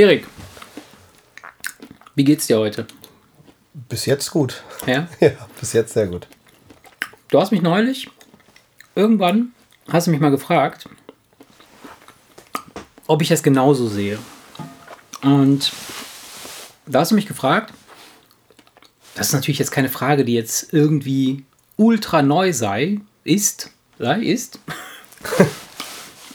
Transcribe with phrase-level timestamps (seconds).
[0.00, 0.26] Erik,
[2.14, 2.86] wie geht's dir heute?
[3.74, 4.62] Bis jetzt gut.
[4.86, 5.06] Ja?
[5.20, 6.26] Ja, bis jetzt sehr gut.
[7.28, 8.08] Du hast mich neulich,
[8.94, 9.52] irgendwann,
[9.90, 10.88] hast du mich mal gefragt,
[13.08, 14.18] ob ich das genauso sehe.
[15.20, 15.70] Und
[16.86, 17.74] da hast du mich gefragt,
[19.16, 21.44] das ist natürlich jetzt keine Frage, die jetzt irgendwie
[21.76, 24.60] ultra neu sei, ist, sei, ist.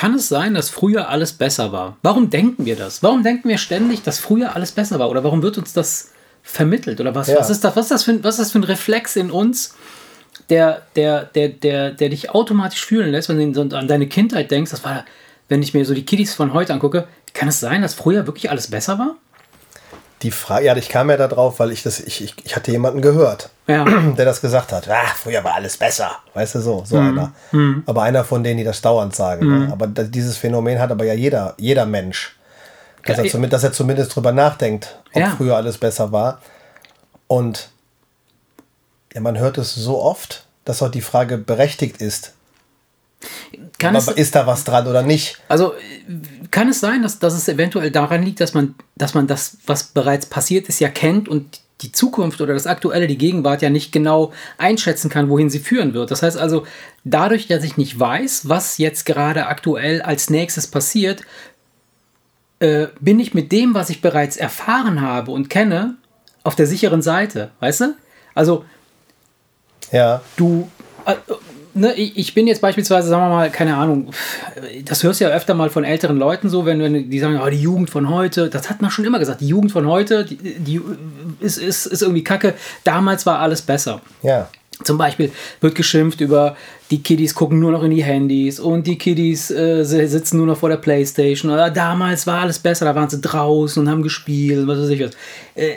[0.00, 1.98] Kann es sein, dass früher alles besser war?
[2.02, 3.02] Warum denken wir das?
[3.02, 5.10] Warum denken wir ständig, dass früher alles besser war?
[5.10, 7.00] Oder warum wird uns das vermittelt?
[7.02, 7.38] Oder was, Ja.
[7.38, 9.30] was, ist, das, was, ist, das für, ein- was ist das für ein Reflex in
[9.30, 9.74] uns,
[10.48, 14.70] der, der, der, der, der dich automatisch fühlen lässt, wenn du an deine Kindheit denkst?
[14.70, 15.04] Das war,
[15.50, 18.48] wenn ich mir so die Kiddies von heute angucke, kann es sein, dass früher wirklich
[18.50, 19.16] alles besser war?
[20.22, 22.70] Die Frage, ja, ich kam ja da drauf, weil ich das, ich, ich, ich hatte
[22.70, 23.84] jemanden gehört, Ja.
[24.16, 24.86] der das gesagt hat.
[24.88, 26.10] Ah, früher war alles besser.
[26.34, 27.18] Weißt du so, so Mhm.
[27.52, 27.82] einer.
[27.86, 29.48] Aber einer von denen, die das dauernd sagen.
[29.48, 29.72] Ne?
[29.72, 32.36] Aber da, dieses Phänomen hat aber ja jeder, jeder Mensch.
[33.06, 35.30] Dass, Ja, er zumindest, dass er zumindest drüber nachdenkt, ob Ja.
[35.36, 36.42] früher alles besser war.
[37.26, 37.70] Und
[39.14, 42.34] ja, man hört es so oft, dass auch die Frage berechtigt ist.
[43.78, 45.38] Kann es, Aber ist da was dran oder nicht?
[45.48, 45.72] Also
[46.50, 49.84] kann es sein, dass, dass es eventuell daran liegt, dass man, dass man das, was
[49.84, 53.92] bereits passiert ist, ja kennt und die Zukunft oder das Aktuelle, die Gegenwart ja nicht
[53.92, 56.10] genau einschätzen kann, wohin sie führen wird.
[56.10, 56.66] Das heißt also,
[57.04, 61.22] dadurch, dass ich nicht weiß, was jetzt gerade aktuell als nächstes passiert,
[62.58, 65.96] äh, bin ich mit dem, was ich bereits erfahren habe und kenne,
[66.42, 67.50] auf der sicheren Seite.
[67.60, 67.96] Weißt du?
[68.34, 68.64] Also
[69.90, 70.20] Ja.
[70.36, 70.70] du,
[71.06, 71.14] äh,
[71.74, 74.10] ne, ich bin jetzt beispielsweise, sagen wir mal, keine Ahnung,
[74.84, 77.48] das hörst du ja öfter mal von älteren Leuten so, wenn, wenn die sagen, oh,
[77.50, 80.36] die Jugend von heute, das hat man schon immer gesagt, die Jugend von heute, die,
[80.36, 80.80] die
[81.40, 82.54] ist, ist, ist irgendwie kacke,
[82.84, 84.00] damals war alles besser.
[84.22, 84.48] Ja.
[84.82, 85.30] Zum Beispiel
[85.60, 86.56] wird geschimpft über
[86.90, 90.46] die Kiddies gucken nur noch in die Handys und die Kiddies äh, si- sitzen nur
[90.46, 91.52] noch vor der Playstation.
[91.52, 95.00] Oder damals war alles besser, da waren sie draußen und haben gespielt, was weiß ich
[95.02, 95.10] was.
[95.54, 95.74] Äh,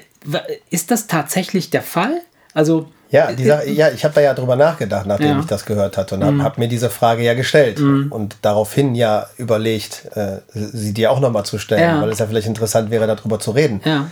[0.69, 2.22] ist das tatsächlich der Fall?
[2.53, 5.34] Also Ja, die Sache, ja, ich habe da ja drüber nachgedacht, nachdem Ja.
[5.35, 5.40] Mhm.
[5.41, 9.28] ich das gehört hatte und habe hab mir diese Frage ja gestellt und daraufhin ja
[9.38, 12.02] überlegt, äh, sie dir auch nochmal zu stellen, Ja.
[12.02, 13.81] weil es ja vielleicht interessant wäre, darüber zu reden.
[13.85, 14.07] ja,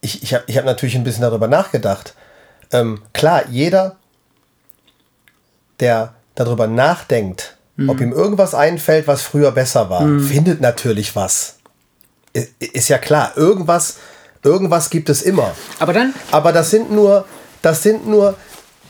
[0.00, 2.14] Ich, ich habe ich hab natürlich ein bisschen darüber nachgedacht.
[2.72, 3.96] Ähm, klar, jeder,
[5.80, 7.88] der darüber nachdenkt, Mhm.
[7.90, 11.56] ob ihm irgendwas einfällt, was früher besser war, findet natürlich was.
[12.36, 13.96] I- Ist ja klar, irgendwas,
[14.42, 15.52] irgendwas gibt es immer.
[15.78, 17.24] aber dann Aber das sind nur,
[17.62, 18.36] das sind nur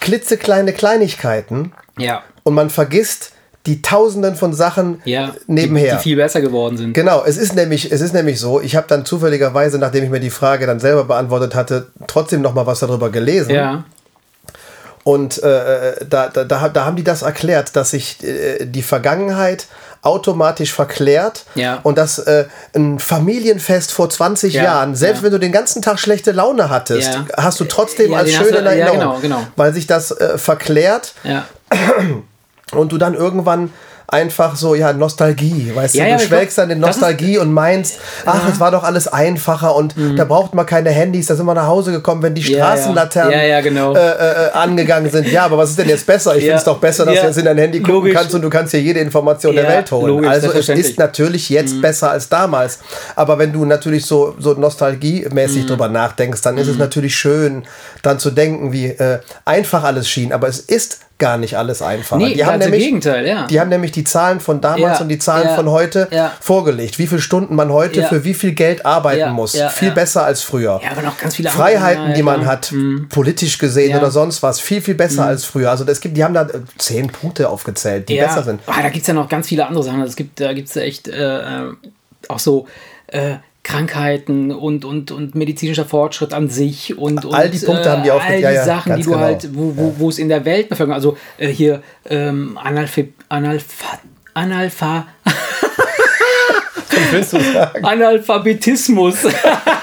[0.00, 2.22] klitzekleine Kleinigkeiten ja.
[2.42, 3.32] und man vergisst
[3.66, 5.92] die Tausenden von Sachen Ja, nebenher.
[5.92, 6.94] Die, die viel besser geworden sind.
[6.94, 10.20] Genau, es ist nämlich, es ist nämlich so, ich habe dann zufälligerweise, nachdem ich mir
[10.20, 13.50] die Frage dann selber beantwortet hatte, trotzdem noch mal was darüber gelesen.
[13.50, 13.84] Ja,
[15.04, 19.66] Und äh, da, da, da, da haben die das erklärt, dass sich äh, die Vergangenheit
[20.02, 21.80] automatisch verklärt Ja.
[21.82, 25.24] und dass äh, ein Familienfest vor 20 Ja, Jahren, selbst ja.
[25.24, 28.98] wenn du den ganzen Tag schlechte Laune hattest, hast du trotzdem als schön in Erinnerung,
[28.98, 29.46] genau, genau.
[29.56, 31.14] weil sich das äh, verklärt
[32.72, 33.72] und du dann irgendwann
[34.12, 37.02] einfach so, ja, Nostalgie, weißt Ja, du, ja, du schwelgst glaub, dann in das ist-
[37.02, 41.26] Nostalgie und meinst, ach, es war doch alles einfacher und da braucht man keine Handys,
[41.26, 42.48] da sind wir nach Hause gekommen, wenn die Mhm.
[42.48, 42.64] Ja, ja.
[42.76, 43.94] Straßenlaternen genau.
[43.94, 45.28] äh, äh, angegangen sind.
[45.30, 46.34] Ja, aber was ist denn jetzt besser?
[46.36, 48.14] Ich finde es doch besser, dass du jetzt in dein Handy gucken Logisch.
[48.14, 50.06] kannst und du kannst hier jede Information der Welt holen.
[50.08, 50.68] logisch, also es.
[50.68, 50.74] Mhm.
[50.76, 52.78] ist natürlich jetzt besser als damals.
[53.16, 54.60] Aber wenn du natürlich so, so Mhm.
[54.60, 57.64] nostalgiemäßig drüber nachdenkst, dann ist es natürlich schön,
[58.02, 60.32] dann zu denken, wie äh, einfach alles schien.
[60.32, 62.20] Aber es ist gar nicht alles einfacher.
[62.20, 63.46] Nee, die haben nämlich, Gegenteil, ja.
[63.46, 66.08] Die haben nämlich die Zahlen von damals Ja, und die Zahlen ja, von heute
[66.40, 66.98] vorgelegt.
[66.98, 69.56] Wie viele Stunden man heute für wie viel Geld arbeiten muss.
[69.74, 70.80] viel besser als früher.
[70.82, 72.74] Ja, aber noch ganz viele andere- Freiheiten, ja, die man hat,
[73.10, 73.92] politisch gesehen.
[73.92, 73.98] Mhm.
[73.98, 75.70] oder sonst was, viel, viel besser als früher.
[75.70, 78.60] Also es gibt, die haben da äh, zehn Punkte aufgezählt, die besser sind.
[78.66, 80.00] Ah, da gibt es ja noch ganz viele andere Sachen.
[80.02, 81.38] Es gibt, da gibt es echt äh,
[81.68, 81.72] äh,
[82.28, 82.66] auch so
[83.08, 88.02] äh, Krankheiten und, und, und medizinischer Fortschritt an sich und, und All die Punkte haben
[88.02, 89.22] die all aufge- die ja, Sachen, die du genau.
[89.22, 93.98] halt, wo, wo, wo es in der Weltbevölkerung, also äh, hier ähm, Analpha, Analpha,
[94.34, 95.06] Analpha,
[97.12, 97.84] Willst du sagen?
[97.84, 99.16] Analphabetismus.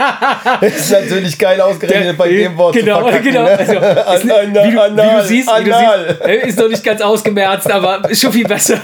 [0.60, 2.74] Das ist natürlich geil ausgerechnet bei dem Wort.
[2.74, 3.44] Genau, genau.
[3.44, 3.58] Ne?
[3.58, 7.00] Also, ist, wie, du, wie du siehst, wie du siehst äh, ist noch nicht ganz
[7.00, 8.78] ausgemerzt, aber ist schon viel besser.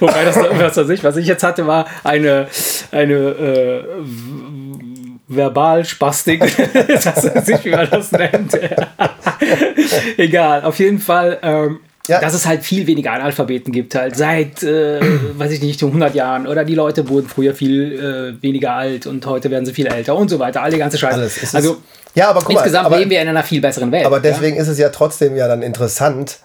[0.00, 2.46] Wobei das, was weiß ich, was ich jetzt hatte, war eine,
[2.92, 3.84] eine äh,
[5.28, 6.40] Verbalspastik.
[6.88, 8.58] das weiß ich, wie man das nennt.
[10.16, 11.38] Egal, auf jeden Fall.
[11.42, 12.20] Ähm, Ja.
[12.20, 15.00] Dass es halt viel weniger Analphabeten gibt, halt seit, äh,
[15.38, 16.46] weiß ich nicht, 100 Jahren.
[16.46, 20.14] Oder die Leute wurden früher viel äh, weniger alt und heute werden sie viel älter
[20.14, 20.62] und so weiter.
[20.62, 21.56] All die ganze Scheiße.
[21.56, 21.78] Also
[22.14, 24.06] ja, aber guck insgesamt mal, aber, leben wir in einer viel besseren Welt.
[24.06, 24.22] aber ja?
[24.22, 26.38] deswegen ist es ja trotzdem ja dann interessant,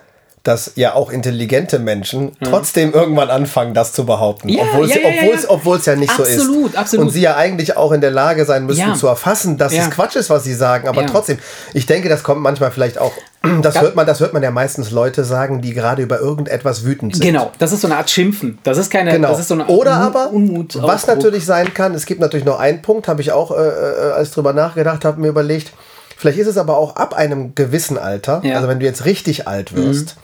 [0.44, 4.50] dass ja auch intelligente Menschen trotzdem irgendwann anfangen, das zu behaupten.
[4.50, 5.96] Ja, obwohl es ja, ja, ja.
[5.96, 6.40] nicht so ist.
[6.40, 7.06] Absolut, absolut.
[7.06, 10.16] Und sie ja eigentlich auch in der Lage sein müssten zu erfassen, dass es Quatsch
[10.16, 10.88] ist, was sie sagen.
[10.88, 11.40] Aber trotzdem,
[11.74, 13.12] ich denke, das kommt manchmal vielleicht auch,
[13.62, 17.16] das hört man, das hört man ja meistens Leute sagen, die gerade über irgendetwas wütend
[17.16, 17.26] sind.
[17.26, 18.60] Genau, das ist so eine Art Schimpfen.
[18.64, 19.30] Das ist keine, Genau.
[19.30, 22.46] das ist so eine Oder Unmut- aber, Unmut, was natürlich sein kann, es gibt natürlich
[22.46, 25.74] noch einen Punkt, habe ich auch, äh, äh, als ich drüber nachgedacht habe, mir überlegt,
[26.20, 28.58] vielleicht ist es aber auch ab einem gewissen Alter, Ja.
[28.58, 30.16] also wenn du jetzt richtig alt wirst,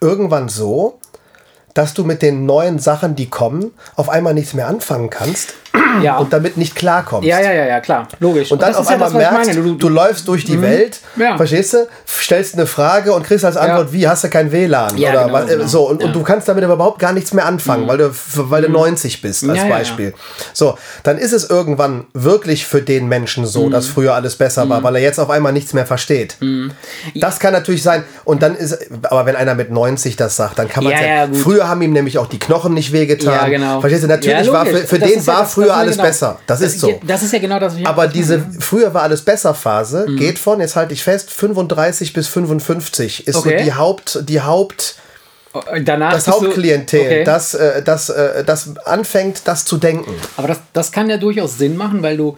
[0.00, 0.98] irgendwann so,
[1.72, 5.54] dass du mit den neuen Sachen, die kommen, auf einmal nichts mehr anfangen kannst
[6.02, 6.18] ja.
[6.18, 7.26] und damit nicht klarkommst.
[7.28, 8.50] ja, ja, ja, ja, klar, logisch.
[8.52, 11.00] Und dann das auf ist ja einmal das, merkst, du, Du, läufst durch die Welt,
[11.16, 11.36] Ja.
[11.36, 14.96] verstehst du, stellst eine Frage und kriegst als Antwort, wie, hast du kein WLAN?
[14.96, 15.66] Ja, oder genau, was, äh, genau.
[15.66, 16.00] so, und.
[16.00, 16.06] Mhm.
[16.06, 19.22] und du kannst damit aber überhaupt gar nichts mehr anfangen, weil, du, weil du 90
[19.22, 19.68] bist, als.
[19.68, 20.14] Beispiel.
[20.52, 23.48] So, dann ist es irgendwann wirklich für den Menschen Mhm.
[23.48, 26.36] so, dass früher alles besser war, weil er jetzt auf einmal nichts mehr versteht.
[26.40, 26.72] Mhm.
[27.14, 28.04] Das kann natürlich sein.
[28.24, 31.68] Und dann ist, aber wenn einer mit 90 das sagt, dann kann man Ja, früher
[31.68, 33.32] haben ihm nämlich auch die Knochen nicht wehgetan.
[33.32, 33.80] ja, genau.
[33.80, 36.04] Verstehst du, natürlich war für, für den war das früher alles genau.
[36.08, 36.38] besser.
[36.46, 37.00] Das ist so.
[37.06, 40.16] Das ist ja genau das, was ich Aber diese früher war alles besser Phase Mhm.
[40.16, 43.58] geht von, jetzt halte ich fest, 35 bis 55 ist Okay.
[43.58, 44.96] so die Haupt, die Haupt,
[45.84, 47.24] Danach das bist du- Hauptklientel, Okay.
[47.24, 50.12] das, äh, das, äh, das anfängt, das zu denken.
[50.36, 52.36] Aber das, das kann ja durchaus Sinn machen, weil du,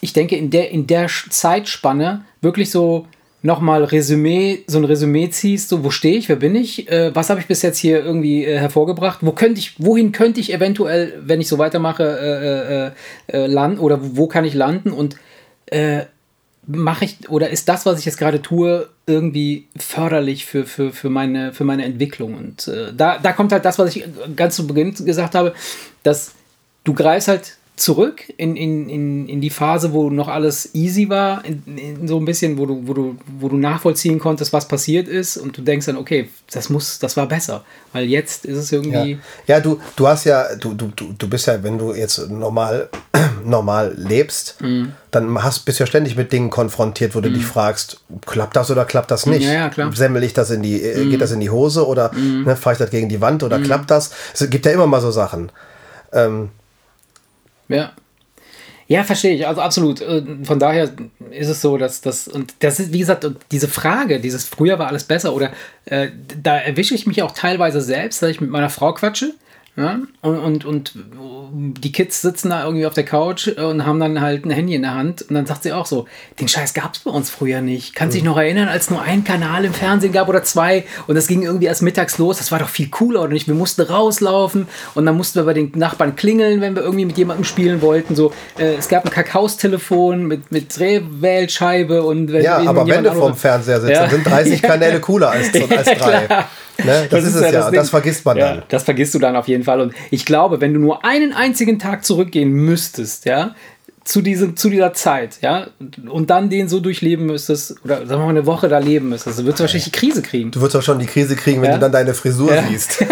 [0.00, 3.06] ich denke, in der, in der Zeitspanne wirklich so
[3.44, 7.28] nochmal Resümee, so ein Resümee ziehst, so wo stehe ich, wer bin ich, äh, was
[7.28, 11.12] habe ich bis jetzt hier irgendwie äh, hervorgebracht, wo könnte ich, wohin könnte ich eventuell,
[11.22, 12.94] wenn ich so weitermache,
[13.28, 14.92] äh, äh, äh, landen oder wo kann ich landen?
[14.92, 15.16] Und
[15.66, 16.06] äh,
[16.66, 21.10] mache ich oder ist das, was ich jetzt gerade tue, irgendwie förderlich für, für, für,
[21.10, 22.34] meine, für meine Entwicklung?
[22.34, 24.04] Und da, da kommt halt das, was ich
[24.34, 25.52] ganz zu Beginn gesagt habe,
[26.02, 26.32] dass
[26.84, 31.44] du greifst halt zurück in, in, in, in die Phase, wo noch alles easy war,
[31.44, 35.08] in, in so ein bisschen, wo du, wo, du, wo du nachvollziehen konntest, was passiert
[35.08, 38.70] ist und du denkst dann, okay, das muss, das war besser, weil jetzt ist es
[38.70, 39.18] Ja, irgendwie,
[39.48, 42.90] ja du, du hast ja, du, du, du, bist ja, wenn du jetzt normal,
[43.44, 44.92] normal lebst, Mhm.
[45.10, 48.70] dann hast, bist du ja ständig mit Dingen konfrontiert, wo du dich fragst, klappt das
[48.70, 49.44] oder klappt das nicht?
[49.46, 49.88] Ja, ja, klar.
[49.88, 49.94] Mhm.
[49.94, 52.78] Semmel ich das in die, äh, geht das in die Hose oder ne, fahre ich
[52.78, 54.10] das gegen die Wand oder klappt das?
[54.32, 55.50] Es gibt ja immer mal so Sachen.
[56.12, 56.50] Ähm,
[57.68, 57.92] Ja.
[58.86, 59.46] Ja, verstehe ich.
[59.46, 60.00] Also absolut.
[60.00, 60.90] Äh, Von daher
[61.30, 64.88] ist es so, dass das, und das ist, wie gesagt, diese Frage, dieses früher war
[64.88, 65.52] alles besser, oder
[65.86, 66.08] äh,
[66.42, 69.34] da erwische ich mich auch teilweise selbst, dass ich mit meiner Frau quatsche.
[69.76, 70.92] Ja, und, und, und
[71.82, 74.82] die Kids sitzen da irgendwie auf der Couch und haben dann halt ein Handy in
[74.82, 76.06] der Hand und dann sagt sie auch so,
[76.38, 77.92] den Scheiß gab es bei uns früher nicht.
[77.96, 81.26] Kannst dich noch erinnern, als nur ein Kanal im Fernsehen gab oder zwei und das
[81.26, 83.48] ging irgendwie erst mittags los, das war doch viel cooler oder nicht?
[83.48, 87.18] Wir mussten rauslaufen und dann mussten wir bei den Nachbarn klingeln, wenn wir irgendwie mit
[87.18, 88.14] jemandem spielen wollten.
[88.14, 93.12] So, äh, es gab ein Kakaostelefon mit, mit Drehwählscheibe und wenn ja, aber wenn du
[93.12, 94.02] vorm Fernseher sitzt, Ja.
[94.02, 96.26] dann sind 30 Kanäle cooler als, als Ja, drei.
[96.26, 96.48] klar.
[96.84, 97.06] Ne?
[97.08, 97.76] Das, ist es ja, das Ding.
[97.76, 98.62] das vergisst man ja, dann.
[98.68, 99.80] Das vergisst du dann auf jeden Fall.
[99.80, 103.54] Und ich glaube, wenn du nur einen einzigen Tag zurückgehen müsstest, ja,
[104.04, 105.68] zu, diesem, zu dieser Zeit, ja,
[106.08, 109.38] und dann den so durchleben müsstest, oder sagen wir mal eine Woche da leben müsstest,
[109.38, 110.50] dann würdest du wahrscheinlich die Krise kriegen.
[110.50, 111.74] Du wirst doch schon die Krise kriegen, wenn Ja.
[111.76, 112.62] du dann deine Frisur Ja.
[112.68, 113.02] siehst.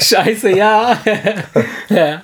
[0.00, 0.98] Scheiße, ja.
[1.88, 2.22] ja.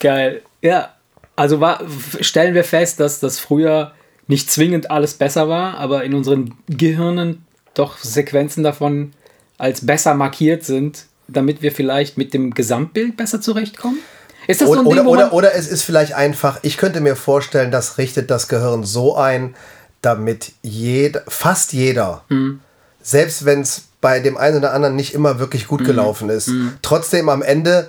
[0.00, 0.42] Geil.
[0.62, 0.90] Ja.
[1.34, 1.80] Also war,
[2.20, 3.92] stellen wir fest, dass das früher
[4.26, 9.12] nicht zwingend alles besser war, aber in unseren Gehirnen doch Sequenzen davon
[9.58, 13.98] als besser markiert sind, damit wir vielleicht mit dem Gesamtbild besser zurechtkommen?
[14.46, 17.00] Ist das so Oder, ein Ding, oder, oder, oder es ist vielleicht einfach, ich könnte
[17.00, 19.56] mir vorstellen, das richtet das Gehirn so ein,
[20.02, 22.60] damit jeder, fast jeder, Mhm.
[23.02, 25.68] selbst wenn es bei dem einen oder anderen nicht immer wirklich Mhm.
[25.68, 26.50] gut gelaufen ist,
[26.82, 27.88] trotzdem am Ende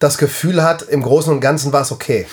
[0.00, 2.26] das Gefühl hat, im Großen und Ganzen war es okay.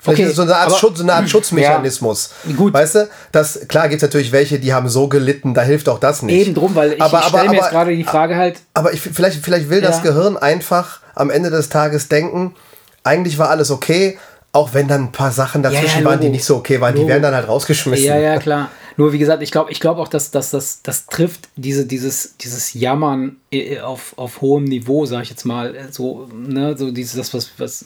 [0.00, 2.30] Vielleicht Okay, ist es so eine Art, aber- Schutz, so eine Art Schutzmechanismus.
[2.56, 2.72] Gut.
[2.72, 5.98] Weißt du, das, klar gibt es natürlich welche, die haben so gelitten, da hilft auch
[5.98, 6.34] das nicht.
[6.46, 8.60] eben drum, weil ich, aber, ich aber, stelle mir jetzt aber, gerade die Frage halt,
[8.74, 10.02] aber ich, vielleicht, vielleicht will das Ja.
[10.04, 12.54] Gehirn einfach am Ende des Tages denken,
[13.02, 14.18] eigentlich war alles okay,
[14.52, 16.94] auch wenn dann ein paar Sachen dazwischen ja, waren, die nicht so okay waren.
[16.94, 17.10] Die Logo.
[17.10, 18.06] werden dann halt rausgeschmissen.
[18.06, 18.70] Ja, ja, klar.
[18.98, 22.36] Nur wie gesagt, ich glaube ich glaub auch, dass, dass das, das trifft diese, dieses,
[22.36, 25.74] dieses Jammern äh, auf, auf hohem Niveau, sag ich jetzt mal.
[25.74, 27.84] äh, So, ne, so dieses, das, was, was,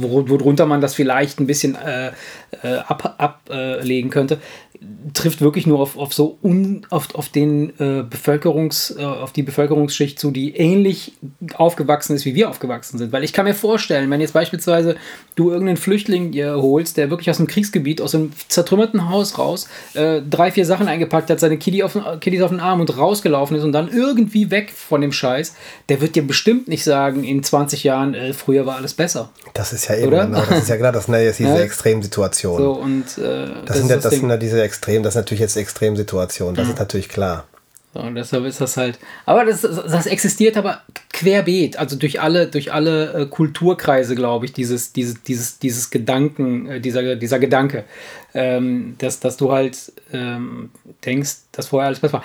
[0.00, 2.12] wor- worunter man das vielleicht ein bisschen äh,
[2.62, 4.40] äh, ab, ablegen könnte,
[5.14, 9.42] trifft wirklich nur auf, auf so un, auf, auf den äh, Bevölkerungs, äh, auf die
[9.42, 11.12] Bevölkerungsschicht zu, die ähnlich
[11.54, 13.12] aufgewachsen ist, wie wir aufgewachsen sind.
[13.12, 14.96] Weil ich kann mir vorstellen, wenn jetzt beispielsweise
[15.34, 19.68] du irgendeinen Flüchtling dir holst, der wirklich aus einem Kriegsgebiet, aus einem zertrümmerten Haus raus,
[19.94, 22.96] äh, drei, vier Sachen eingepackt hat, seine Kitty auf, den- Kiddies auf den Arm und
[22.96, 25.54] rausgelaufen ist und dann irgendwie weg von dem Scheiß,
[25.88, 29.30] der wird dir bestimmt nicht sagen, in 20 Jahren, äh, früher war alles besser.
[29.54, 30.26] Das ist ja eben Oder?
[30.26, 31.60] genau, das ist ja klar, das sind ja jetzt diese Ja.
[31.60, 32.62] Extremsituationen.
[32.64, 35.56] So, und äh, das, sind ja, das sind ja diese Extrem, das ist natürlich jetzt
[35.56, 37.44] Extremsituationen, das ist natürlich klar.
[37.94, 38.98] So, und deshalb ist das halt.
[39.24, 40.82] Aber das, das existiert aber
[41.14, 46.68] querbeet, also durch alle, durch alle äh, Kulturkreise, glaube ich, dieses, dieses, dieses, dieses Gedanken,
[46.68, 47.84] äh, dieser, dieser Gedanke,
[48.34, 50.70] ähm, dass, dass du halt ähm,
[51.06, 52.24] denkst, dass vorher alles besser war.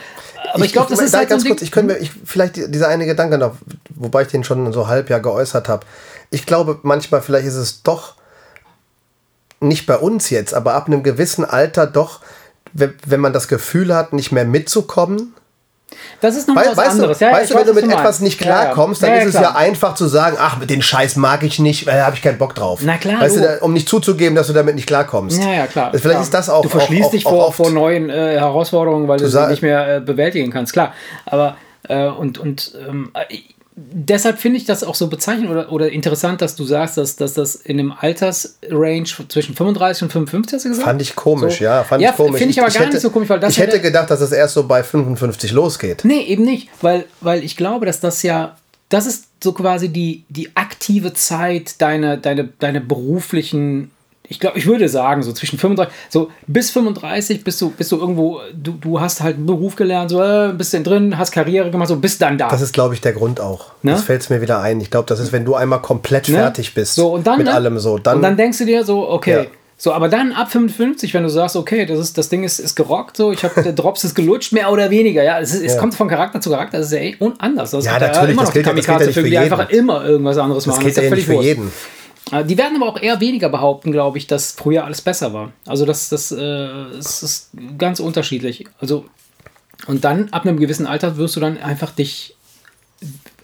[0.53, 2.57] Aber ich, ich glaube, das ist da halt ganz so kurz, ich könnte ich, vielleicht
[2.57, 3.55] dieser eine Gedanke noch,
[3.95, 5.85] wobei ich den schon so halb ja geäußert habe.
[6.31, 8.15] Ich glaube, manchmal vielleicht ist es doch
[9.61, 12.19] nicht bei uns jetzt, aber ab einem gewissen Alter doch,
[12.73, 15.33] wenn man das Gefühl hat, nicht mehr mitzukommen,
[16.21, 17.17] das ist noch was weißt anderes.
[17.17, 19.15] Du, ja, weißt du, wenn du mit etwas nicht klarkommst, ja, ja.
[19.15, 22.05] dann ist es ja einfach zu sagen, ach, mit den Scheiß mag ich nicht, da
[22.05, 22.79] habe ich keinen Bock drauf.
[22.83, 23.21] Na klar.
[23.21, 25.41] Weißt du, um nicht zuzugeben, dass du damit nicht klarkommst.
[25.41, 25.89] Ja, ja, klar.
[25.91, 26.21] Vielleicht klar.
[26.21, 26.61] ist das auch.
[26.61, 29.61] Du verschließt auch, dich auch, vor, auch vor neuen äh, Herausforderungen, weil du, sie nicht
[29.61, 30.73] mehr äh, bewältigen kannst.
[30.73, 30.93] Klar.
[31.25, 31.57] Aber
[31.89, 33.11] äh, und, und ähm,
[33.75, 37.33] deshalb finde ich das auch so bezeichnend oder, oder interessant, dass du sagst, dass, dass
[37.33, 40.87] das in einem Altersrange zwischen 35 und 55 hast du gesagt?
[40.87, 41.63] Fand ich komisch, so.
[41.63, 41.83] ja.
[41.83, 42.37] Fand ja, ich komisch.
[42.37, 43.51] Finde ich aber ich gar hätte, nicht so komisch, weil das.
[43.51, 46.03] Ich hätte gedacht, dass es erst so bei 55 losgeht.
[46.03, 46.69] Nee, eben nicht.
[46.81, 48.57] Weil, weil ich glaube, dass das ja.
[48.89, 53.91] Das ist so quasi die, die aktive Zeit deiner deine, deine beruflichen
[54.31, 57.97] ich glaube, ich würde sagen, so zwischen 35, so bis 35 bist du, bist du
[57.97, 61.69] irgendwo, du, du hast halt einen Beruf gelernt, so äh, bist du drin, hast Karriere
[61.69, 62.47] gemacht, so bist dann da.
[62.47, 63.71] Das ist, glaube ich, der Grund auch.
[63.83, 63.91] Ne?
[63.91, 64.79] Das fällt mir wieder ein.
[64.79, 66.35] Ich glaube, das ist, wenn du einmal komplett ne?
[66.35, 67.53] fertig bist so, und dann, mit ne?
[67.53, 67.97] allem so.
[67.97, 69.43] Dann, und dann denkst du dir so, okay.
[69.43, 69.45] Ja.
[69.75, 72.75] So, aber dann ab 55, wenn du sagst, okay, das, ist, das Ding ist, ist
[72.75, 75.73] gerockt, so, ich habe der Drops ist gelutscht, mehr oder weniger, ja, es, ist, es
[75.73, 75.79] ja.
[75.79, 77.71] kommt von Charakter zu Charakter, das ist ja eh anders.
[77.71, 79.37] Das ja, natürlich, immer das gilt, das gilt ja nicht für jeden.
[79.41, 80.85] einfach immer irgendwas anderes das machen.
[80.85, 81.71] Das gilt ja nicht für jeden.
[82.31, 85.51] Äh, die werden aber auch eher weniger behaupten, glaube ich, dass früher alles besser war.
[85.65, 88.65] Also das, das, äh, das ist ganz unterschiedlich.
[88.79, 89.05] Also
[89.87, 92.35] und dann ab einem gewissen Alter wirst du dann einfach dich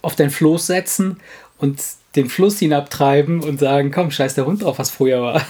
[0.02, 1.18] auf den Floß setzen
[1.58, 1.80] und
[2.16, 5.42] den Fluss hinabtreiben und sagen, komm, scheiß der Hund drauf, was früher war.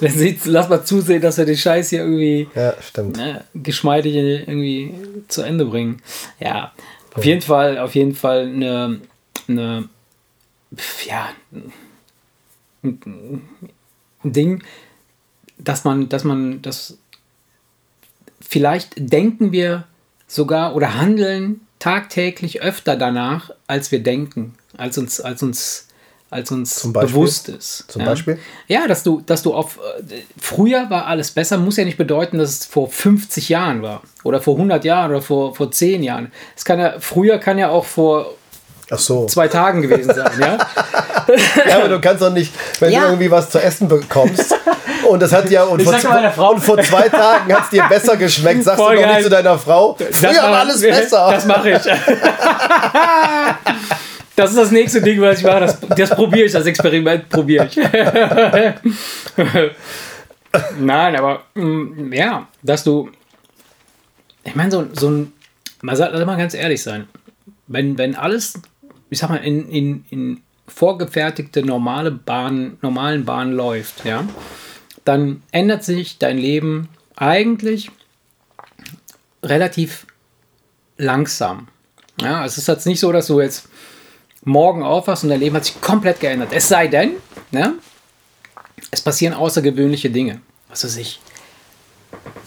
[0.44, 2.74] Lass mal zusehen, dass wir den Scheiß hier irgendwie ja.
[3.02, 4.94] Ne, geschmeidig irgendwie
[5.28, 6.02] zu Ende bringen.
[6.40, 6.72] Ja,
[7.14, 9.00] auf jeden Fall, auf jeden Fall eine,
[9.48, 9.88] eine
[11.06, 11.28] ja,
[12.86, 14.62] ein Ding,
[15.58, 16.98] dass man, dass man das
[18.40, 19.84] vielleicht denken wir
[20.26, 25.86] sogar oder handeln tagtäglich öfter danach, als wir denken, als uns, als uns
[26.28, 27.84] als uns bewusst ist.
[27.88, 28.08] Zum ja?
[28.08, 28.38] Beispiel?
[28.66, 29.78] Ja, dass du, dass du auf.
[30.36, 34.02] Früher war alles besser, muss ja nicht bedeuten, dass es vor 50 Jahren war.
[34.24, 36.32] Oder vor 100 Jahren oder vor, vor 10 Jahren.
[36.56, 38.34] Es kann ja, früher kann ja auch vor
[38.90, 39.26] Ach so.
[39.26, 40.58] zwei Tagen gewesen sein, ja?
[41.68, 43.00] ja, aber du kannst doch nicht, wenn ja.
[43.00, 44.54] du irgendwie was zu essen bekommst
[45.08, 48.16] und das hat ja und, vor, Frau, und vor, zwei Tagen hat es dir besser
[48.16, 51.28] geschmeckt, sagst Voll du doch nicht zu deiner Frau, früher war alles besser.
[51.30, 51.80] Das mache ich.
[54.36, 55.60] Das ist das nächste Ding, was ich mache.
[55.60, 57.76] Das, das probiere ich, das Experiment probiere ich.
[60.78, 63.10] Nein, aber mm, ja, dass du.
[64.44, 65.32] Ich meine, so, so ein.
[65.80, 67.08] Man soll mal ganz ehrlich sein.
[67.66, 68.60] Wenn, wenn alles
[69.10, 74.26] ich sag mal, in, in, in vorgefertigte normale Bahn, normalen Bahnen läuft, ja,
[75.04, 77.90] dann ändert sich dein Leben eigentlich
[79.42, 80.06] relativ
[80.98, 81.68] langsam.
[82.20, 83.68] Ja, es ist jetzt nicht so, dass du jetzt
[84.44, 86.50] morgen aufwachst und dein Leben hat sich komplett geändert.
[86.52, 87.12] Es sei denn,
[87.50, 87.74] ne,
[88.90, 90.40] es passieren außergewöhnliche Dinge.
[90.68, 91.20] Was weiß ich.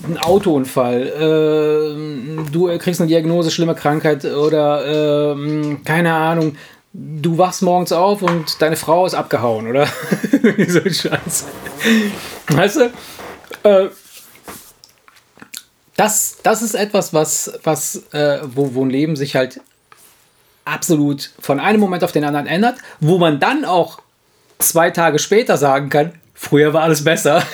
[0.01, 6.55] Ein Autounfall, äh, du kriegst eine Diagnose, schlimme Krankheit oder äh, keine Ahnung,
[6.93, 9.85] du wachst morgens auf und deine Frau ist abgehauen, oder?
[10.67, 11.45] so ein Scheiß.
[12.47, 12.89] Weißt du?
[13.63, 13.89] Äh,
[15.97, 19.59] das, das ist etwas, was, was äh, wo, wo ein Leben sich halt
[20.63, 23.99] absolut von einem Moment auf den anderen ändert, wo man dann auch
[24.59, 27.43] zwei Tage später sagen kann, früher war alles besser.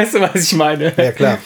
[0.00, 0.92] weißt du, was ich meine?
[0.96, 1.38] Ja, klar.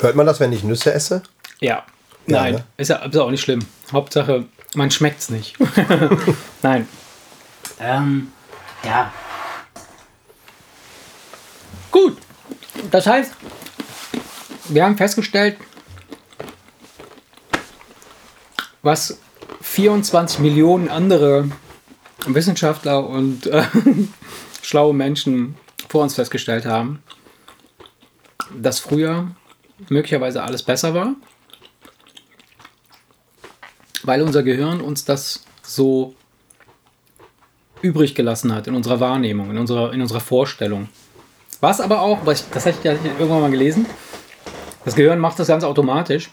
[0.00, 1.22] Hört man das, wenn ich Nüsse esse?
[1.60, 1.84] Ja.
[2.26, 2.64] Nein, ne?
[2.76, 3.60] ist, ja, ist auch nicht schlimm.
[3.92, 4.44] Hauptsache,
[4.74, 5.56] man schmeckt es nicht.
[6.62, 6.88] Nein.
[7.80, 8.32] Ähm,
[8.84, 9.12] ja.
[11.90, 12.16] Gut.
[12.90, 13.32] Das heißt,
[14.68, 15.56] wir haben festgestellt,
[18.82, 19.18] was
[19.60, 21.48] 24 Millionen andere
[22.26, 23.64] Wissenschaftler und äh,
[24.62, 25.56] schlaue Menschen
[25.88, 27.02] vor uns festgestellt haben,
[28.60, 29.28] dass früher
[29.88, 31.14] möglicherweise alles besser war
[34.02, 36.14] weil unser Gehirn uns das so
[37.80, 40.88] übrig gelassen hat in unserer Wahrnehmung, in unserer, in unserer Vorstellung.
[41.60, 43.86] Was aber auch, das hatte ich ja irgendwann mal gelesen,
[44.84, 46.30] das Gehirn macht das ganz automatisch.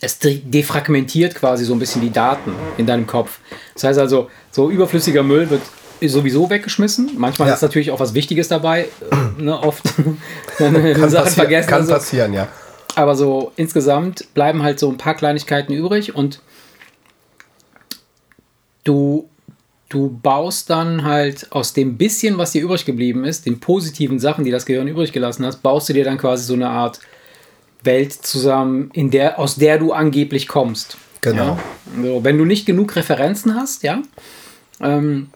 [0.00, 3.40] Es defragmentiert quasi so ein bisschen die Daten in deinem Kopf.
[3.74, 5.62] Das heißt also, so überflüssiger Müll wird
[6.00, 7.12] sowieso weggeschmissen.
[7.16, 7.54] Manchmal ja.
[7.54, 8.88] ist natürlich auch was Wichtiges dabei.
[9.38, 9.82] ne, oft
[10.58, 11.68] kann, passier vergessen.
[11.68, 11.92] kann also.
[11.92, 12.48] passieren, ja.
[12.94, 16.40] Aber so insgesamt bleiben halt so ein paar Kleinigkeiten übrig und
[18.84, 19.28] du,
[19.88, 24.44] du baust dann halt aus dem bisschen, was dir übrig geblieben ist, den positiven Sachen,
[24.44, 27.00] die das Gehirn übrig gelassen hast, baust du dir dann quasi so eine Art
[27.82, 30.96] Welt zusammen, in der, aus der du angeblich kommst.
[31.20, 31.44] Genau.
[31.44, 31.58] Ja?
[31.96, 34.02] Also, wenn du nicht genug Referenzen hast, ja,
[34.80, 35.28] ähm,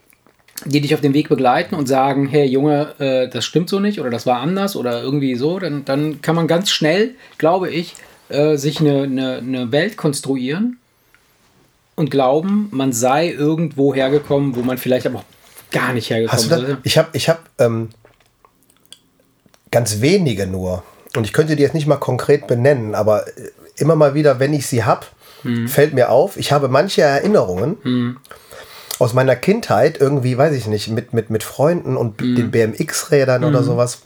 [0.64, 4.00] die dich auf dem Weg begleiten und sagen, hey Junge, äh, das stimmt so nicht
[4.00, 7.94] oder das war anders oder irgendwie so, dann, dann kann man ganz schnell, glaube ich,
[8.28, 10.78] äh, sich eine, eine, eine Welt konstruieren
[11.96, 15.24] und glauben, man sei irgendwo hergekommen, wo man vielleicht aber auch
[15.70, 16.76] gar nicht hergekommen ist.
[16.82, 17.90] ich habe ich hab, ähm,
[19.70, 20.82] ganz wenige nur.
[21.16, 24.52] Und ich könnte die jetzt nicht mal konkret benennen, aber äh, immer mal wieder, wenn
[24.52, 25.06] ich sie habe,
[25.68, 28.18] fällt mir auf, ich habe manche Erinnerungen
[29.00, 33.62] aus meiner Kindheit, irgendwie, weiß ich nicht, mit, mit, mit Freunden und den BMX-Rädern oder
[33.62, 34.02] sowas.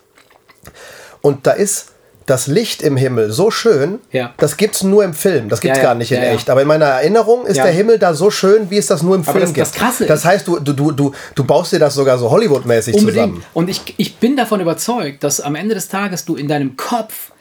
[1.21, 1.91] Und da ist
[2.27, 4.33] das Licht im Himmel so schön, Ja.
[4.39, 6.49] das gibt es nur im Film, das gibt es Ja, ja, gar nicht in echt.
[6.49, 9.23] Aber in meiner Erinnerung ist der Himmel da so schön, wie es das nur im
[9.23, 9.67] Aber Film das- gibt.
[9.67, 13.43] das Krasse das heißt, du, du, du, du, baust dir das sogar so Hollywood-mäßig zusammen.
[13.53, 17.33] Und ich, ich bin davon überzeugt, dass am Ende des Tages du in deinem Kopf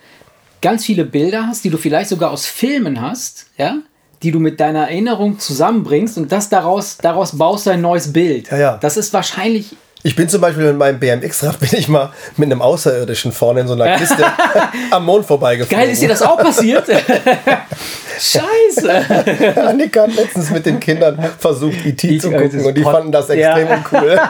[0.60, 3.78] ganz viele Bilder hast, die du vielleicht sogar aus Filmen hast, ja,
[4.24, 8.50] die du mit deiner Erinnerung zusammenbringst und das daraus, daraus baust du ein neues Bild.
[8.50, 8.76] Ja, ja.
[8.80, 9.76] Das ist wahrscheinlich.
[10.06, 13.68] Ich bin zum Beispiel in meinem BMX-Rad, bin ich mal mit einem Außerirdischen vorne in
[13.68, 14.24] so einer Kiste
[14.90, 15.78] am Mond vorbeigeflogen.
[15.84, 16.84] Geil, ist dir das auch passiert?
[18.18, 19.56] Scheiße.
[19.66, 22.18] Annika hat letztens mit den Kindern versucht, E.T.
[22.18, 22.42] zu E.T.
[22.42, 23.56] gucken und die Pod- fanden das Ja.
[23.58, 24.20] extrem uncool.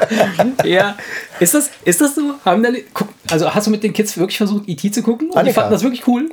[0.65, 0.97] ja.
[1.41, 2.35] Ist das, ist das so?
[2.45, 4.91] Haben guck, also hast du mit den Kids wirklich versucht, E.T.
[4.91, 5.29] zu gucken?
[5.29, 5.61] Und die Annika.
[5.61, 6.29] fanden das wirklich cool?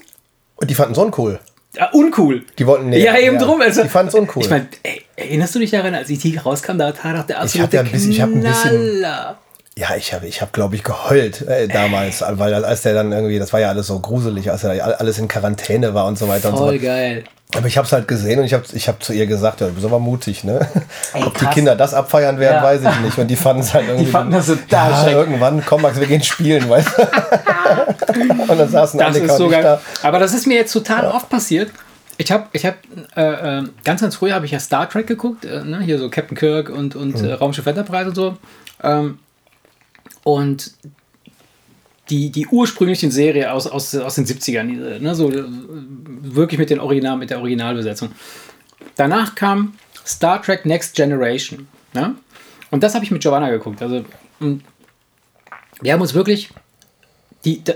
[0.56, 1.40] Und die fanden es uncool.
[1.76, 2.44] Ja, uncool.
[2.60, 3.62] Die wollten nee, ja, eben drum.
[3.62, 4.44] Also, die fanden es uncool.
[4.44, 4.68] Ich meine,
[5.16, 6.38] erinnerst du dich daran, als E.T.
[6.44, 9.38] rauskam, da war doch der absolute ja ein bisschen- ich hab ein bisschen- Knaller.
[9.78, 13.40] ja, ich habe, ich hab, glaube ich, geheult äh, damals, weil als der dann irgendwie,
[13.40, 16.50] das war ja alles so gruselig, als er alles in Quarantäne war und so weiter
[16.50, 17.24] und so Voll geil.
[17.56, 19.68] Aber ich habe es halt gesehen und ich habe ich hab zu ihr gesagt, ja,
[19.68, 20.66] du bist aber mutig, ne?
[21.14, 21.46] Ey, Ob die.
[21.48, 22.64] Kinder das abfeiern werden, Ja.
[22.64, 23.18] weiß ich nicht.
[23.18, 24.10] Und die fanden es halt irgendwie.
[24.10, 25.16] fanden das total ja, schrecklich.
[25.16, 27.02] irgendwann, komm Max, wir gehen spielen, weißt du?
[28.48, 29.64] und dann saßen Das Annika ist so geil.
[29.64, 29.82] da.
[30.02, 31.72] Aber das ist mir jetzt total oft passiert.
[32.18, 32.78] Ich habe, ich habe,
[33.16, 35.82] äh, äh, ganz, ganz früher habe ich ja Star Trek geguckt, äh, ne?
[35.82, 38.38] hier so Captain Kirk und, und äh, Raumschiff Enterprise und so.
[38.84, 39.20] Ähm,
[40.24, 40.72] und
[42.12, 45.16] die, die ursprüngliche Serie aus, aus, aus den 70ern, diese, ne?
[45.16, 45.44] so äh,
[46.22, 48.12] wirklich mit, den Original, mit der Originalbesetzung.
[48.96, 49.74] Danach kam
[50.06, 51.68] Star Trek Next Generation.
[51.94, 52.14] Ja?
[52.70, 53.82] Und das habe ich mit Giovanna geguckt.
[53.82, 54.04] Also,
[55.82, 56.50] wir haben uns wirklich
[57.46, 57.74] die, da,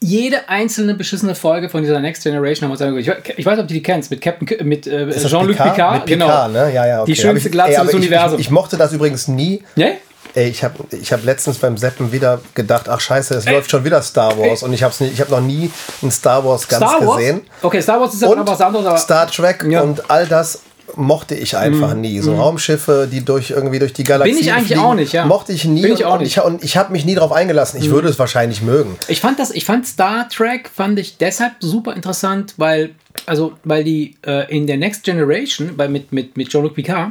[0.00, 3.28] jede einzelne beschissene Folge von dieser Next Generation haben wir uns angeguckt.
[3.28, 6.08] Ich, ich weiß ob du die kennst, mit Captain mit äh, Jean-Luc Picard.
[6.08, 6.72] Mit Picard, ne?
[6.72, 7.12] Ja, ja, okay.
[7.12, 8.40] Die schönste Glatze des ich, Universums.
[8.40, 9.62] Ich, ich mochte das übrigens nie.
[9.76, 9.96] Ne?
[10.38, 13.84] Ey, ich habe ich hab letztens beim Seppen wieder gedacht, ach scheiße, es läuft schon
[13.84, 14.62] wieder Star Wars.
[14.62, 15.68] Und ich habe ich hab noch nie
[16.00, 17.16] ein Star Wars ganz Star Wars?
[17.16, 17.40] gesehen.
[17.60, 19.80] Okay, Star Wars ist ja was anderes, aber Star Trek Ja.
[19.80, 20.60] Und all das
[20.94, 22.20] mochte ich einfach nie.
[22.20, 25.26] So Raumschiffe, die durch irgendwie durch die Galaxie Bin ich eigentlich fliegen, auch nicht, ja.
[25.26, 26.36] Mochte ich nie Bin ich und, auch und nicht.
[26.36, 27.80] ich, und ich habe mich nie darauf eingelassen.
[27.82, 28.96] Ich würde es wahrscheinlich mögen.
[29.08, 32.90] Ich fand das, ich fand Star Trek fand ich deshalb super interessant, weil
[33.26, 37.10] also weil die äh, in der Next Generation bei mit mit mit Jean-Luc Picard,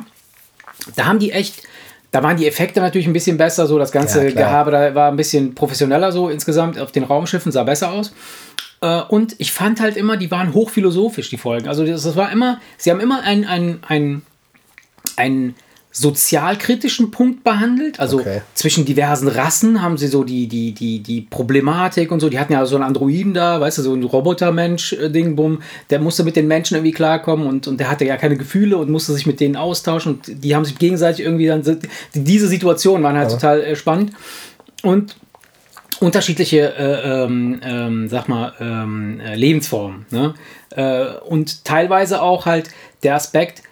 [0.95, 1.63] da haben die echt
[2.17, 4.31] da waren die Effekte natürlich ein bisschen besser, so das ganze Ja.
[4.31, 8.11] Gehabe da war ein bisschen professioneller so insgesamt auf den Raumschiffen sah besser aus.
[8.81, 11.67] Äh, Und ich fand halt immer, die waren hochphilosophisch, die Folgen.
[11.67, 14.21] Also das, das war immer, sie haben immer ein, ein, ein,
[15.15, 15.53] einen
[15.97, 17.99] sozialkritischen Punkt behandelt.
[17.99, 18.41] Also Okay.
[18.53, 22.29] zwischen diversen Rassen haben sie so die, die, die, die Problematik und so.
[22.29, 25.61] Die hatten ja so einen Androiden da, weißt du, so ein Robotermensch-Ding, bumm.
[25.89, 28.89] Der musste mit den Menschen irgendwie klarkommen und, und der hatte ja keine Gefühle und
[28.89, 30.15] musste sich mit denen austauschen.
[30.15, 31.63] Und die haben sich gegenseitig irgendwie dann.
[32.13, 34.11] Diese Situationen waren halt total äh, spannend.
[34.83, 35.15] Und
[35.99, 40.05] unterschiedliche, äh, ähm, ähm, sag mal, ähm, äh, Lebensformen.
[40.11, 40.35] Ne?
[40.75, 42.69] Äh, und teilweise auch halt
[43.01, 43.63] der Aspekt,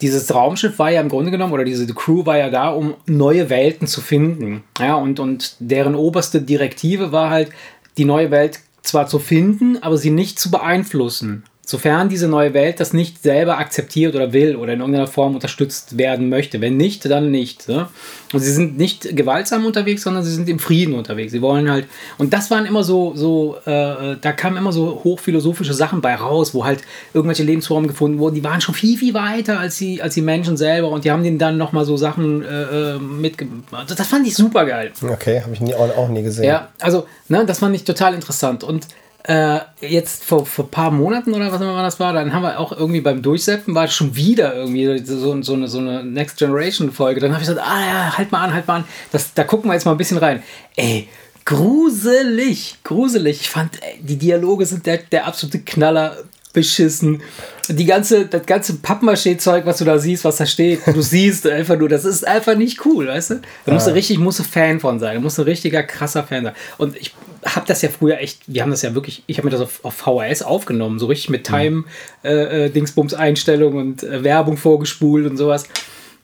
[0.00, 3.50] dieses Raumschiff war ja im Grunde genommen, oder diese Crew war ja da, um neue
[3.50, 4.62] Welten zu finden.
[4.78, 7.50] Ja, und, und deren oberste Direktive war halt,
[7.96, 11.44] die neue Welt zwar zu finden, aber sie nicht zu beeinflussen.
[11.70, 15.98] Sofern diese neue Welt das nicht selber akzeptiert oder will oder in irgendeiner Form unterstützt
[15.98, 16.62] werden möchte.
[16.62, 17.68] Wenn nicht, dann nicht.
[17.68, 17.88] Ne?
[18.32, 21.30] Und sie sind nicht gewaltsam unterwegs, sondern sie sind im Frieden unterwegs.
[21.30, 21.84] Sie wollen halt,
[22.16, 26.54] und das waren immer so, so äh, da kamen immer so hochphilosophische Sachen bei raus,
[26.54, 26.80] wo halt
[27.12, 30.56] irgendwelche Lebensformen gefunden wurden, die waren schon viel, viel weiter als die, als die Menschen
[30.56, 33.90] selber und die haben denen dann nochmal so Sachen äh, äh, mitgemacht.
[33.94, 34.90] Das fand ich super geil.
[35.02, 36.44] Okay, habe ich nie, auch, auch nie gesehen.
[36.44, 38.64] Ja, also, ne, das fand ich total interessant.
[38.64, 38.86] Und
[39.28, 42.58] äh, jetzt vor, vor ein paar Monaten oder was immer das war, dann haben wir
[42.58, 46.90] auch irgendwie beim Durchseppen war schon wieder irgendwie so, so, eine, so eine Next Generation
[46.90, 47.20] Folge.
[47.20, 48.84] Dann habe ich gesagt, ah ja, halt mal an, halt mal an.
[49.12, 50.42] Das, da gucken wir jetzt mal ein bisschen rein.
[50.76, 51.08] Ey,
[51.44, 53.42] gruselig, gruselig.
[53.42, 56.16] Ich fand, ey, die Dialoge sind der, der absolute Knaller
[56.54, 57.20] beschissen.
[57.68, 61.78] Die ganze, das ganze Pappmaché-Zeug, was du da siehst, was da steht, du siehst einfach
[61.78, 63.40] nur, das ist einfach nicht cool, weißt du?
[63.66, 65.16] Da musst du richtig, musst du Fan von sein.
[65.16, 66.54] Da musst du ein richtiger krasser Fan sein.
[66.78, 67.12] Und ich
[67.56, 69.84] habe das ja früher echt, wir haben das ja wirklich, ich habe mir das auf,
[69.84, 75.64] auf VHS aufgenommen, so richtig mit Time-Dingsbums-Einstellung äh, und äh, Werbung vorgespult und sowas.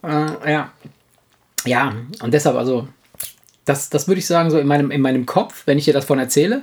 [0.03, 0.73] Äh, ja.
[1.67, 2.89] Ja, und deshalb, also,
[3.65, 6.19] das, das würde ich sagen, so in meinem, in meinem Kopf, wenn ich dir davon
[6.19, 6.63] erzähle,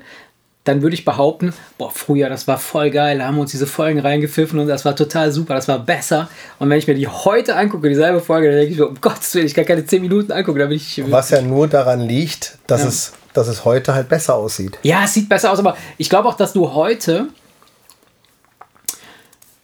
[0.64, 3.66] dann würde ich behaupten, boah, früher, das war voll geil, da haben wir uns diese
[3.66, 6.30] Folgen reingepfiffen und das war total super, das war besser.
[6.60, 9.34] Und wenn ich mir die heute angucke, dieselbe Folge, dann denke ich mir, um Gottes
[9.34, 11.02] Willen, ich kann keine 10 Minuten angucken, da bin ich...
[11.10, 12.90] Was ja nur daran liegt, dass, ja.
[12.90, 14.80] es, dass es heute halt besser aussieht.
[14.84, 17.28] Ja, es sieht besser aus, aber ich glaube auch, dass du heute...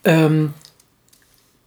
[0.03, 0.53] Ähm,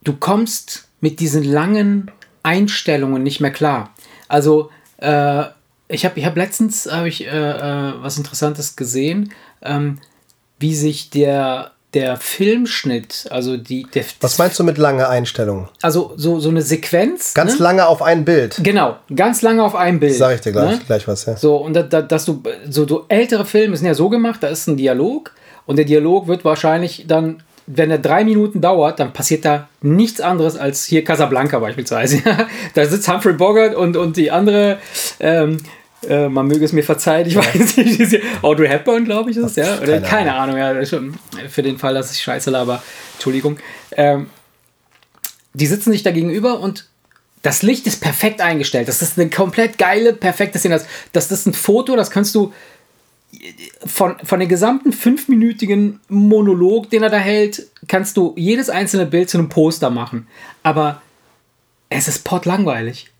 [0.03, 2.11] du kommst mit diesen langen
[2.43, 3.93] Einstellungen nicht mehr klar.
[4.27, 4.69] Also...
[4.97, 5.45] Äh,
[5.93, 9.99] ich habe ich hab letztens hab ich, äh, äh, was Interessantes gesehen, ähm,
[10.57, 13.85] wie sich der, der Filmschnitt, also die.
[13.93, 15.67] Der, was meinst du mit lange Einstellungen?
[15.81, 17.33] Also so, so eine Sequenz.
[17.33, 17.63] Ganz ne?
[17.63, 18.59] lange auf ein Bild.
[18.63, 20.15] Genau, ganz lange auf ein Bild.
[20.15, 20.81] Sag ich dir gleich, ne?
[20.87, 21.35] gleich was, ja.
[21.35, 24.47] So, und da, da, dass du, so, so ältere Filme sind ja so gemacht, da
[24.47, 25.31] ist ein Dialog
[25.65, 30.19] und der Dialog wird wahrscheinlich dann wenn er drei Minuten dauert, dann passiert da nichts
[30.19, 32.21] anderes als hier Casablanca beispielsweise.
[32.73, 34.79] da sitzt Humphrey Bogart und, und die andere
[35.19, 35.57] ähm,
[36.07, 39.77] äh, man möge es mir verzeihen, ich weiß nicht, Audrey Hepburn, glaube ich, ist ja.
[39.79, 40.55] Oder keine, keine Ahnung.
[40.57, 41.15] Ahnung, ja, schon
[41.49, 42.81] für den Fall, dass ich scheiße laber,
[43.13, 43.57] Entschuldigung.
[43.95, 44.29] Ähm,
[45.53, 46.87] die sitzen sich da gegenüber und
[47.41, 48.87] das Licht ist perfekt eingestellt.
[48.87, 50.75] Das ist eine komplett geile, perfekte Szene.
[50.75, 52.53] Das, das ist ein Foto, das kannst du
[53.85, 59.29] von, von dem gesamten fünfminütigen Monolog, den er da hält, kannst du jedes einzelne Bild
[59.29, 60.27] zu einem Poster machen.
[60.63, 61.01] Aber
[61.89, 63.11] es ist potlangweilig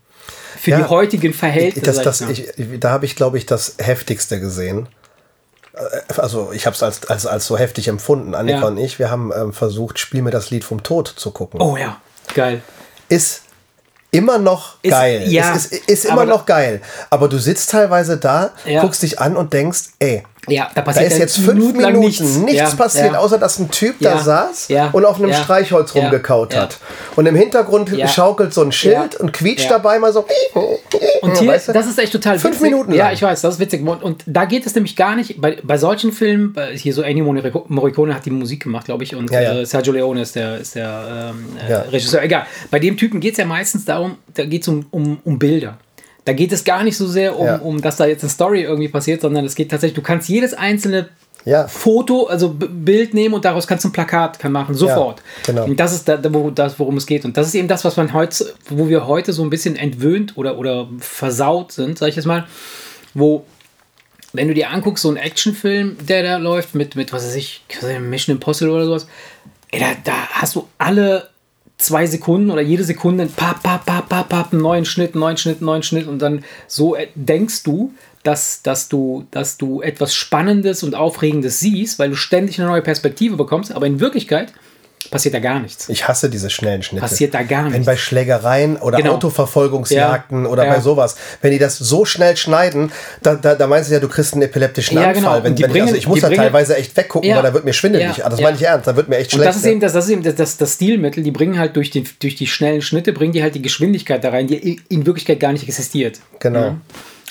[0.58, 2.02] für ja, die heutigen Verhältnisse.
[2.02, 4.88] Das, das, ich, da habe ich, glaube ich, das heftigste gesehen.
[5.74, 8.34] Äh, also ich habe es als, als, als so heftig empfunden.
[8.34, 8.66] Annika ja.
[8.66, 11.60] und ich, wir haben ähm, versucht, Spiel mir das Lied vom Tod zu gucken.
[11.60, 12.00] Oh ja,
[12.34, 12.62] geil.
[13.08, 13.42] Ist
[14.10, 15.24] immer noch ist, geil.
[15.28, 16.80] Ja, ist, ist, ist immer noch geil.
[17.10, 18.80] Aber du sitzt teilweise da, ja.
[18.82, 22.36] guckst dich an und denkst, ey, ja, da, da ist jetzt fünf Minuten, Minuten nichts,
[22.38, 23.18] nichts ja, passiert, ja.
[23.18, 26.78] außer dass ein Typ da saß und auf einem Streichholz rumgekaut hat.
[27.14, 30.26] Und im Hintergrund schaukelt so ein Schild und quietscht dabei mal so.
[31.22, 31.72] Und hier, weißt du?
[31.72, 32.70] das ist echt total Fünf witzig.
[32.70, 32.98] Minuten lang.
[32.98, 33.86] Ja, ich weiß, das ist witzig.
[33.86, 37.24] Und, und, da geht es nämlich gar nicht, bei, bei solchen Filmen, hier so Ennio
[37.68, 41.32] Morricone hat die Musik gemacht, glaube ich, und äh, Sergio Leone ist der, ist der
[41.34, 42.22] ähm, äh, Regisseur.
[42.22, 45.38] Egal, bei dem Typen geht es ja meistens darum, da geht es um, um, um
[45.38, 45.78] Bilder.
[46.24, 47.56] Da geht es gar nicht so sehr um, ja.
[47.56, 50.54] um, dass da jetzt eine Story irgendwie passiert, sondern es geht tatsächlich, du kannst jedes
[50.54, 51.08] einzelne
[51.44, 51.66] ja.
[51.66, 55.20] Foto, also Bild nehmen und daraus kannst du ein Plakat kann machen, sofort.
[55.46, 55.64] Ja, genau.
[55.64, 57.24] Und das ist da, wo, das, worum es geht.
[57.24, 60.36] Und das ist eben das, was man heute, wo wir heute so ein bisschen entwöhnt
[60.36, 62.46] oder, oder versaut sind, sag ich jetzt mal,
[63.14, 63.44] wo,
[64.32, 67.62] wenn du dir anguckst, so ein Actionfilm, der da läuft, mit, mit was weiß ich,
[68.00, 69.06] Mission Impossible oder sowas,
[69.72, 71.28] ey, da, da hast du alle
[71.82, 75.60] zwei Sekunden oder jede Sekunde pap, pap, pap, pap, pap, einen neuen Schnitt, neuen Schnitt,
[75.60, 77.92] neuen Schnitt und dann so äh, denkst du,
[78.22, 82.82] dass, dass, du, dass du etwas Spannendes und Aufregendes siehst, weil du ständig eine neue
[82.82, 84.52] Perspektive bekommst, aber in Wirklichkeit
[85.12, 85.88] passiert da gar nichts.
[85.88, 87.02] Ich hasse diese schnellen Schnitte.
[87.02, 87.76] Passiert da gar nichts.
[87.76, 89.12] Wenn bei Schlägereien oder genau.
[89.12, 90.50] Autoverfolgungsjagden ja.
[90.50, 90.74] oder ja.
[90.74, 92.90] bei sowas, wenn die das so schnell schneiden,
[93.22, 95.42] da, da, da meinst du ja, du kriegst einen epileptischen ja, Anfall.
[95.42, 95.44] Genau.
[95.44, 97.64] Wenn, wenn bringen, ich, also ich muss da bringen, teilweise echt weggucken, weil da wird
[97.64, 98.16] mir schwindelig.
[98.16, 99.46] Das meine ich ernst, da wird mir echt schlecht.
[99.46, 101.76] Und das ist eben, das, das, ist eben das, das, das Stilmittel, die bringen halt
[101.76, 105.06] durch die, durch die schnellen Schnitte, bringen die halt die Geschwindigkeit da rein, die in
[105.06, 106.20] Wirklichkeit gar nicht existiert.
[106.40, 106.76] Genau.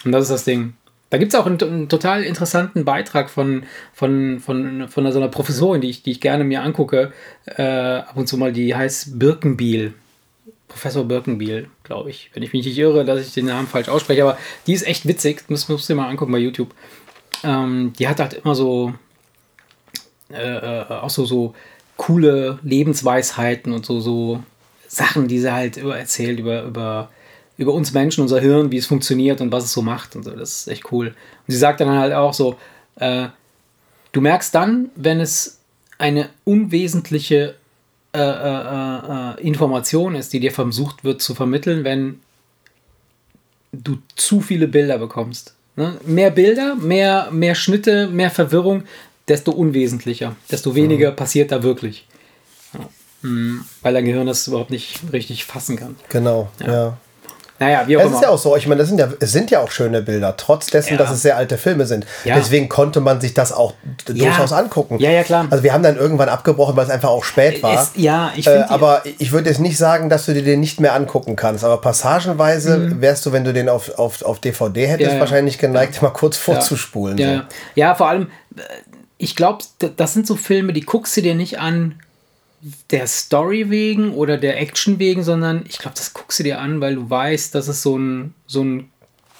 [0.06, 0.74] Und das ist das Ding.
[1.12, 5.28] Da gibt es auch einen, einen, total interessanten Beitrag von, von, von, von so einer
[5.28, 7.14] Professorin, die ich, die ich gerne mir angucke,
[7.46, 9.94] äh, ab und zu mal, die heißt Birkenbiel.
[10.70, 12.32] Professor Birkenbiel, glaube ich.
[12.34, 15.06] Wenn ich mich nicht irre, dass ich den Namen falsch ausspreche, aber die ist echt
[15.06, 15.44] witzig.
[15.50, 16.74] Das musst du dir mal angucken bei YouTube.
[17.44, 18.94] Ähm, die hat halt immer so
[20.34, 21.54] äh, äh, auch so, so
[21.98, 24.42] coole Lebensweisheiten und so, so
[24.88, 27.10] Sachen, die sie halt über erzählt, über, über
[27.62, 30.32] über uns Menschen, unser Hirn, wie es funktioniert und was es so macht und so.
[30.32, 31.10] Das ist echt cool.
[31.10, 32.58] Und sie sagt dann halt auch so,
[32.96, 33.28] äh,
[34.14, 35.60] du merkst dann, wenn es
[36.00, 37.54] eine unwesentliche
[38.14, 42.20] äh, äh, äh, Information ist, die dir versucht wird zu vermitteln, wenn
[43.72, 45.54] du zu viele Bilder bekommst.
[45.76, 46.00] Ne?
[46.04, 48.86] Mehr Bilder, mehr, mehr Schnitte, mehr Verwirrung,
[49.28, 51.16] desto unwesentlicher, desto weniger mhm.
[51.16, 52.08] passiert da wirklich.
[52.74, 52.90] Ja.
[53.22, 53.66] Mhm.
[53.84, 55.96] Weil dein Gehirn das überhaupt nicht richtig fassen kann.
[56.10, 56.74] Genau, ja.
[56.74, 56.98] ja.
[57.62, 58.16] Naja, wie auch Es immer.
[58.18, 60.36] ist ja auch so, ich meine, das sind ja, es sind ja auch schöne Bilder,
[60.36, 60.98] trotz dessen, Ja.
[60.98, 62.06] dass es sehr alte Filme sind.
[62.26, 62.36] Ja.
[62.36, 63.74] Deswegen konnte man sich das auch
[64.08, 64.26] Ja.
[64.26, 65.00] durchaus angucken.
[65.00, 65.48] Ja, ja, klar.
[65.50, 67.82] Also wir haben dann irgendwann abgebrochen, weil es einfach auch spät war.
[67.82, 70.80] Es- ja, ich äh, aber ich würde jetzt nicht sagen, dass du dir den nicht
[70.82, 71.64] mehr angucken kannst.
[71.64, 75.20] Aber passagenweise wärst du, wenn du den auf, auf, auf DVD hättest, Mhm.
[75.20, 77.18] Wahrscheinlich geneigt, mal kurz vorzuspulen.
[77.20, 77.34] Ja, so.
[77.34, 77.44] ja.
[77.76, 78.24] ja, vor allem,
[78.58, 78.62] äh,
[79.18, 79.60] ich glaube,
[79.98, 82.00] das sind so Filme, die guckst du dir nicht an
[82.92, 86.82] der Story wegen oder der Action wegen, sondern ich glaube, das guckst du dir an,
[86.82, 88.91] weil du weißt, dass es so ein, so ein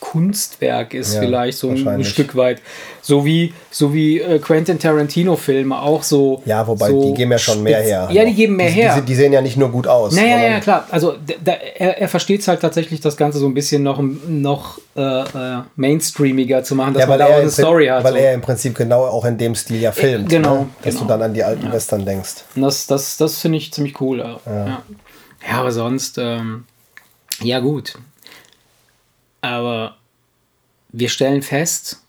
[0.02, 2.04] Kunstwerk ist, Ja, vielleicht so ein.
[2.04, 2.60] Stück weit.
[3.04, 6.42] So wie, so wie äh, Quentin Tarantino-Filme auch so.
[6.46, 8.10] Ja, wobei so die geben ja schon mehr her.
[8.12, 8.96] Ja, die geben mehr die, her.
[8.98, 10.14] Die, die sehen ja nicht nur gut aus.
[10.16, 10.88] Naja, ja, klar.
[10.90, 14.80] Also da, er, er versteht es halt tatsächlich, das Ganze so ein bisschen noch, noch
[14.96, 18.04] äh, äh, mainstreamiger zu machen, dass Ja, man weil, da auch er, eine Story hat.
[18.04, 18.18] weil so.
[18.20, 20.30] er im Prinzip genau auch in dem Stil ja filmt.
[20.30, 20.68] genau, ne?
[20.84, 21.06] Dass genau.
[21.06, 22.44] du dann an die alten Western denkst.
[22.56, 24.18] Das, das, das finde ich ziemlich cool.
[24.20, 24.40] Ja.
[24.48, 24.82] Ja.
[25.48, 26.66] ja, aber sonst, ähm,
[27.44, 27.94] ja gut.
[29.42, 29.96] Aber
[30.90, 32.02] wir stellen fest,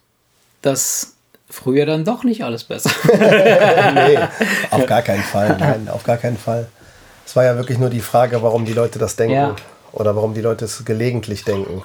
[0.61, 1.13] dass
[1.49, 2.89] früher dann doch nicht alles besser.
[3.93, 4.17] nee,
[4.71, 5.55] auf gar keinen Fall.
[5.59, 6.67] Nein, auf gar keinen Fall.
[7.25, 9.35] Es war ja wirklich nur die Frage, warum die Leute das denken.
[9.35, 9.55] Ja.
[9.91, 11.83] Oder warum die Leute es gelegentlich denken.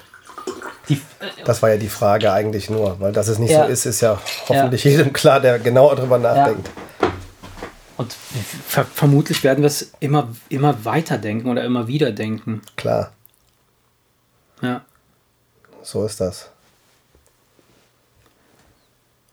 [0.89, 1.01] Die,
[1.45, 2.99] Das war ja die Frage eigentlich nur.
[3.01, 3.67] Weil dass es nicht Ja.
[3.67, 6.71] so ist, ist ja hoffentlich jedem klar, der genauer drüber nachdenkt.
[7.99, 8.13] und
[8.67, 12.63] ver vermutlich werden wir es immer, immer weiter denken oder immer wieder denken.
[12.77, 13.13] Klar,
[14.63, 14.81] Ja.
[15.89, 16.51] So ist das.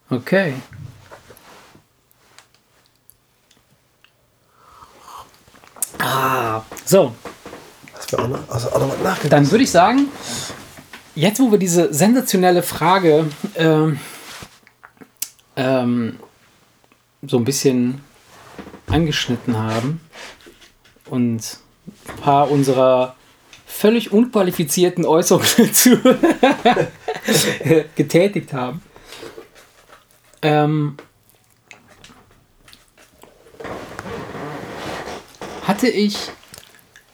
[0.09, 0.53] Okay.
[5.99, 7.13] Ah, so,
[7.93, 9.33] Hast du auch noch, also auch noch nachgedacht?
[9.33, 10.07] dann würde ich sagen,
[11.15, 13.99] jetzt wo wir diese sensationelle Frage ähm,
[15.57, 16.19] ähm,
[17.23, 18.01] so ein bisschen
[18.87, 19.99] angeschnitten haben
[21.09, 21.57] und
[22.07, 23.15] ein paar unserer
[23.75, 25.97] völlig unqualifizierten Äußerungen dazu
[27.95, 28.81] getätigt haben,
[30.41, 30.95] ähm,
[35.63, 36.15] hatte ich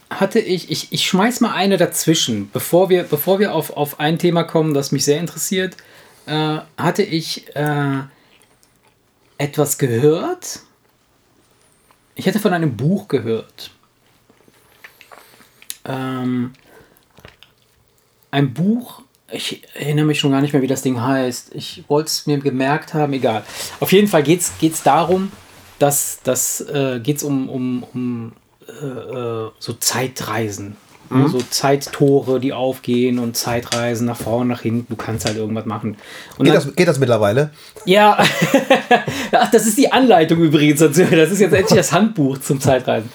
[0.09, 4.19] hatte ich, ich, ich schmeiß mal eine dazwischen, bevor wir, bevor wir auf, auf ein
[4.19, 5.77] Thema kommen, das mich sehr interessiert,
[6.25, 8.01] äh, hatte ich äh,
[9.37, 10.59] etwas gehört.
[12.13, 13.71] Ich hätte von einem Buch gehört.
[15.85, 16.53] Ähm,
[18.31, 21.53] ein Buch, ich erinnere mich schon gar nicht mehr, wie das Ding heißt.
[21.55, 23.43] Ich wollte es mir gemerkt haben, egal.
[23.79, 25.31] Auf jeden Fall geht es darum,
[25.79, 28.33] dass das äh, geht es um, um, um
[28.67, 30.77] äh, äh, so Zeitreisen.
[31.09, 31.27] Ne?
[31.27, 34.87] So Zeittore, die aufgehen und Zeitreisen nach vorne, nach hinten.
[34.89, 35.97] Du kannst halt irgendwas machen.
[36.37, 37.49] Und Geht dann- das, geht das mittlerweile?
[37.83, 38.17] ja,
[39.33, 41.03] Ach, das ist die Anleitung übrigens dazu.
[41.03, 43.09] Das ist jetzt endlich das Handbuch zum Zeitreisen.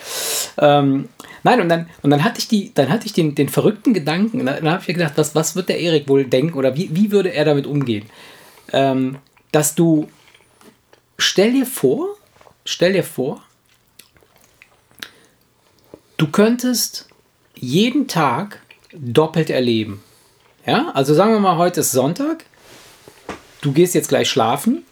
[0.59, 1.09] Ähm,
[1.47, 4.41] nein, und dann, und dann hatte ich, die, dann hatte ich den, den verrückten Gedanken,
[4.41, 6.77] und dann, dann habe ich mir gedacht, was, was wird der Erik wohl denken oder
[6.77, 8.07] wie, wie würde er damit umgehen?
[8.73, 9.19] Ähm,
[9.53, 10.09] dass du,
[11.19, 12.17] stell dir vor,
[12.65, 13.43] stell dir vor,
[16.17, 17.09] du könntest
[17.55, 18.61] jeden Tag
[18.93, 20.03] doppelt erleben.
[20.67, 22.45] Ja, also sagen wir mal, heute ist Sonntag
[23.67, 24.85] du gehst jetzt gleich schlafen,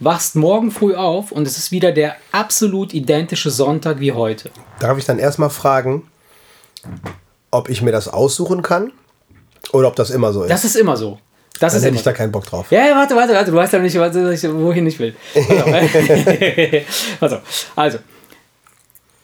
[0.00, 4.50] wachst morgen früh auf und es ist wieder der absolut identische Sonntag wie heute.
[4.80, 6.08] Darf ich dann erstmal fragen,
[7.50, 8.92] ob ich mir das aussuchen kann
[9.72, 10.50] oder ob das immer so ist?
[10.50, 11.18] Das ist immer so.
[11.60, 12.70] Das dann ist hätte ich da keinen Bock drauf.
[12.70, 13.50] Ja, ja, warte, warte, warte.
[13.50, 15.14] Du weißt ja nicht, wohin ich will.
[17.20, 17.38] Also,
[17.76, 17.98] also,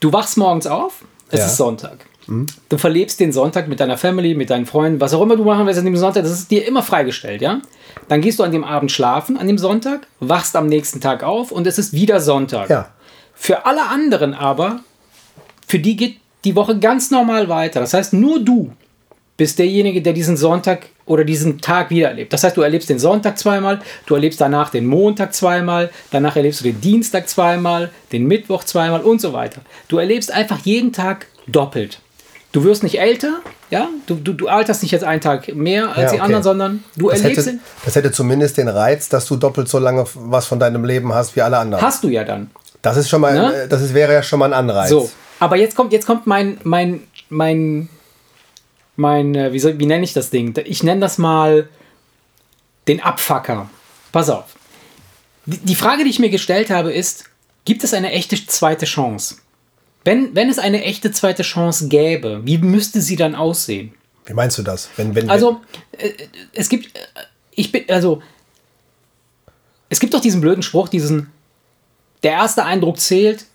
[0.00, 1.46] du wachst morgens auf, es Ja.
[1.46, 2.04] ist Sonntag.
[2.26, 5.64] Du verlebst den Sonntag mit deiner Family, mit deinen Freunden, was auch immer du machen
[5.66, 7.60] willst an dem Sonntag, das ist dir immer freigestellt, ja?
[8.08, 11.52] Dann gehst du an dem Abend schlafen, an dem Sonntag, wachst am nächsten Tag auf
[11.52, 12.68] und es ist wieder Sonntag.
[12.68, 12.90] Ja.
[13.34, 14.80] Für alle anderen aber,
[15.66, 17.80] für die geht die Woche ganz normal weiter.
[17.80, 18.72] Das heißt, nur du
[19.36, 22.32] bist derjenige, der diesen Sonntag oder diesen Tag wieder erlebt.
[22.32, 26.60] Das heißt, du erlebst den Sonntag zweimal, du erlebst danach den Montag zweimal, danach erlebst
[26.60, 29.60] du den Dienstag zweimal, den Mittwoch zweimal und so weiter.
[29.88, 32.00] Du erlebst einfach jeden Tag doppelt.
[32.56, 35.96] Du wirst nicht älter, ja, du, du, du alterst nicht jetzt einen Tag mehr als
[35.98, 36.20] Ja, die okay.
[36.22, 39.78] anderen, sondern du Das erlebst hätte, das hätte zumindest den Reiz, dass du doppelt so
[39.78, 41.84] lange was von deinem Leben hast wie alle anderen.
[41.84, 42.50] Hast du ja dann.
[42.80, 43.54] Das ist schon mal, Ne?
[43.64, 44.88] äh, das ist, wäre ja schon mal ein Anreiz.
[44.88, 47.90] So, aber jetzt kommt, jetzt kommt mein, mein, mein,
[48.96, 50.54] mein, äh, wie, soll, wie nenne ich das Ding?
[50.64, 51.68] Ich nenne das mal
[52.88, 53.68] den Abfucker.
[54.12, 54.46] Pass auf.
[55.44, 57.24] Die Frage, die ich mir gestellt habe, ist,
[57.66, 59.34] gibt es eine echte zweite Chance?
[60.06, 63.92] Wenn, wenn es eine echte zweite Chance gäbe, wie müsste sie dann aussehen?
[64.24, 64.88] Wie meinst du das?
[64.96, 65.60] Wenn, wenn, Also,
[65.98, 66.10] äh,
[66.52, 67.00] es gibt, äh,
[67.56, 68.22] ich bin, also,
[69.88, 71.32] es gibt doch diesen blöden Spruch, diesen,
[72.22, 73.46] der erste Eindruck zählt,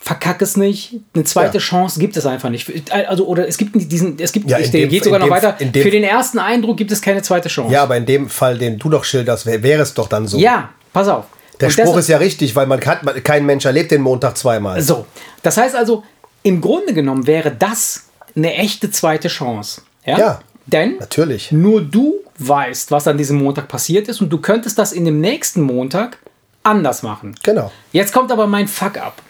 [0.00, 0.94] verkack es nicht.
[1.14, 1.60] Eine zweite Ja.
[1.62, 2.68] Chance gibt es einfach nicht.
[2.92, 5.52] Also, oder es gibt diesen, es gibt, Ja, der dem- geht sogar noch weiter.
[5.52, 7.72] dem- Für den ersten Eindruck gibt es keine zweite Chance.
[7.72, 10.38] Ja, aber in dem Fall, den du doch schilderst, wär- wäre es doch dann so.
[10.38, 11.26] Ja, pass auf.
[11.60, 14.02] Der Und Spruch deshalb- ist ja richtig, weil man kann, man, kein Mensch erlebt den
[14.02, 14.80] Montag zweimal.
[14.80, 15.06] So,
[15.42, 16.04] das heißt also,
[16.42, 18.04] im Grunde genommen wäre das
[18.36, 19.82] eine echte zweite Chance.
[20.04, 20.18] Ja.
[20.18, 21.50] Ja, Denn natürlich.
[21.50, 25.20] nur du weißt, was an diesem Montag passiert ist und du könntest das in dem
[25.20, 26.18] nächsten Montag
[26.62, 27.34] anders machen.
[27.42, 27.72] Genau.
[27.92, 29.20] Jetzt kommt aber mein Fuck-up.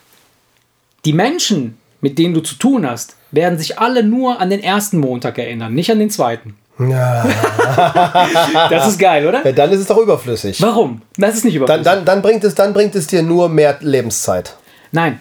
[1.05, 4.99] Die Menschen, mit denen du zu tun hast, werden sich alle nur an den ersten
[4.99, 6.57] Montag erinnern, nicht an den zweiten.
[6.79, 7.25] Ja.
[8.71, 9.45] Das ist geil, oder?
[9.45, 10.61] ja, dann ist es doch überflüssig.
[10.61, 11.03] Warum?
[11.17, 11.85] Das ist nicht Dann, überflüssig.
[11.85, 14.57] dann, dann, bringt es, dann bringt es dir nur mehr Lebenszeit.
[14.91, 15.21] Nein.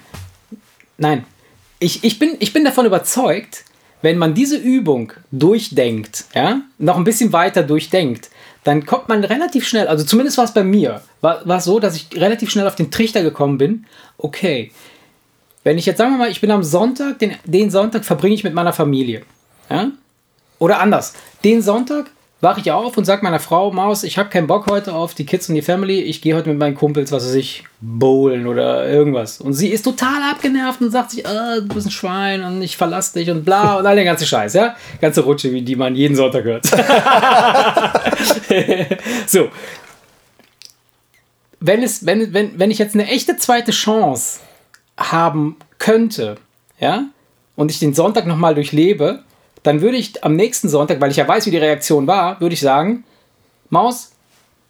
[0.97, 1.25] Nein.
[1.79, 3.63] Ich, ich, bin, ich bin davon überzeugt,
[4.01, 8.29] wenn man diese Übung durchdenkt, ja, noch ein bisschen weiter durchdenkt,
[8.63, 11.79] dann kommt man relativ schnell, also zumindest war es bei mir, war, war es so,
[11.79, 13.85] dass ich relativ schnell auf den Trichter gekommen bin,
[14.17, 14.71] okay,
[15.63, 18.43] wenn ich jetzt, sagen wir mal, ich bin am Sonntag, den, den Sonntag verbringe ich
[18.43, 19.23] mit meiner Familie,
[19.69, 19.91] ja,
[20.59, 24.45] oder anders, den Sonntag wache ich auf und sage meiner Frau, Maus, ich habe keinen
[24.45, 27.25] Bock heute auf die Kids und die Family, ich gehe heute mit meinen Kumpels, was
[27.25, 29.41] weiß ich, bowlen oder irgendwas.
[29.41, 32.77] Und sie ist total abgenervt und sagt sich, ah, du bist ein Schwein und ich
[32.77, 34.75] verlasse dich und bla und all den ganzen Scheiß, ja?
[35.01, 36.65] Ganze Rutsche, wie die man jeden Sonntag hört.
[39.27, 39.49] so.
[41.59, 44.41] Wenn, es, wenn, wenn, wenn ich jetzt eine echte zweite Chance
[44.95, 46.35] haben könnte,
[46.79, 47.05] ja,
[47.55, 49.23] und ich den Sonntag nochmal durchlebe,
[49.67, 52.53] dann würde ich am nächsten Sonntag, weil ich ja weiß, wie die Reaktion war, würde
[52.53, 53.03] ich sagen,
[53.69, 54.11] Maus,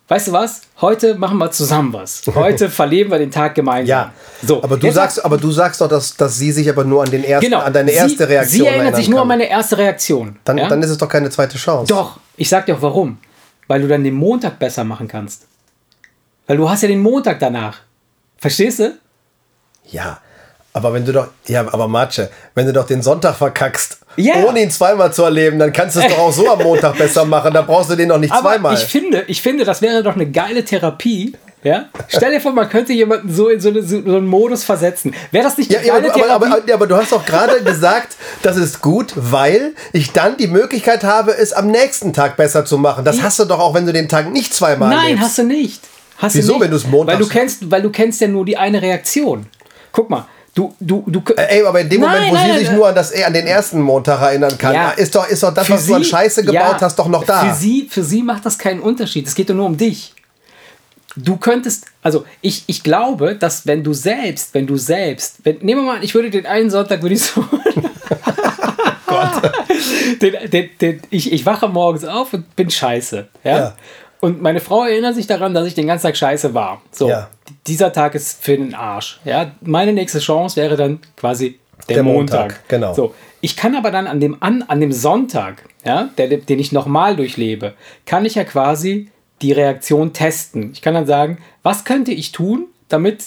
[0.08, 0.62] weißt du was?
[0.82, 2.24] Heute machen wir zusammen was.
[2.34, 3.88] Heute verleben wir den Tag gemeinsam.
[3.88, 4.14] Ja.
[4.42, 7.12] So, aber, du sagst, aber du sagst doch, dass, dass sie sich aber nur an,
[7.12, 9.22] den ersten, genau, an deine erste sie, Reaktion Sie erinnert sich nur kann.
[9.22, 10.40] an meine erste Reaktion.
[10.44, 10.68] dann, ja?
[10.68, 11.94] dann ist es doch keine zweite Chance.
[11.94, 13.20] Doch, ich sag dir auch warum.
[13.68, 15.46] Weil du dann den Montag besser machen kannst.
[16.48, 17.82] Weil du hast ja den Montag danach.
[18.40, 18.98] Verstehst du?
[19.92, 20.22] Ja.
[20.74, 24.44] Aber wenn du doch, ja, aber Matsche, wenn du doch den Sonntag verkackst, Ja.
[24.46, 27.24] ohne ihn zweimal zu erleben, dann kannst du es doch auch so am Montag besser
[27.26, 27.54] machen.
[27.54, 28.74] Da brauchst du den doch nicht Aber zweimal.
[28.74, 31.34] ich finde, ich finde, das wäre doch eine geile Therapie.
[31.64, 31.86] Ja?
[32.08, 35.14] Stell dir vor, man könnte jemanden so in so, eine, so einen Modus versetzen.
[35.32, 38.58] Wäre das nicht Ja, ja, aber, aber, aber, aber du hast doch gerade gesagt, das
[38.58, 43.04] ist gut, weil ich dann die Möglichkeit habe, es am nächsten Tag besser zu machen.
[43.04, 43.24] Das Ja.
[43.24, 45.24] hast du doch auch, wenn du den Tag nicht zweimal Nein, erlebst.
[45.24, 45.82] hast du nicht.
[46.20, 46.64] Hast Wieso, du nicht.
[46.66, 49.48] wenn du's montags- Weil du kennst, weil du kennst ja nur die eine Reaktion.
[49.92, 50.26] Guck mal,
[50.58, 51.22] du, du, du.
[51.36, 52.76] Ey, aber in dem Nein, Moment, wo nein, sie sich nein.
[52.78, 54.90] nur an, das, an den ersten Montag erinnern kann, Ja.
[54.92, 57.08] ist, doch, ist doch das, Für was du an sie- Scheiße gebaut ja, hast, doch
[57.08, 57.46] noch da.
[57.46, 59.28] Für sie, für sie macht das keinen Unterschied.
[59.28, 60.14] Es geht doch nur um dich.
[61.16, 65.82] Du könntest, also ich, ich glaube, dass wenn du selbst, wenn du selbst, wenn, nehmen
[65.82, 67.44] wir mal, an, ich würde den einen Sonntag, würde ich so.
[69.08, 69.52] Gott.
[70.22, 73.28] Den, den, den, ich, ich wache morgens auf und bin scheiße.
[73.44, 73.58] Ja?
[73.58, 73.76] Ja.
[74.20, 76.82] Und meine Frau erinnert sich daran, dass ich den ganzen Tag scheiße war.
[76.92, 77.30] So, Ja.
[77.68, 79.20] dieser Tag ist für den Arsch.
[79.26, 79.52] Ja?
[79.62, 82.40] Meine nächste Chance wäre dann quasi der, Der Montag.
[82.42, 82.94] Montag, genau.
[82.94, 86.72] So, ich kann aber dann an dem, an, an dem Sonntag, ja, der, den ich
[86.72, 87.74] nochmal durchlebe,
[88.06, 89.10] kann ich ja quasi
[89.42, 90.72] die Reaktion testen.
[90.74, 93.24] Ich kann dann sagen, was könnte ich tun, damit.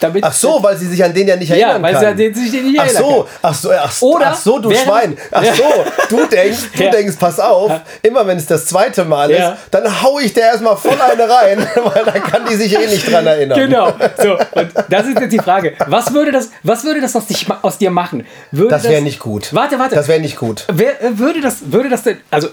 [0.00, 2.00] Damit Ach so, weil sie sich an den ja nicht Ja, erinnern weil kann.
[2.00, 3.26] sie an den sich nicht ach erinnern so, kann.
[3.42, 5.16] ach so, ach so, Oder ach so, du Schwein.
[5.30, 5.54] Ach Ja.
[5.54, 5.64] so,
[6.08, 6.90] du denkst, du Ja.
[6.90, 9.50] denkst, pass auf, immer wenn es das zweite Mal Ja.
[9.52, 12.86] ist, dann hau ich der erstmal voll eine rein, weil dann kann die sich eh
[12.86, 13.58] nicht dran erinnern.
[13.58, 13.92] Genau.
[14.20, 15.74] So, und das ist jetzt die Frage.
[15.86, 18.26] Was würde das, was würde das aus, dich, aus dir machen?
[18.50, 19.52] Würde Das wäre nicht gut.
[19.54, 19.94] Warte, warte.
[19.94, 20.64] Das wäre nicht gut.
[20.72, 22.48] Wer, würde das, würde das denn, also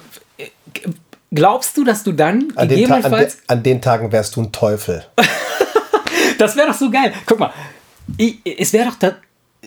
[1.33, 4.35] glaubst du, dass du dann An den, Ta an, de gegebenenfalls, an den Tagen wärst
[4.35, 5.05] du ein Teufel.
[6.37, 7.13] das wäre doch so geil.
[7.25, 7.51] Guck mal,
[8.17, 9.15] ich, es wäre doch da,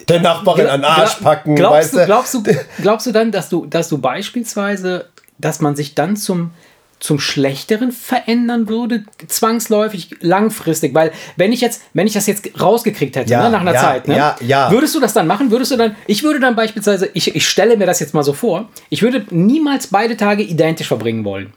[0.09, 2.06] Der Nachbarin an den Arsch packen, glaubst weißt du, du?
[2.06, 2.42] glaubst du,
[2.83, 5.06] glaubst du dann, dass du, dass du beispielsweise,
[5.38, 6.52] dass man sich dann zum
[7.00, 13.16] zum Schlechteren verändern würde, zwangsläufig, langfristig, weil wenn ich jetzt, wenn ich das jetzt rausgekriegt
[13.16, 14.70] hätte, Ja, ne, nach einer ja, Zeit, ne, ja, ja.
[14.70, 15.50] würdest du das dann machen?
[15.50, 18.35] Würdest du dann, ich würde dann beispielsweise, ich, ich stelle mir das jetzt mal so
[18.35, 21.54] vor, ich würde niemals beide Tage identisch verbringen wollen.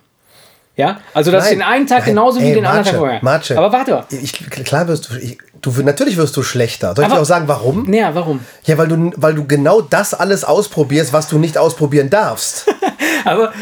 [0.75, 2.99] Ja, also ich Nein, den einen Tag nein, genauso wie ey, den anderen Tag Marce,
[2.99, 3.19] vorher.
[3.21, 3.51] Marce.
[3.51, 4.05] Aber warte mal.
[4.09, 4.33] Ich,
[4.65, 6.95] klar wirst du, ich, du, natürlich wirst du schlechter.
[6.95, 7.89] Soll ich Aber- dir auch sagen, warum?
[7.89, 8.39] Naja, warum?
[8.63, 12.65] Ja, weil du, weil du genau das alles ausprobierst, was du nicht ausprobieren darfst.
[13.25, 13.53] Aber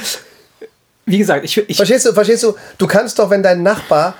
[1.06, 2.56] wie gesagt, ich, ich Verstehst du, verstehst du?
[2.78, 4.16] Du kannst doch, wenn dein Nachbar,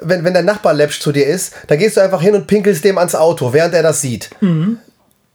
[0.00, 2.84] wenn, wenn dein Nachbar läppsch zu dir ist, dann gehst du einfach hin und pinkelst
[2.84, 4.28] dem ans Auto, während er das sieht.
[4.42, 4.78] Mhm.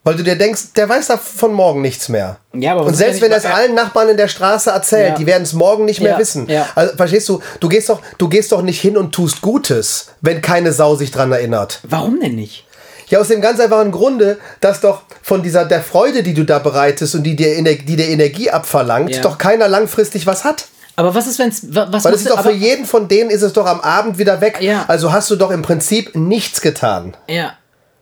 [0.04, 2.38] Weil du dir denkst, der weiß da von morgen nichts mehr.
[2.54, 5.16] Ja, aber und selbst wenn er es allen Nachbarn in der Straße erzählt, Ja.
[5.16, 6.48] die werden es morgen nicht mehr Ja, wissen.
[6.48, 6.68] ja.
[6.74, 10.42] Also, verstehst du, du gehst, doch, du gehst doch nicht hin und tust Gutes, wenn
[10.42, 11.80] keine Sau sich dran erinnert.
[11.84, 12.66] warum denn nicht?
[13.10, 16.60] Ja, aus dem ganz einfachen Grunde, dass doch von dieser der Freude, die du da
[16.60, 20.68] bereitest und die dir, die dir Energie abverlangt, doch keiner langfristig was hat.
[20.96, 21.64] Aber was ist, wenn es.
[21.74, 24.42] Was Weil es ist doch für jeden von denen ist es doch am Abend wieder
[24.42, 24.58] weg.
[24.62, 24.86] Ja.
[24.88, 27.18] Also hast du doch im Prinzip nichts getan.
[27.28, 27.54] Ja.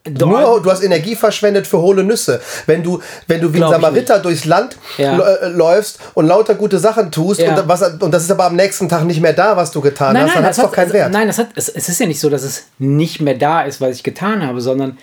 [0.10, 2.42] Nur, du hast Energie verschwendet für hohle Nüsse.
[2.66, 5.18] Wenn du, wenn du wie ein Samariter durchs Land Ja.
[5.20, 7.56] äh, läufst und lauter gute Sachen tust Ja.
[7.60, 10.18] und, was, und das ist aber am nächsten Tag nicht mehr da, was du getan
[10.18, 11.12] hast, dann hat es das doch keinen Wert.
[11.12, 13.82] Nein, das hat, es, es ist ja nicht so, dass es nicht mehr da ist,
[13.82, 14.98] was ich getan habe, sondern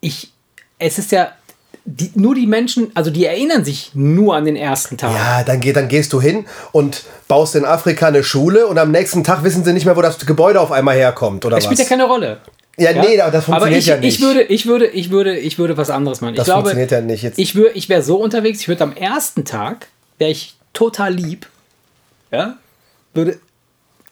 [0.00, 0.32] ich,
[0.78, 1.28] es ist ja,
[1.84, 5.12] die, nur die Menschen, also die erinnern sich nur an den ersten Tag.
[5.12, 8.90] Ja, dann, geh, dann gehst du hin und baust in Afrika eine Schule und am
[8.90, 11.78] nächsten Tag wissen sie nicht mehr, wo das Gebäude auf einmal herkommt, oder Es spielt
[11.78, 11.88] ja was?
[11.88, 12.38] keine Rolle.
[12.78, 14.14] Ja, nee, aber das funktioniert ich, ja nicht.
[14.16, 16.34] ich würde, ich würde, ich würde, ich würde was anderes machen.
[16.36, 17.22] Das ich glaube, funktioniert ja nicht.
[17.22, 21.12] Jetzt- Ich, wür, ich wäre so unterwegs, ich würde am ersten Tag, wäre ich total
[21.12, 21.46] lieb,
[22.30, 22.56] ja,
[23.14, 23.38] würde,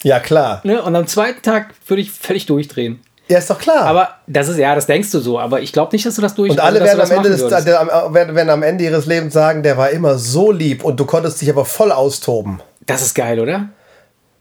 [0.02, 0.60] ja, klar.
[0.64, 3.00] ne, und am zweiten Tag würde ich völlig durchdrehen.
[3.28, 3.82] Ja, ist doch klar.
[3.82, 6.34] Aber das ist, ja, das denkst du so, aber ich glaube nicht, dass du das
[6.34, 9.34] durch und alle du werden am, Ende des, am- werden, werden am Ende ihres Lebens
[9.34, 12.60] sagen, der war immer so lieb und du konntest dich aber voll austoben.
[12.86, 13.68] Das ist geil, oder?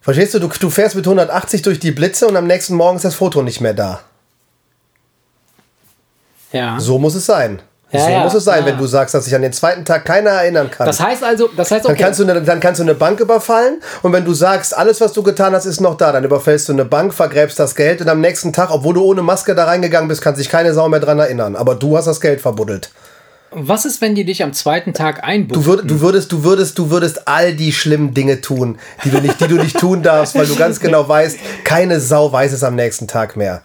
[0.01, 0.39] Verstehst du?
[0.39, 0.47] du?
[0.49, 3.59] Du fährst mit 180 durch die Blitze und am nächsten Morgen ist das Foto nicht
[3.59, 4.01] mehr da.
[6.51, 6.79] Ja.
[6.79, 7.61] So muss es sein.
[7.91, 8.65] Ja, so ja, muss es sein, ja.
[8.65, 10.87] wenn du sagst, dass sich an den zweiten Tag keiner erinnern kann.
[10.87, 13.19] Das heißt also, das heißt, dann, okay, kannst du eine, dann kannst du eine Bank
[13.19, 16.67] überfallen und wenn du sagst, alles, was du getan hast, ist noch da, dann überfällst
[16.67, 19.65] du eine Bank, vergräbst das Geld und am nächsten Tag, obwohl du ohne Maske da
[19.65, 21.55] reingegangen bist, kann sich keine Sau mehr dran erinnern.
[21.55, 22.89] Aber du hast das Geld verbuddelt.
[23.51, 25.65] was ist, wenn die dich am zweiten Tag Du, einbuchen?
[25.65, 29.39] würd, du, würdest, du, würdest, du würdest all die schlimmen Dinge tun, die du, nicht,
[29.39, 32.75] die du nicht tun darfst, weil du ganz genau weißt, keine Sau weiß es am
[32.75, 33.61] nächsten Tag mehr.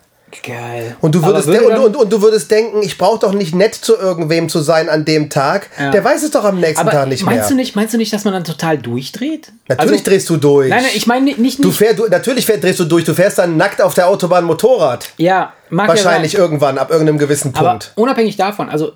[0.46, 0.96] Geil.
[1.00, 3.32] Und du würdest, Aber de- würde und, und, und du würdest denken, ich brauche doch
[3.32, 5.68] nicht nett zu irgendwem zu sein an dem Tag.
[5.78, 5.90] Ja.
[5.90, 7.48] Der weiß es doch am nächsten aber Tag nicht meinst mehr.
[7.48, 9.52] du nicht, meinst du nicht, dass man dann total durchdreht?
[9.68, 10.68] Natürlich Also- drehst du durch.
[10.70, 13.04] Nein, nein, ich meine nicht, nicht, Du fähr, du, natürlich fähr, drehst du durch.
[13.04, 15.08] Du fährst dann nackt auf der Autobahn Motorrad.
[15.16, 17.92] ja, mag Wahrscheinlich ja irgendwann, ab irgendeinem gewissen Aber Punkt.
[17.96, 18.92] unabhängig davon, also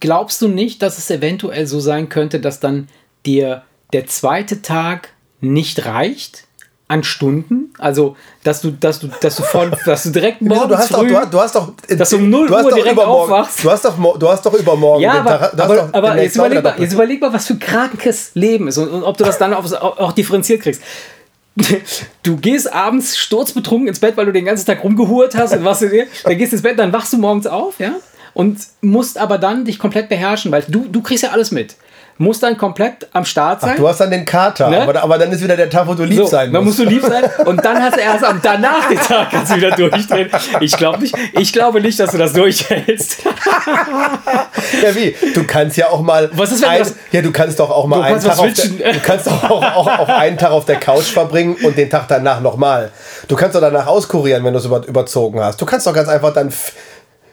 [0.00, 2.88] glaubst du nicht, dass es eventuell so sein könnte, dass dann
[3.24, 3.62] dir
[3.92, 5.10] der zweite Tag
[5.40, 6.44] nicht reicht
[6.88, 7.72] an Stunden?
[7.78, 10.98] Also, dass du, dass du, dass du von, dass du direkt morgens du, hast doch,
[11.00, 11.72] früh, du, hast- du hast doch.
[11.88, 13.64] dass du um 0 du hast Uhr doch direkt übermorgen, aufwachst.
[13.64, 15.02] Du hast doch, du hast doch übermorgen.
[15.02, 17.58] Ja, aber, Tag- aber, doch aber jetzt, überleg mal, jetzt überleg mal, was für ein
[17.58, 20.82] krankes Leben ist und, und ob du das dann auch, auch differenziert kriegst.
[22.22, 25.78] Du gehst abends sturzbetrunken ins Bett, weil du den ganzen Tag rumgehurt hast und was
[25.78, 27.92] du dir, dann gehst ins Bett, dann wachst du morgens auf, ja,
[28.34, 31.76] und musst aber dann dich komplett beherrschen, weil du, du kriegst ja alles mit.
[32.18, 33.76] Musst dann komplett am Start sein.
[33.76, 34.80] Du hast dann den Kater, Ne?
[34.82, 36.78] aber, aber dann ist wieder der Tag, wo du lieb so, sein dann musst.
[36.78, 39.56] musst du lieb sein und dann hast du erst am danach den Tag kannst du
[39.56, 40.30] wieder durchdrehen.
[40.60, 43.18] Ich glaube nicht, ich glaube nicht, dass du das durchhältst.
[44.82, 45.14] Ja, wie?
[45.34, 46.28] Du kannst ja auch mal.
[46.32, 48.52] Was ist, wenn ein, das- Ja, du kannst doch auch mal Du einen Tag, auf
[48.52, 51.88] der, du kannst doch auch, auch, auch einen Tag auf der Couch verbringen und den
[51.88, 52.90] Tag danach nochmal.
[53.28, 55.60] Du kannst doch danach auskurieren, wenn du es über, überzogen hast.
[55.60, 56.52] Du kannst doch ganz einfach dann.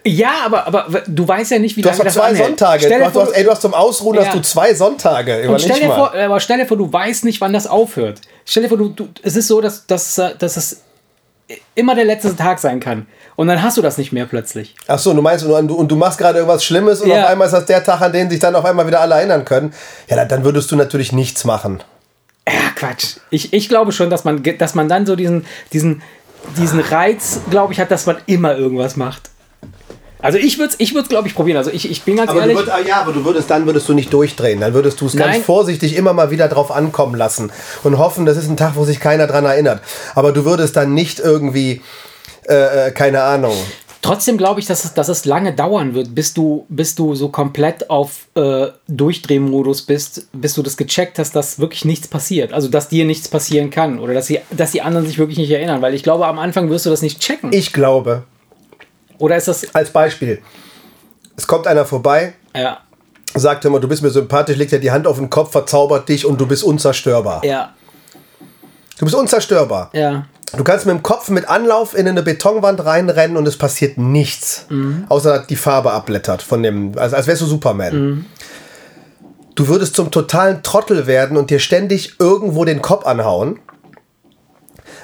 [0.05, 2.45] Ja, aber, aber du weißt ja nicht, wie Du lange das zwei anhält.
[2.47, 2.83] Sonntage.
[2.85, 4.25] Stell Du hast, vor, hast, ey, du hast zum Ausruhen Ja.
[4.25, 5.37] hast du zwei Sonntage.
[5.37, 5.95] Und Überleg stell dir, mal.
[5.95, 8.19] vor, aber stell dir vor, du weißt nicht, wann das aufhört.
[8.45, 10.81] Stell dir vor, du, du, es ist so, dass, dass, äh, dass es
[11.75, 13.07] immer der letzte Tag sein kann.
[13.35, 14.75] Und dann hast du das nicht mehr plötzlich.
[14.87, 17.23] Ach so, du meinst, und du, und du machst gerade irgendwas Schlimmes und Ja.
[17.23, 19.45] auf einmal ist das der Tag, an den sich dann auf einmal wieder alle erinnern
[19.45, 19.73] können.
[20.09, 21.81] Ja, dann, dann würdest du natürlich nichts machen.
[22.47, 23.17] Ja, Quatsch.
[23.29, 26.01] Ich, ich glaube schon, dass man, dass man dann so diesen, diesen,
[26.57, 29.29] diesen Reiz, glaube ich, hat, dass man immer irgendwas macht.
[30.23, 31.57] Also ich würde es, ich würd's, glaube ich, probieren.
[31.57, 32.55] Also ich, ich bin ganz Aber ehrlich.
[32.55, 34.61] würd, ah, ja, aber du würdest dann würdest du nicht durchdrehen.
[34.61, 37.51] Dann würdest du es ganz vorsichtig immer mal wieder drauf ankommen lassen
[37.83, 39.81] und hoffen, das ist ein Tag, wo sich keiner dran erinnert.
[40.15, 41.81] Aber du würdest dann nicht irgendwie,
[42.47, 43.53] äh, äh, keine Ahnung.
[44.01, 47.27] Trotzdem glaube ich, dass es, dass es lange dauern wird, bis du, bis du so
[47.27, 52.53] komplett auf äh, Durchdrehmodus bist, bis du das gecheckt hast, dass wirklich nichts passiert.
[52.53, 55.51] Also, dass dir nichts passieren kann oder dass, sie, dass die anderen sich wirklich nicht
[55.51, 55.81] erinnern.
[55.81, 57.51] Weil ich glaube, am Anfang wirst du das nicht checken.
[57.51, 58.23] Ich glaube,
[59.23, 59.73] Oder ist das.
[59.73, 60.41] als Beispiel,
[61.37, 62.79] es kommt einer vorbei, Ja.
[63.33, 66.25] sagt immer, du bist mir sympathisch, legt dir die Hand auf den Kopf, verzaubert dich
[66.25, 67.43] und du bist unzerstörbar.
[67.45, 67.73] Ja.
[68.99, 69.89] Du bist unzerstörbar.
[69.93, 70.25] Ja.
[70.57, 74.65] Du kannst mit dem Kopf mit Anlauf in eine Betonwand reinrennen und es passiert nichts.
[75.07, 78.25] Außer dass die Farbe abblättert von dem, also als wärst du Superman.
[79.55, 83.59] Du würdest zum totalen Trottel werden und dir ständig irgendwo den Kopf anhauen,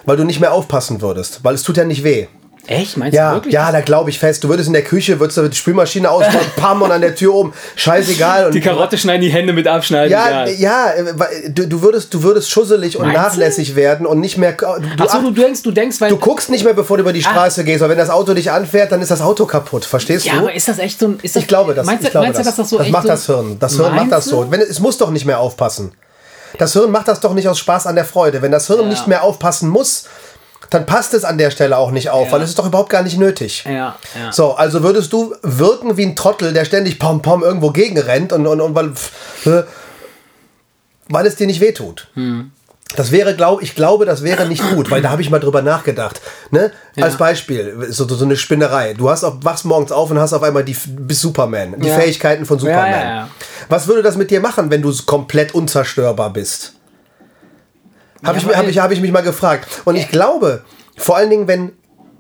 [0.06, 2.28] weil du nicht mehr aufpassen würdest, weil es tut ja nicht weh.
[2.70, 2.98] Echt?
[2.98, 3.54] Meinst du Ja, wirklich?
[3.54, 4.44] ja, da glaube ich fest.
[4.44, 7.34] Du würdest in der Küche, würdest du die Spülmaschine ausbauen, pam, und an der Tür
[7.34, 7.54] oben.
[7.76, 8.46] Scheißegal.
[8.46, 10.12] Und Die Karotte schneiden, die Hände mit abschneiden.
[10.12, 13.22] ja, ja, äh, weil du, du, würdest, du würdest schusselig und Meinst du?
[13.24, 14.52] nachlässig werden und nicht mehr.
[14.54, 14.66] Du,
[14.98, 16.10] du, Achso, du denkst, du denkst, weil.
[16.12, 18.52] du guckst nicht mehr, bevor du über die Straße gehst, weil wenn das Auto dich
[18.52, 19.86] anfährt, dann ist das Auto kaputt.
[19.86, 20.40] Verstehst ja, du?
[20.42, 21.20] aber ist das echt so ein.
[21.24, 21.88] Ist das, ich glaube das.
[21.88, 22.46] Meinst, ich du- glaube meinst das.
[22.46, 23.58] du, dass das so das macht so das Hirn.
[23.60, 24.30] Das Hirn macht das du?
[24.30, 24.52] so.
[24.52, 25.92] Wenn, es muss doch nicht mehr aufpassen.
[26.58, 28.42] Das Hirn macht das doch nicht aus Spaß an der Freude.
[28.42, 30.06] Wenn das Hirn nicht mehr aufpassen muss,
[30.70, 32.34] dann passt es an der Stelle auch nicht auf, Ja.
[32.34, 33.64] weil es ist doch überhaupt gar nicht nötig.
[33.66, 33.72] Ja,
[34.20, 34.32] ja.
[34.32, 38.46] So, also würdest du wirken wie ein Trottel, der ständig pom pom irgendwo gegenrennt und,
[38.48, 38.92] und, und weil,
[41.08, 42.08] weil es dir nicht wehtut.
[42.14, 42.52] Hm.
[42.96, 45.62] Das wäre, glaube ich, glaube, das wäre nicht gut, weil da habe ich mal drüber
[45.62, 46.22] nachgedacht.
[46.50, 46.72] Ne?
[46.96, 47.06] Ja.
[47.06, 48.96] Als Beispiel, so, so eine Spinnerei.
[48.96, 52.00] Du hast auf, wachst morgens auf und hast auf einmal die bist Superman, die Ja.
[52.00, 52.90] Fähigkeiten von Superman.
[52.92, 53.30] ja, ja.
[53.70, 56.74] Was würde das mit dir machen, wenn du komplett unzerstörbar bist?
[58.24, 59.68] Habe Ja, ich, hab ich, hab ich mich mal gefragt.
[59.86, 60.64] Und ich glaube,
[60.98, 61.72] vor allen Dingen, wenn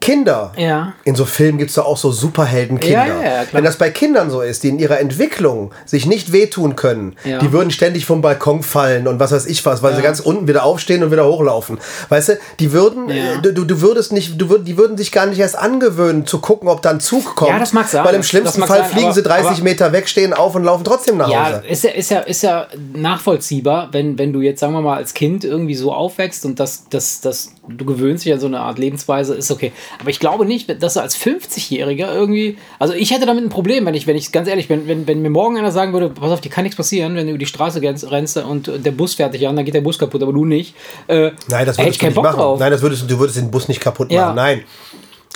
[0.02, 0.94] Kinder, Ja.
[1.04, 3.06] in so Filmen gibt es doch auch so Superheldenkinder.
[3.08, 3.44] Ja, ja.
[3.52, 7.52] Wenn das bei Kindern so ist, die in ihrer Entwicklung sich nicht wehtun können, die
[7.52, 10.64] würden ständig vom Balkon fallen und was weiß ich was, weil sie ganz unten wieder
[10.64, 11.80] aufstehen und wieder hochlaufen.
[12.10, 15.26] Weißt du, die würden, äh, du, du würdest nicht, du würd, die würden sich gar
[15.26, 17.52] nicht erst angewöhnen zu gucken, ob da ein Zug kommt.
[17.52, 18.06] Ja, das mag sein.
[18.06, 20.64] Weil im schlimmsten Fall sein, fliegen aber- sie 30 aber- Meter weg, stehen auf und
[20.64, 21.64] laufen trotzdem nach Hause.
[21.68, 25.14] ist ja, ist ja, ist ja nachvollziehbar, wenn, wenn du jetzt, sagen wir mal, als
[25.14, 28.80] Kind irgendwie so aufwächst und das, das, das, du gewöhnst dich an so eine Art
[28.80, 29.72] Lebensweise, ist okay.
[30.00, 33.86] Aber ich glaube nicht, dass du als 50-Jähriger irgendwie, also ich hätte damit ein Problem,
[33.86, 36.32] wenn ich, wenn ich ganz ehrlich bin, wenn, wenn mir morgen einer sagen würde, pass
[36.32, 39.48] auf, dir kann nichts passieren, wenn du über die Straße rennst und der Bus dich
[39.48, 40.76] an, dann geht der Bus kaputt, aber du nicht.
[41.08, 42.38] Äh, Nein, das würdest ich du nicht Bock machen.
[42.38, 42.60] drauf.
[42.60, 44.26] Nein, das würdest, du- würdest den Bus nicht kaputt Ja.
[44.26, 44.36] machen.
[44.36, 44.64] Nein.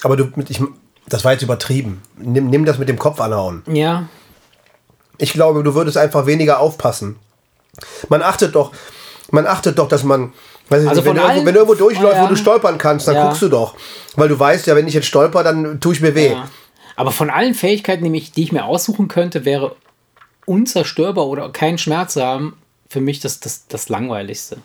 [0.03, 0.61] Aber du, ich,
[1.07, 2.01] das war jetzt übertrieben.
[2.17, 3.63] Nimm, nimm das mit dem Kopf anhauen.
[3.71, 4.07] Ja,
[5.17, 7.17] Ich glaube, du würdest einfach weniger aufpassen.
[8.09, 8.71] Man achtet doch,
[9.31, 10.33] man achtet doch, dass man,
[10.73, 12.23] weiß Also nicht, wenn, du irgendwo, wenn du irgendwo durchläufst, Ja.
[12.25, 13.27] wo du stolpern kannst, dann Ja.
[13.27, 13.75] guckst du doch.
[14.15, 16.31] Weil du weißt, ja, wenn ich jetzt stolper, dann tue ich mir weh.
[16.31, 16.49] Ja.
[16.95, 19.75] Aber von allen Fähigkeiten, die, ich mir aussuchen könnte, wäre
[20.45, 22.57] unzerstörbar oder keinen Schmerz haben,
[22.89, 24.57] für mich das, das, das Langweiligste.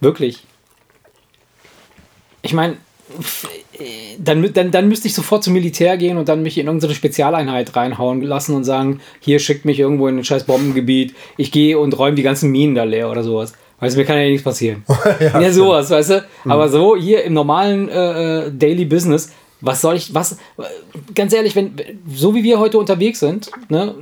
[0.00, 0.42] Wirklich.
[2.42, 2.76] Ich meine,
[4.18, 6.94] dann, mü- dann, dann müsste ich sofort zum Militär gehen und dann mich in irgendeine
[6.94, 11.78] Spezialeinheit reinhauen lassen und sagen, hier schickt mich irgendwo in ein scheiß Bombengebiet, ich gehe
[11.78, 13.54] und räume die ganzen Minen da leer oder sowas.
[13.80, 14.84] Weißt du, mir kann ja nichts passieren.
[15.20, 16.24] ja, sowas, weißt du?
[16.46, 20.36] Aber so hier im normalen äh, äh, Daily Business, was soll ich, was,
[21.14, 21.74] ganz ehrlich, wenn,
[22.14, 23.94] so wie wir heute unterwegs sind, ne,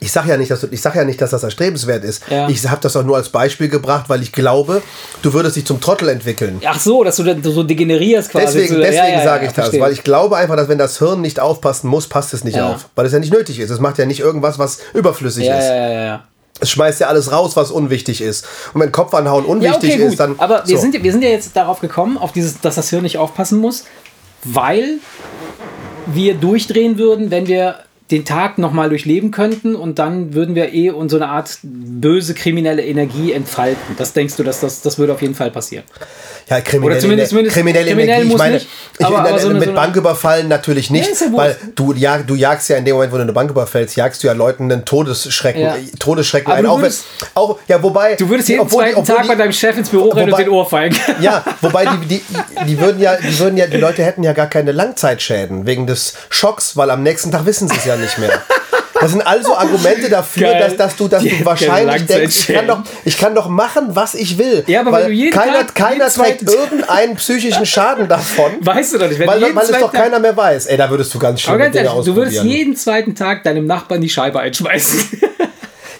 [0.00, 2.24] Ich sage ja nicht, dass du, ich sag ja nicht, dass das erstrebenswert ist.
[2.28, 2.48] Ja.
[2.50, 4.82] Ich habe das auch nur als Beispiel gebracht, weil ich glaube,
[5.22, 6.60] du würdest dich zum Trottel entwickeln.
[6.66, 8.58] ach so, dass du dann so degenerierst quasi.
[8.58, 9.80] Deswegen, ja, deswegen ja, ja, sage ich das, verstehe.
[9.80, 12.74] weil ich glaube einfach, dass wenn das Hirn nicht aufpassen muss, passt es nicht Ja.
[12.74, 12.90] auf.
[12.94, 13.70] Weil es ja nicht nötig ist.
[13.70, 15.64] Es macht ja nicht irgendwas, was überflüssig ja, ist.
[15.68, 16.24] ja, ja, ja.
[16.60, 18.46] Es schmeißt ja alles raus, was unwichtig ist.
[18.74, 20.12] Und wenn Kopf anhauen Ja, unwichtig okay, gut.
[20.12, 20.34] ist, dann.
[20.38, 20.82] Aber wir, so.
[20.82, 23.58] sind, ja- wir sind ja jetzt darauf gekommen, auf dieses, dass das Hirn nicht aufpassen
[23.58, 23.84] muss,
[24.44, 24.98] weil
[26.06, 27.80] wir durchdrehen würden, wenn wir
[28.10, 32.34] den Tag nochmal durchleben könnten und dann würden wir eh uns so eine Art böse
[32.34, 33.96] kriminelle Energie entfalten.
[33.96, 35.84] Das denkst du, dass das, das würde auf jeden Fall passieren.
[36.48, 38.32] Ja, kriminelle, Oder zumindest- zumindest kriminelle kriminell Energie.
[38.32, 38.68] Ich meine, nicht,
[38.98, 42.34] ich, aber- aber so mit so Banküberfallen natürlich nicht, Ja, ja weil du, ja, du
[42.34, 44.84] jagst ja in dem Moment, wo du eine Bank überfällst, jagst du ja Leuten einen
[44.84, 45.76] Todesschrecken, Ja.
[45.76, 46.64] äh, Todesschrecken Aber ein.
[46.64, 48.14] du Auch, würdest- auch, ja, wobei.
[48.16, 50.32] Du würdest jeden obwohl zweiten obwohl Tag die- bei deinem Chef ins Büro rennen und
[50.32, 50.98] wobei- den Ohrfeigen.
[51.20, 52.22] Ja, wobei die, die,
[52.66, 56.14] die würden ja, die würden ja, die Leute hätten ja gar keine Langzeitschäden wegen des
[56.28, 58.30] Schocks, weil am nächsten Tag wissen sie es ja nicht mehr.
[59.04, 60.60] Das sind also Argumente dafür, Geil.
[60.60, 63.88] dass, dass du, dass Die du wahrscheinlich denkst, ich kann, doch, ich kann doch machen,
[63.94, 64.64] was ich will.
[64.66, 68.52] Ja, aber weil wenn du jeden keiner, Tag, keiner jeden trägt irgendeinen psychischen Schaden davon,
[68.60, 70.64] Weißt du doch nicht, wenn weil, du jeden weil es doch keiner mehr weiß.
[70.66, 73.66] Ey, da würdest du ganz schön ganz Dinge ehrlich, du würdest jeden zweiten Tag deinem
[73.66, 75.20] Nachbarn die Scheibe einschmeißen.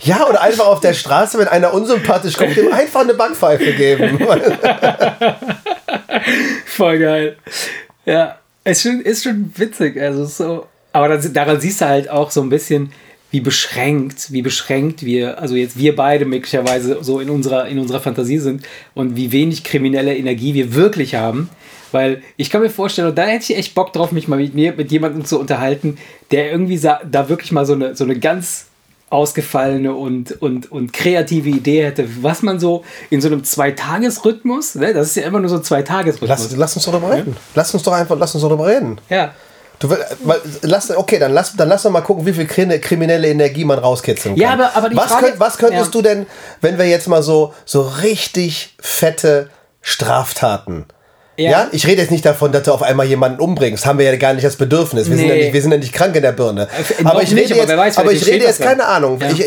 [0.01, 4.19] Ja, oder einfach auf der Straße, wenn einer unsympathisch kommt, dem einfach eine Backpfeife geben.
[6.67, 7.37] Voll geil.
[8.05, 9.99] Ja, ist schon, ist schon witzig.
[9.99, 10.67] Also so.
[10.95, 12.93] Aber dann, daran siehst du halt auch so ein bisschen,
[13.33, 17.99] wie beschränkt, wie beschränkt wir, also jetzt wir beide möglicherweise so in unserer, in unserer
[17.99, 18.65] Fantasie sind
[18.95, 21.51] und wie wenig kriminelle Energie wir wirklich haben.
[21.91, 24.55] Weil ich kann mir vorstellen, und da hätte ich echt Bock drauf, mich mal mit
[24.55, 25.99] mir, mit jemandem zu unterhalten,
[26.31, 28.67] der irgendwie da wirklich mal so eine, so eine ganz
[29.11, 34.95] ausgefallene und, und, und kreative Idee hätte, was man so in so einem Zweitagesrhythmus, ne,
[34.95, 36.29] das ist ja immer nur so ein Zweitagesrhythmus.
[36.29, 37.37] Lass, lass uns doch darüber reden.
[37.57, 39.01] Lass uns doch einfach, lass uns doch darüber reden.
[39.11, 39.35] ja.
[39.85, 43.29] Du, weil, lass, okay, dann lass, dann lass doch mal gucken, wie viel kri- kriminelle
[43.29, 44.43] Energie man rauskitzeln kann.
[44.43, 45.91] Ja, aber- aber die was, Frage- könnt, was könntest ja.
[45.93, 46.27] du denn,
[46.63, 49.51] wenn wir jetzt mal so, so richtig fette
[49.83, 50.87] Straftaten.
[51.37, 51.51] Ja.
[51.51, 51.69] Ja.
[51.73, 53.85] ich rede jetzt nicht davon, dass du auf einmal jemanden umbringst.
[53.87, 55.11] Haben wir ja gar nicht das Bedürfnis.
[55.11, 55.43] Wir, sind, ja Nee.
[55.45, 56.63] nicht, wir sind ja nicht krank in der Birne.
[56.99, 58.87] Äh, noch Aber ich nicht, rede aber jetzt, wer weiß, aber ich rede jetzt keine
[58.87, 59.19] Ahnung.
[59.21, 59.31] Ja.
[59.31, 59.41] Ich,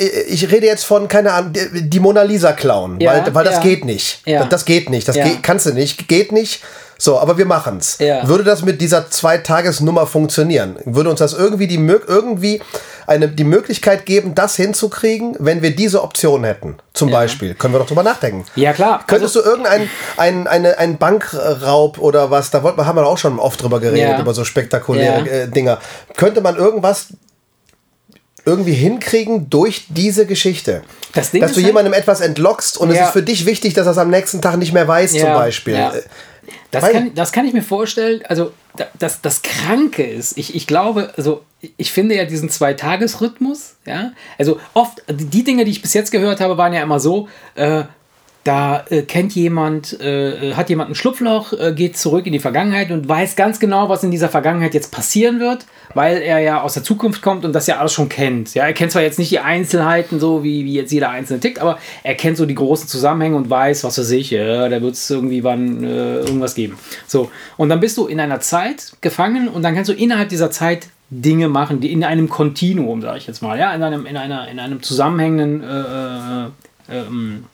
[0.43, 2.99] ich rede jetzt von, keine Ahnung, die, Mona Lisa klauen.
[2.99, 4.19] Ja, weil, weil das geht nicht.
[4.25, 4.41] Ja.
[4.41, 5.07] Das, das geht nicht.
[5.07, 6.09] Das geht, kannst du nicht.
[6.09, 6.61] Geht nicht.
[6.99, 7.97] So, aber wir machen's.
[7.99, 8.27] Ja.
[8.27, 10.77] Würde das mit dieser Zweitagesnummer funktionieren?
[10.85, 12.61] Würde uns das irgendwie die irgendwie
[13.05, 16.77] eine, die Möglichkeit geben, das hinzukriegen, wenn wir diese Option hätten?
[16.93, 17.53] Zum Beispiel.
[17.53, 18.45] Können wir doch drüber nachdenken.
[18.55, 19.03] Ja, klar.
[19.05, 23.17] Könntest du irgendein ein, eine, ein Bankraub oder was, da wollten wir, haben wir auch
[23.19, 24.19] schon oft drüber geredet, Ja.
[24.19, 25.31] über so spektakuläre Ja.
[25.43, 25.77] äh, Dinger.
[26.17, 27.07] Könnte man irgendwas
[28.45, 30.81] irgendwie hinkriegen durch diese Geschichte?
[31.13, 33.05] Das Ding dass du halt- jemandem etwas entlockst und es Ja.
[33.05, 35.37] ist für dich wichtig, dass er es am nächsten Tag nicht mehr weiß, zum Ja,
[35.37, 35.73] Beispiel.
[35.75, 35.91] ja.
[36.71, 38.21] Das Weil- kann, das kann ich mir vorstellen.
[38.27, 41.43] Also, da- das, das Kranke ist, ich, ich glaube, also,
[41.77, 44.11] ich finde ja diesen Zweitagesrhythmus, ja.
[44.37, 47.83] Also, oft, die Dinge, die ich bis jetzt gehört habe, waren ja immer so, äh,
[48.47, 52.91] da äh, kennt jemand, äh, hat jemand ein Schlupfloch, äh, geht zurück in die Vergangenheit
[52.91, 56.73] und weiß ganz genau, was in dieser Vergangenheit jetzt passieren wird, weil er ja aus
[56.73, 58.53] der Zukunft kommt und das ja alles schon kennt.
[58.53, 61.59] Ja, er kennt zwar jetzt nicht die Einzelheiten, so wie, wie jetzt jeder Einzelne tickt,
[61.59, 64.93] aber er kennt so die großen Zusammenhänge und weiß, was weiß ich, ja, da wird
[64.93, 66.77] es irgendwie wann äh, irgendwas geben.
[67.05, 70.51] So, und dann bist du in einer Zeit gefangen und dann kannst du innerhalb dieser
[70.51, 74.15] Zeit Dinge machen, die in einem Kontinuum, sage ich jetzt mal, ja, in einem, in
[74.15, 77.45] einer, in einem zusammenhängenden äh, äh, ähm,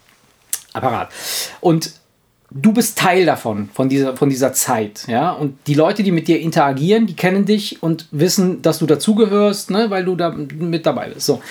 [0.74, 1.09] Apparat.
[1.61, 1.91] Und
[2.51, 5.32] du bist Teil davon, von dieser, von dieser Zeit, ja.
[5.32, 9.71] Und die Leute, die mit dir interagieren, die kennen dich und wissen, dass du dazugehörst,
[9.71, 11.26] ne, weil du da mit dabei bist.
[11.26, 11.41] So.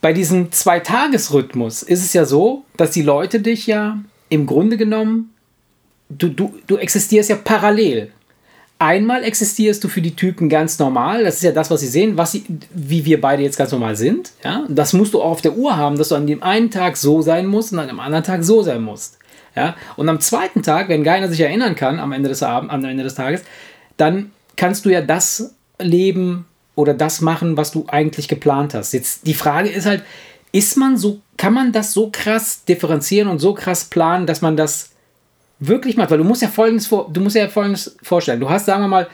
[0.00, 3.98] Bei diesem Zweitagesrhythmus ist es ja so, dass die Leute dich ja
[4.28, 5.32] im Grunde genommen,
[6.10, 8.10] du, du, du existierst ja parallel.
[8.78, 12.16] Einmal existierst du für die Typen ganz normal, das ist ja das, was sie sehen,
[12.16, 12.44] was sie,
[12.74, 14.32] wie wir beide jetzt ganz normal sind.
[14.42, 14.66] Ja?
[14.68, 17.22] Das musst du auch auf der Uhr haben, dass du an dem einen Tag so
[17.22, 19.18] sein musst und an dem anderen Tag so sein musst.
[19.54, 19.76] Ja?
[19.96, 23.04] Und am zweiten Tag, wenn keiner sich erinnern kann, am Ende des Abends, am Ende
[23.04, 23.42] des Tages,
[23.96, 28.92] dann kannst du ja das leben oder das machen, was du eigentlich geplant hast.
[28.92, 30.02] Jetzt die Frage ist halt,
[30.50, 34.56] ist man so, kann man das so krass differenzieren und so krass planen, dass man
[34.56, 34.90] das
[35.66, 38.40] wirklich macht, weil du musst ja folgendes du musst ja folgendes vorstellen.
[38.40, 39.08] Du hast, sagen wir mal,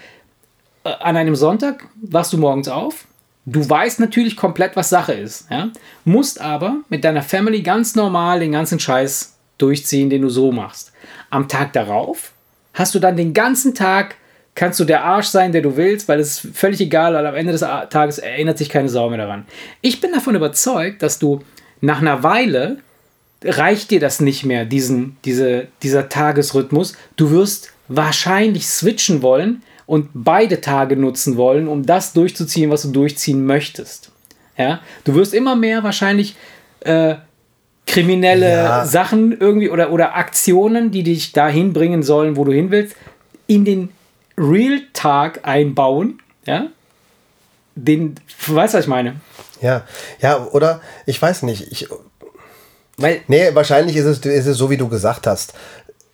[0.85, 3.07] äh, an einem Sonntag wachst du morgens auf.
[3.47, 5.51] Du weißt natürlich komplett, was Sache ist.
[5.51, 5.71] Ja?
[6.05, 10.93] Musst aber mit deiner Family ganz normal den ganzen Scheiß durchziehen, den du so machst.
[11.31, 12.33] Am Tag darauf
[12.75, 14.17] hast du dann den ganzen Tag,
[14.55, 17.35] kannst du der Arsch sein, der du willst, weil es ist völlig egal, weil am
[17.35, 19.47] Ende des Tages erinnert sich keine Sau mehr daran.
[19.81, 21.41] Ich bin davon überzeugt, dass du
[21.81, 22.79] nach einer Weile
[23.45, 26.95] reicht dir das nicht mehr, diesen, diese, dieser Tagesrhythmus.
[27.17, 32.93] Du wirst wahrscheinlich switchen wollen und beide Tage nutzen wollen, um das durchzuziehen, was du
[32.93, 34.11] durchziehen möchtest.
[34.57, 34.81] Ja?
[35.05, 36.37] Du wirst immer mehr wahrscheinlich
[36.81, 37.17] äh,
[37.87, 38.87] kriminelle ja.
[38.87, 42.95] Sachen irgendwie oder, oder Aktionen, die dich dahin bringen sollen, wo du hin willst,
[43.47, 43.89] in den
[44.39, 46.21] Real-Tag einbauen.
[46.47, 46.69] Ja?
[47.75, 48.15] Den,
[48.47, 49.17] weißt du, was ich meine?
[49.61, 49.85] Ja,
[50.21, 51.89] ja, oder ich weiß nicht, ich,
[53.01, 55.55] weil nee, wahrscheinlich ist es, ist es so, wie du gesagt hast.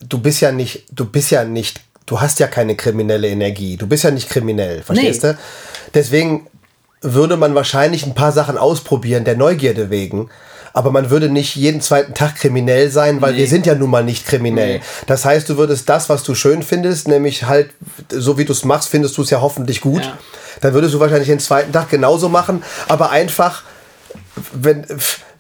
[0.01, 3.77] Du bist ja nicht, du bist ja nicht, du hast ja keine kriminelle Energie.
[3.77, 5.33] Du bist ja nicht kriminell, verstehst nee.
[5.33, 5.39] du?
[5.95, 6.47] Deswegen
[7.03, 10.31] würde man wahrscheinlich ein paar Sachen ausprobieren, der Neugierde wegen.
[10.73, 13.39] Aber man würde nicht jeden zweiten Tag kriminell sein, weil nee.
[13.39, 14.79] wir sind ja nun mal nicht kriminell.
[14.79, 14.85] Nee.
[15.07, 17.71] Das heißt, du würdest das, was du schön findest, nämlich halt,
[18.11, 20.05] so wie du es machst, findest du es ja hoffentlich gut.
[20.05, 20.19] Ja.
[20.61, 23.63] Dann würdest du wahrscheinlich den zweiten Tag genauso machen, aber einfach,
[24.53, 24.87] wenn,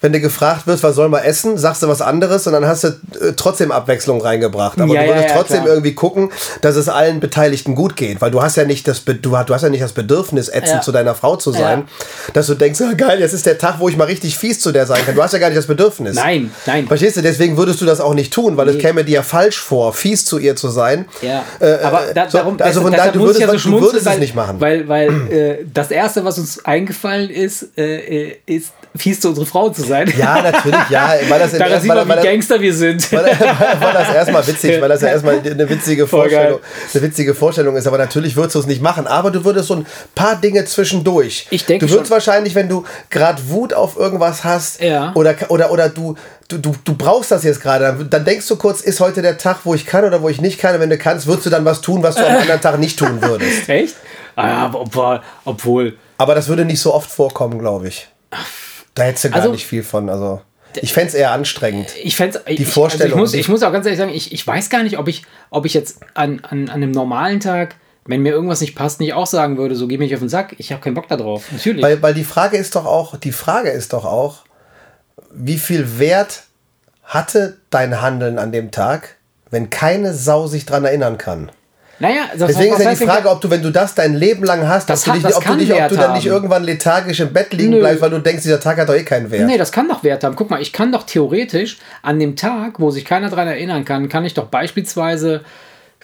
[0.00, 2.84] wenn du gefragt wirst, was soll man essen, sagst du was anderes und dann hast
[2.84, 4.80] du äh, trotzdem Abwechslung reingebracht.
[4.80, 5.74] Aber ja, du würdest ja, trotzdem klar.
[5.74, 6.30] irgendwie gucken,
[6.60, 9.68] dass es allen Beteiligten gut geht, weil du hast ja nicht das, du hast, ja
[9.68, 11.84] nicht das Bedürfnis, ätzend zu deiner Frau zu sein,
[12.32, 14.72] dass du denkst, oh, geil, jetzt ist der Tag, wo ich mal richtig fies zu
[14.72, 15.14] der sein kann.
[15.14, 16.16] Du hast ja gar nicht das Bedürfnis.
[16.16, 16.86] Nein, nein.
[16.86, 17.22] Verstehst du?
[17.22, 18.72] Deswegen würdest du das auch nicht tun, weil nee.
[18.72, 21.06] es käme dir falsch vor, fies zu ihr zu sein.
[21.22, 21.44] Ja.
[21.60, 24.14] Äh, aber da, so, darum, also von daher, du würdest, ja so du würdest weil,
[24.14, 24.60] es nicht machen.
[24.60, 29.46] Weil, weil äh, das erste, was uns eingefallen ist, äh, äh ist fies zu unserer
[29.46, 30.12] Frau zu sein.
[30.16, 31.14] Ja, natürlich, ja.
[31.28, 33.10] Weil das Daran sieht man, wie Gangster wir sind.
[33.12, 33.24] Weil,
[33.80, 36.60] weil das erstmal witzig, weil das ja erstmal eine witzige, Vorstellung,
[36.92, 37.86] eine witzige Vorstellung ist.
[37.86, 39.06] Aber natürlich würdest du es nicht machen.
[39.06, 41.46] Aber du würdest so ein paar Dinge zwischendurch.
[41.50, 42.14] Ich denke Du würdest schon.
[42.14, 45.12] wahrscheinlich, wenn du gerade Wut auf irgendwas hast ja.
[45.14, 46.16] oder, oder, oder du,
[46.48, 49.60] du, du, du brauchst das jetzt gerade, dann, denkst du kurz, ist heute der Tag,
[49.64, 50.74] wo ich kann oder wo ich nicht kann.
[50.74, 52.98] Und wenn du kannst, würdest du dann was tun, was du am anderen Tag nicht
[52.98, 53.68] tun würdest.
[53.68, 53.96] Echt?
[54.36, 55.96] Ah, obwohl, obwohl.
[56.18, 58.08] Aber das würde nicht so oft vorkommen, glaube ich.
[58.96, 60.08] Da hättest du gar also, nicht viel von.
[60.08, 60.40] Also
[60.82, 61.94] ich fände es eher anstrengend.
[62.02, 63.18] Ich fände die ich, Vorstellung.
[63.20, 65.06] Also ich, muss, ich muss auch ganz ehrlich sagen, ich, ich weiß gar nicht, ob
[65.06, 67.76] ich, ob ich jetzt an, an, an einem normalen Tag,
[68.06, 70.54] wenn mir irgendwas nicht passt, nicht auch sagen würde, so geh mich auf den Sack.
[70.58, 71.50] Ich habe keinen Bock darauf.
[71.52, 71.82] Natürlich.
[71.82, 74.44] Weil, weil die Frage ist doch auch, die Frage ist doch auch,
[75.30, 76.44] wie viel Wert
[77.04, 79.16] hatte dein Handeln an dem Tag,
[79.50, 81.50] wenn keine Sau sich dran erinnern kann?
[81.98, 84.90] Naja, Deswegen ist ja die Frage, ob du, wenn du das dein Leben lang hast,
[84.90, 87.32] das ob, hat, du, dich, ob, du, dich, ob du dann nicht irgendwann lethargisch im
[87.32, 87.78] Bett liegen Nö.
[87.78, 89.46] bleibst, weil du denkst, dieser Tag hat doch eh keinen Wert.
[89.46, 90.36] Nee, das kann doch Wert haben.
[90.36, 94.10] Guck mal, ich kann doch theoretisch an dem Tag, wo sich keiner daran erinnern kann,
[94.10, 95.42] kann ich doch beispielsweise,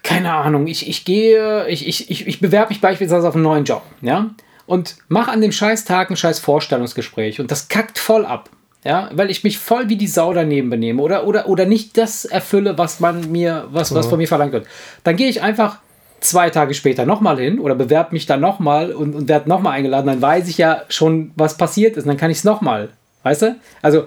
[0.03, 3.65] keine Ahnung, ich, ich gehe, ich, ich, ich, ich bewerbe mich beispielsweise auf einen neuen
[3.65, 4.31] Job, ja,
[4.65, 8.49] und mache an dem scheiß Tag ein scheiß Vorstellungsgespräch und das kackt voll ab.
[8.85, 12.25] Ja, weil ich mich voll wie die Sau daneben benehme oder, oder, oder nicht das
[12.25, 14.67] erfülle, was man mir, was, was von mir verlangt wird.
[15.05, 15.79] Dann gehe ich einfach
[16.23, 20.07] zwei Tage später nochmal hin oder bewerbe mich dann nochmal und, und werde nochmal eingeladen,
[20.07, 22.07] dann weiß ich ja schon, was passiert ist.
[22.07, 22.89] Dann kann ich es nochmal.
[23.23, 23.57] Weißt du?
[23.83, 24.07] Also.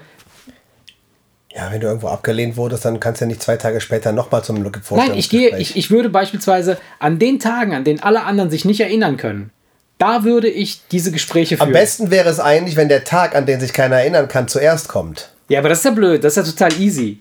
[1.54, 4.44] Ja, wenn du irgendwo abgelehnt wurdest, dann kannst du ja nicht zwei Tage später nochmal
[4.44, 4.62] zum
[4.92, 8.66] Nein, ich gehe, ich, ich würde beispielsweise an den Tagen, an denen alle anderen sich
[8.66, 9.52] nicht erinnern können,
[9.98, 11.68] da würde ich diese Gespräche führen.
[11.68, 14.88] Am besten wäre es eigentlich, wenn der Tag, an den sich keiner erinnern kann, zuerst
[14.88, 15.30] kommt.
[15.48, 17.20] Ja, aber das ist ja blöd, das ist ja total easy.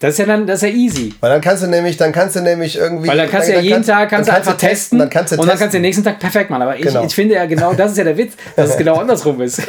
[0.00, 1.14] Das ist ja dann, das ist ja easy.
[1.20, 3.08] Weil dann kannst du nämlich, dann kannst du nämlich irgendwie.
[3.08, 5.46] Weil dann kannst du ja jeden Tag kannst du einfach testen, dann kannst du und
[5.46, 6.62] dann kannst du den nächsten Tag perfekt machen.
[6.62, 7.06] Aber ich, Genau.
[7.06, 9.62] ich finde ja genau, das ist ja der Witz, dass es genau andersrum ist.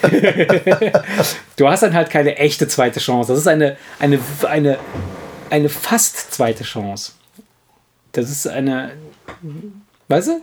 [1.55, 3.31] du hast dann halt keine echte zweite Chance.
[3.31, 4.19] Das ist eine, eine,
[4.49, 4.77] eine,
[5.51, 7.13] eine fast zweite Chance.
[8.11, 8.91] Das ist eine,
[10.09, 10.41] weißt du?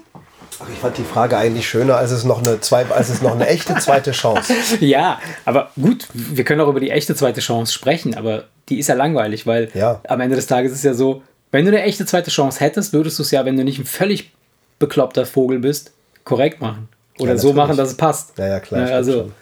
[0.61, 3.32] Ach, ich fand die Frage eigentlich schöner, als es noch eine, zwei, als es noch
[3.32, 4.53] eine echte zweite Chance.
[4.80, 8.88] Ja, aber gut, wir können auch über die echte zweite Chance sprechen, aber die ist
[8.88, 10.00] ja langweilig, weil Ja.
[10.09, 12.92] am Ende des Tages ist es ja so, wenn du eine echte zweite Chance hättest,
[12.92, 14.30] würdest du es ja, wenn du nicht ein völlig
[14.78, 15.92] bekloppter Vogel bist,
[16.24, 16.88] korrekt machen.
[17.18, 18.38] Oder Ja, so machen, dass es passt.
[18.38, 18.80] Ja, ja, klar.
[18.80, 19.32] Ja, stimmt also, schon.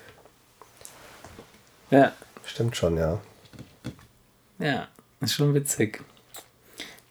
[1.91, 2.13] ja,
[2.45, 3.19] Stimmt schon, ja.
[4.59, 4.89] ja,
[5.21, 6.03] ist schon witzig.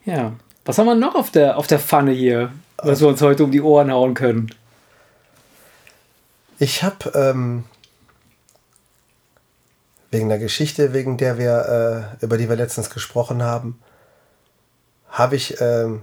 [0.04, 0.32] Ja,
[0.66, 2.52] was haben wir noch auf der, auf der Pfanne hier,
[2.82, 4.54] was wir uns heute um die Ohren hauen können?
[6.58, 7.64] Ich habe ähm,
[10.10, 13.80] wegen der Geschichte, wegen der wir, äh, über die wir letztens gesprochen haben,
[15.10, 16.02] habe ich ähm,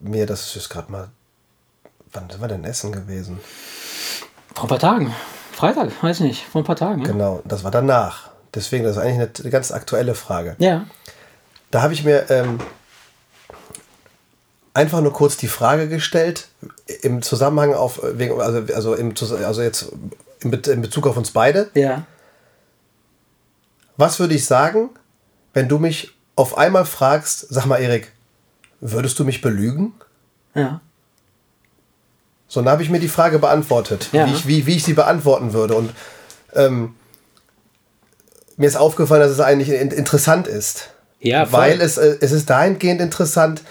[0.00, 1.08] mir, das ist gerade mal,
[2.12, 3.38] wann sind wir denn essen gewesen?
[4.54, 5.14] Vor ein paar Tagen.
[5.52, 7.02] Freitag, weiß ich nicht, vor ein paar Tagen.
[7.02, 7.08] ne?
[7.08, 8.30] Genau, das war danach.
[8.54, 10.56] Deswegen, das ist eigentlich eine, eine ganz aktuelle Frage.
[10.58, 10.86] Ja,
[11.70, 12.58] Da habe ich mir ähm,
[14.76, 16.48] einfach nur kurz die Frage gestellt,
[17.02, 19.14] im Zusammenhang auf, also, also, im,
[19.44, 19.90] also jetzt
[20.40, 21.70] in Be- in Bezug auf uns beide.
[21.74, 22.04] ja.
[23.98, 24.90] Was würde ich sagen,
[25.54, 28.12] wenn du mich auf einmal fragst, sag mal, Erik,
[28.82, 29.94] würdest du mich belügen?
[30.54, 30.82] Ja.
[32.46, 34.26] So, dann habe ich mir die Frage beantwortet, Ja.
[34.26, 35.74] wie, ich, wie, wie ich sie beantworten würde.
[35.76, 35.94] Und
[36.52, 36.94] ähm,
[38.58, 40.90] mir ist aufgefallen, dass es eigentlich in, interessant ist.
[41.20, 41.60] Ja, voll.
[41.60, 43.62] weil es, äh, es ist dahingehend interessant,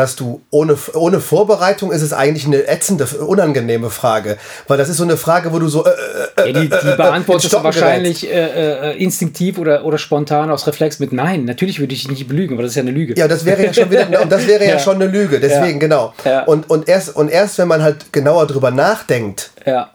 [0.00, 4.38] dass du ohne, ohne Vorbereitung ist es eigentlich eine ätzende, unangenehme Frage.
[4.66, 5.84] Weil das ist so eine Frage, wo du so.
[5.84, 10.66] Äh, äh, Ja, die, die beantwortest du wahrscheinlich äh, äh, instinktiv oder, oder spontan aus
[10.66, 11.44] Reflex mit Nein.
[11.44, 13.12] Natürlich würde ich dich nicht belügen, aber das ist ja eine Lüge.
[13.14, 14.78] Ja, das wäre ja schon wieder, und das wäre ja, Ja.
[14.78, 15.38] schon eine Lüge.
[15.38, 16.12] Deswegen, Ja.
[16.14, 16.14] genau.
[16.46, 19.90] Und, und, erst, und erst, wenn man halt genauer drüber nachdenkt, ja.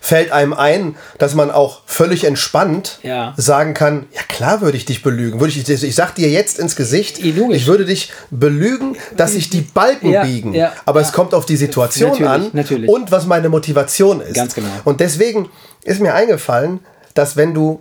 [0.00, 3.34] Fällt einem ein, dass man auch völlig entspannt Ja.
[3.36, 5.40] sagen kann, ja klar würde ich dich belügen.
[5.40, 7.56] Würde ich, ich sag dir jetzt ins Gesicht, logisch.
[7.56, 10.54] ich würde dich belügen, dass sich die Balken Ja, biegen.
[10.54, 12.90] ja, Aber es kommt auf die Situation Natürlich, an natürlich.
[12.90, 14.34] und was meine Motivation ist.
[14.34, 14.68] Ganz genau.
[14.84, 15.48] Und deswegen
[15.82, 16.80] ist mir eingefallen,
[17.14, 17.80] dass wenn du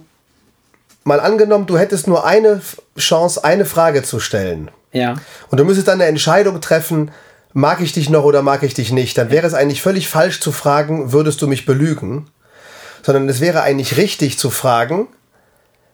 [1.03, 2.61] mal angenommen, du hättest nur eine
[2.97, 4.71] Chance, eine Frage zu stellen.
[4.91, 5.15] Ja.
[5.51, 7.11] Und du müsstest dann eine Entscheidung treffen,
[7.57, 9.17] mag ich dich noch oder mag ich dich nicht.
[9.17, 12.27] Dann wäre es eigentlich völlig falsch zu fragen, würdest du mich belügen?
[13.01, 15.07] Sondern es wäre eigentlich richtig zu fragen,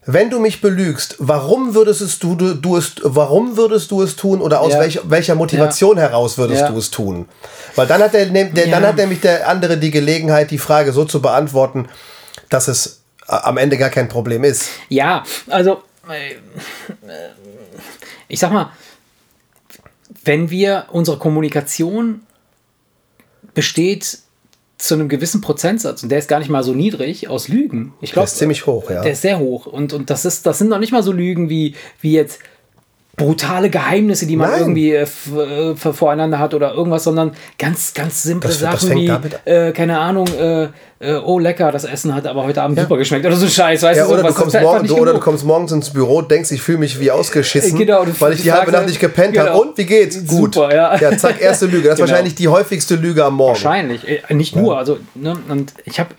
[0.08, 4.16] wenn du mich belügst, warum würdest es du, du, du es, warum würdest du es
[4.16, 4.80] tun oder aus Ja.
[4.80, 6.70] welch, welcher Motivation heraus würdest Ja.
[6.70, 7.30] du es tun?
[7.76, 8.82] Weil dann hat, der, der, dann Ja.
[8.82, 11.88] hat nämlich der andere die Gelegenheit, die Frage so zu beantworten,
[12.50, 14.70] dass es äh, am Ende gar kein Problem ist.
[14.90, 16.34] Ja, also äh,
[18.28, 18.72] ich sag mal,
[20.24, 22.22] wenn wir unsere Kommunikation
[23.54, 24.20] besteht
[24.78, 27.94] zu einem gewissen Prozentsatz und der ist gar nicht mal so niedrig aus Lügen.
[28.02, 29.04] Ich glaube, ist ziemlich hoch, ja.
[29.04, 31.50] Der ist sehr hoch und, und das ist das sind noch nicht mal so Lügen
[31.50, 32.40] wie wie jetzt
[33.18, 34.60] brutale Geheimnisse, die man Nein.
[34.62, 38.90] irgendwie äh, äh, vor- voreinander hat oder irgendwas, sondern ganz, ganz simple Das- das Sachen
[38.90, 40.64] fängt wie, äh, keine Ahnung, äh,
[41.00, 43.98] äh, oh lecker, das Essen hat aber heute Abend super geschmeckt oder so Scheiß, weißt
[43.98, 46.22] Ja, du, oder, du das kommst ist morgen, du, oder du kommst morgens ins Büro,
[46.22, 49.00] denkst, ich fühle mich wie ausgeschissen, Äh, genau, du- weil ich die, halbe Nacht nicht
[49.00, 49.46] gepennt genau.
[49.48, 49.60] habe.
[49.62, 50.26] Und wie geht's?
[50.26, 50.56] Gut.
[50.56, 51.18] Super, ja.
[51.18, 51.90] zack, erste Lüge.
[51.90, 52.10] Das ist Genau.
[52.12, 53.50] wahrscheinlich die häufigste Lüge am Morgen.
[53.56, 56.16] Wahrscheinlich, nicht nur, also ne, und ich habe,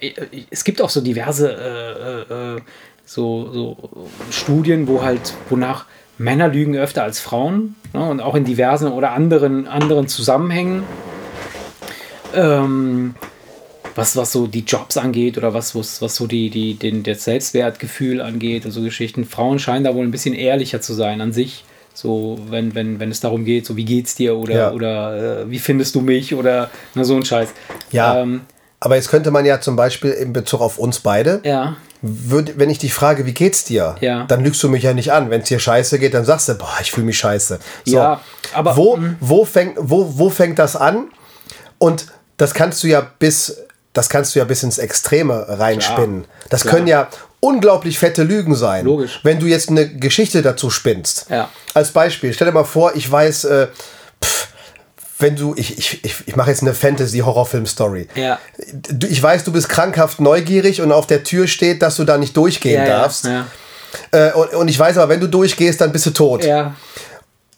[0.50, 2.60] es gibt auch so diverse
[3.04, 3.76] so, so
[4.30, 5.86] Studien, wo halt, wonach
[6.18, 10.84] Männer lügen öfter als Frauen ne, und auch in diversen oder anderen, anderen Zusammenhängen.
[12.34, 13.14] Ähm,
[13.94, 17.24] was, was so die Jobs angeht oder was, was, was so die, die, den, das
[17.24, 19.24] Selbstwertgefühl angeht und so Geschichten.
[19.24, 21.64] Frauen scheinen da wohl ein bisschen ehrlicher zu sein an sich.
[21.94, 24.72] So, wenn, wenn, wenn es darum geht, so wie geht's dir oder, Ja.
[24.72, 27.52] oder äh, wie findest du mich oder na, so ein Scheiß.
[27.90, 28.22] Ja.
[28.22, 28.42] Ähm,
[28.84, 31.76] Aber jetzt könnte man ja zum Beispiel in Bezug auf uns beide, ja.
[32.02, 34.24] würd, wenn ich dich frage, wie geht's dir, Ja.
[34.24, 35.30] dann lügst du mich ja nicht an.
[35.30, 37.60] Wenn es dir scheiße geht, dann sagst du, boah, ich fühle mich scheiße.
[37.86, 37.94] So.
[37.96, 38.20] Ja,
[38.52, 39.16] aber- wo, mhm.
[39.20, 41.10] wo, fängt, wo, wo fängt das an?
[41.78, 42.06] Und
[42.38, 43.56] das kannst du ja bis,
[43.92, 46.24] das kannst du ja bis ins Extreme reinspinnen.
[46.50, 46.74] Das Klar.
[46.74, 47.08] können ja
[47.38, 48.84] unglaublich fette Lügen sein.
[48.84, 49.20] Logisch.
[49.22, 51.26] Wenn du jetzt eine Geschichte dazu spinnst.
[51.30, 51.50] Ja.
[51.74, 53.68] Als Beispiel, stell dir mal vor, ich weiß, äh,
[54.24, 54.48] pff,
[55.22, 58.08] wenn du, ich, ich, ich, mache jetzt eine Fantasy-Horrorfilm-Story.
[58.14, 58.38] Ja.
[59.08, 62.36] Ich weiß, du bist krankhaft neugierig und auf der Tür steht, dass du da nicht
[62.36, 63.24] durchgehen Ja, ja, darfst.
[63.24, 63.46] ja.
[64.10, 66.44] Äh, und, und ich weiß aber, wenn du durchgehst, dann bist du tot.
[66.44, 66.74] Ja,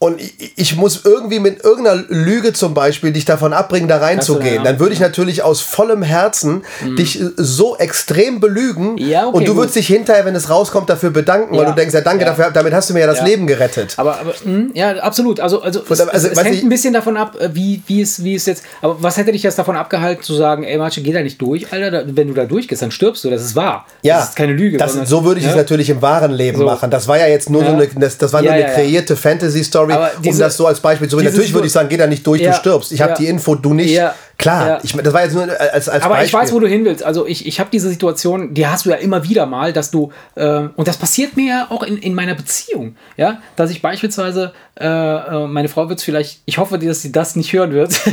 [0.04, 0.20] und
[0.56, 4.62] ich, muss irgendwie mit irgendeiner Lüge zum Beispiel dich davon abbringen, da reinzugehen.
[4.62, 6.96] Dann würde ich natürlich aus vollem Herzen mhm.
[6.96, 10.90] dich äh, so extrem belügen ja, okay, und du würdest dich hinterher, wenn es rauskommt,
[10.90, 11.60] dafür bedanken, ja.
[11.60, 12.30] weil du denkst, ja danke ja.
[12.32, 13.94] dafür, damit hast du mir ja das Leben gerettet.
[13.96, 15.40] Aber, aber mh, hm, ja, absolut.
[15.40, 18.02] Also, also, es, also es, es hängt ich, ein bisschen davon ab, äh, wie, wie,
[18.02, 21.00] es, wie es jetzt, aber was hätte dich jetzt davon abgehalten zu sagen, ey Marce,
[21.02, 23.86] geh da nicht durch, Alter, wenn du da durchgehst, dann stirbst du, das ist wahr.
[24.02, 24.18] Ja.
[24.18, 24.76] Das ist keine Lüge.
[24.76, 26.66] Das, so würde ich es natürlich im wahren Leben so.
[26.66, 26.90] machen.
[26.90, 29.93] Das war ja jetzt nur so eine, das, das war nur eine kreierte Fantasy-Story,
[30.24, 32.52] um das so als Beispiel zu Natürlich würde ich sagen, geh da nicht durch, du
[32.52, 32.92] stirbst.
[32.92, 34.00] Ich habe die Info, du nicht.
[34.38, 34.78] Klar, ja.
[34.82, 36.26] ich, das war jetzt nur als, als Aber Beispiel.
[36.26, 37.02] ich weiß, wo du hin willst.
[37.02, 40.12] Also ich, ich habe diese Situation, die hast du ja immer wieder mal, dass du,
[40.34, 44.52] äh, und das passiert mir ja auch in, in meiner Beziehung, ja, dass ich beispielsweise,
[44.78, 47.94] äh, äh meine Frau wird es vielleicht, ich hoffe, dass sie das nicht hören wird.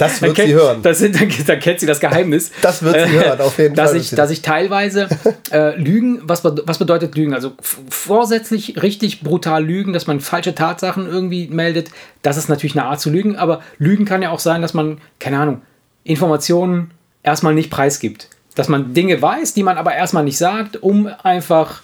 [0.00, 0.80] Das wird kennt, sie hören.
[0.82, 2.50] Das, dann, dann, kennt sie das Geheimnis.
[2.62, 4.00] Das wird sie hören, auf jeden dass Fall.
[4.00, 5.08] Ich, dass ich teilweise
[5.52, 7.34] äh, Lügen, was, was bedeutet Lügen?
[7.34, 11.90] Also vorsätzlich richtig brutal lügen, dass man falsche Tatsachen irgendwie meldet,
[12.22, 14.98] das ist natürlich eine Art zu lügen, aber Lügen kann ja auch sein, dass man,
[15.18, 15.59] keine Ahnung,
[16.04, 16.90] Informationen
[17.22, 18.28] erstmal nicht preisgibt.
[18.54, 21.82] Dass man Dinge weiß, die man aber erstmal nicht sagt, um einfach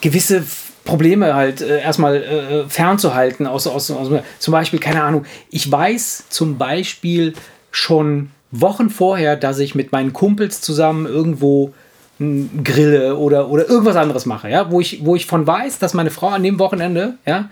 [0.00, 0.42] gewisse
[0.84, 3.46] Probleme halt äh, erstmal äh, fernzuhalten.
[3.46, 7.34] Aus, aus, aus, zum Beispiel, keine Ahnung, ich weiß zum Beispiel
[7.70, 11.72] schon Wochen vorher, dass ich mit meinen Kumpels zusammen irgendwo
[12.18, 16.10] grille oder, oder irgendwas anderes mache, ja, wo ich, wo ich von weiß, dass meine
[16.10, 17.48] Frau an dem Wochenende, ja,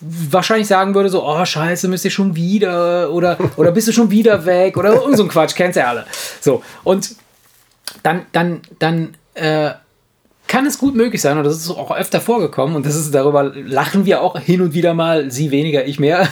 [0.00, 4.10] wahrscheinlich sagen würde so, oh scheiße, müsst ihr schon wieder oder, oder bist du schon
[4.10, 6.06] wieder weg oder irgend so ein Quatsch, kennt ihr alle.
[6.40, 7.16] So, und
[8.02, 9.70] dann, dann, dann äh,
[10.46, 13.52] kann es gut möglich sein, und das ist auch öfter vorgekommen, und das ist darüber
[13.54, 16.28] lachen wir auch hin und wieder mal, sie weniger, ich mehr,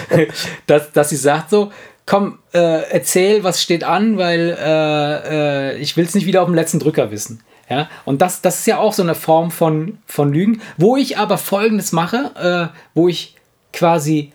[0.66, 1.70] dass, dass sie sagt so,
[2.06, 6.48] komm, äh, erzähl, was steht an, weil äh, äh ich will es nicht wieder auf
[6.48, 7.42] dem letzten Drücker wissen.
[7.72, 11.16] Ja, und das, das ist ja auch so eine Form von, von Lügen, wo ich
[11.16, 13.34] aber folgendes mache, äh, wo ich
[13.72, 14.30] quasi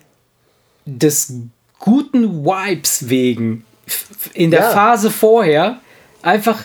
[0.86, 1.34] des
[1.78, 3.64] guten Vibes wegen
[4.34, 4.70] in der ja.
[4.72, 5.78] Phase vorher
[6.24, 6.64] einfach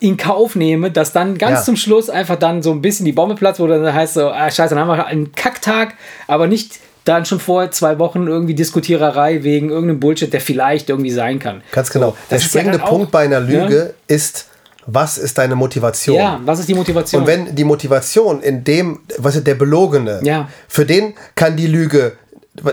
[0.00, 1.64] in Kauf nehme, dass dann ganz ja.
[1.64, 4.50] zum Schluss einfach dann so ein bisschen die Bombe platzt, wo dann heißt so, ah,
[4.50, 5.94] scheiße, dann haben wir einen Kacktag,
[6.26, 11.10] aber nicht dann schon vor zwei Wochen irgendwie Diskutiererei wegen irgendeinem Bullshit, der vielleicht irgendwie
[11.12, 11.62] sein kann.
[11.70, 12.10] Ganz genau.
[12.10, 14.14] So, der springende ja Punkt bei einer Lüge ja?
[14.14, 14.48] ist,
[14.90, 16.16] was ist deine Motivation?
[16.16, 17.20] Ja, was ist die Motivation?
[17.20, 20.48] Und wenn die Motivation in dem, was ist der Belogene, ja.
[20.66, 22.14] für den kann die Lüge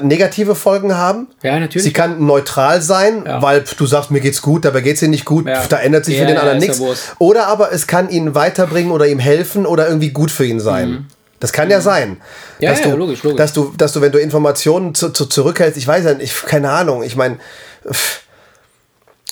[0.02, 1.28] negative Folgen haben.
[1.44, 1.84] Ja, natürlich.
[1.84, 3.42] Sie kann neutral sein, ja.
[3.42, 5.64] weil du sagst, mir geht's gut, dabei geht's dir nicht gut, ja.
[5.68, 6.82] da ändert sich ja, für den anderen nichts.
[7.20, 10.90] Oder aber es kann ihn weiterbringen oder ihm helfen oder irgendwie gut für ihn sein.
[10.90, 11.06] Mhm.
[11.42, 11.84] Das kann ja mhm.
[11.84, 12.18] sein.
[12.60, 13.38] Ja, dass ja, du, logisch, logisch.
[13.38, 16.72] Dass du, dass du, wenn du Informationen zu, zu zurückhältst, ich weiß ja nicht, keine
[16.72, 17.38] Ahnung, ich meine,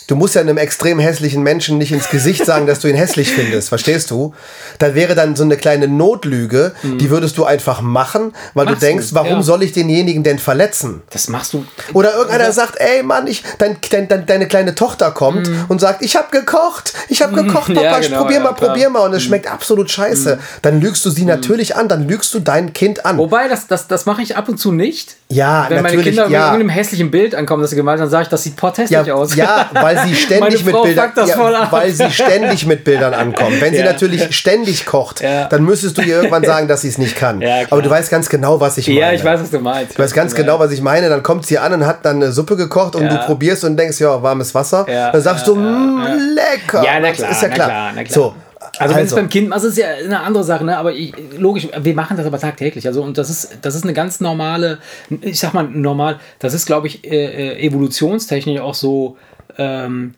[0.08, 3.32] Du musst ja einem extrem hässlichen Menschen nicht ins Gesicht sagen, dass du ihn hässlich
[3.32, 4.34] findest, verstehst du?
[4.80, 6.97] Da wäre dann so eine kleine Notlüge, mhm.
[6.97, 9.41] die würdest du einfach machen, weil machst du denkst, warum ja.
[9.43, 11.04] soll ich denjenigen denn verletzen?
[11.12, 11.66] Das machst du.
[11.93, 12.54] Oder irgendeiner oder?
[12.54, 15.66] sagt, ey Mann, ich, dein, dein, dein, deine kleine Tochter kommt mhm.
[15.70, 18.70] und sagt, ich habe gekocht, ich habe gekocht, Papa, ja, genau, probier ja, mal, klar.
[18.70, 19.28] probier mal und es mhm.
[19.28, 20.36] schmeckt absolut scheiße.
[20.36, 20.39] Mhm.
[20.62, 21.30] Dann lügst du sie mhm.
[21.30, 23.18] natürlich an, dann lügst du dein Kind an.
[23.18, 25.16] Wobei, das, das, das mache ich ab und zu nicht.
[25.30, 28.24] Ja, Wenn meine Kinder mit irgendeinem hässlichen Bild ankommen, das sie gemalt haben, dann sage
[28.24, 29.36] ich, das sieht porträtlich aus.
[29.36, 33.62] Ja, weil sie ständig mit Bildern, ja, weil sie ständig mit Bildern ankommt.
[33.62, 33.86] Wenn sie ja.
[33.86, 35.46] natürlich ständig kocht, ja.
[35.46, 37.44] dann müsstest du ihr irgendwann sagen, dass sie es nicht kann.
[37.70, 39.00] Aber du weißt ganz genau, was ich meine.
[39.00, 39.98] Ja, ich weiß, was du meinst.
[39.98, 41.10] Du weißt ganz genau, was ich meine.
[41.10, 44.00] Dann kommt sie an und hat dann eine Suppe gekocht und du probierst und denkst,
[44.00, 44.86] ja, warmes Wasser.
[44.86, 46.84] Dann sagst du, mmm, lecker.
[46.84, 47.30] Ja, na klar.
[47.30, 47.68] Das ist ja klar.
[47.68, 48.14] Na klar, na klar.
[48.14, 48.36] So,
[48.80, 49.16] also, wenn es also.
[49.18, 50.78] beim Kind, also ist ja eine andere Sache, ne?
[50.78, 52.88] aber ich, logisch, wir machen das aber tagtäglich.
[52.88, 54.80] Also und das ist, das ist eine ganz normale,
[55.22, 59.18] ich sag mal normal, das ist, glaube ich, äh, äh evolutionstechnisch auch so
[59.58, 60.16] ähm,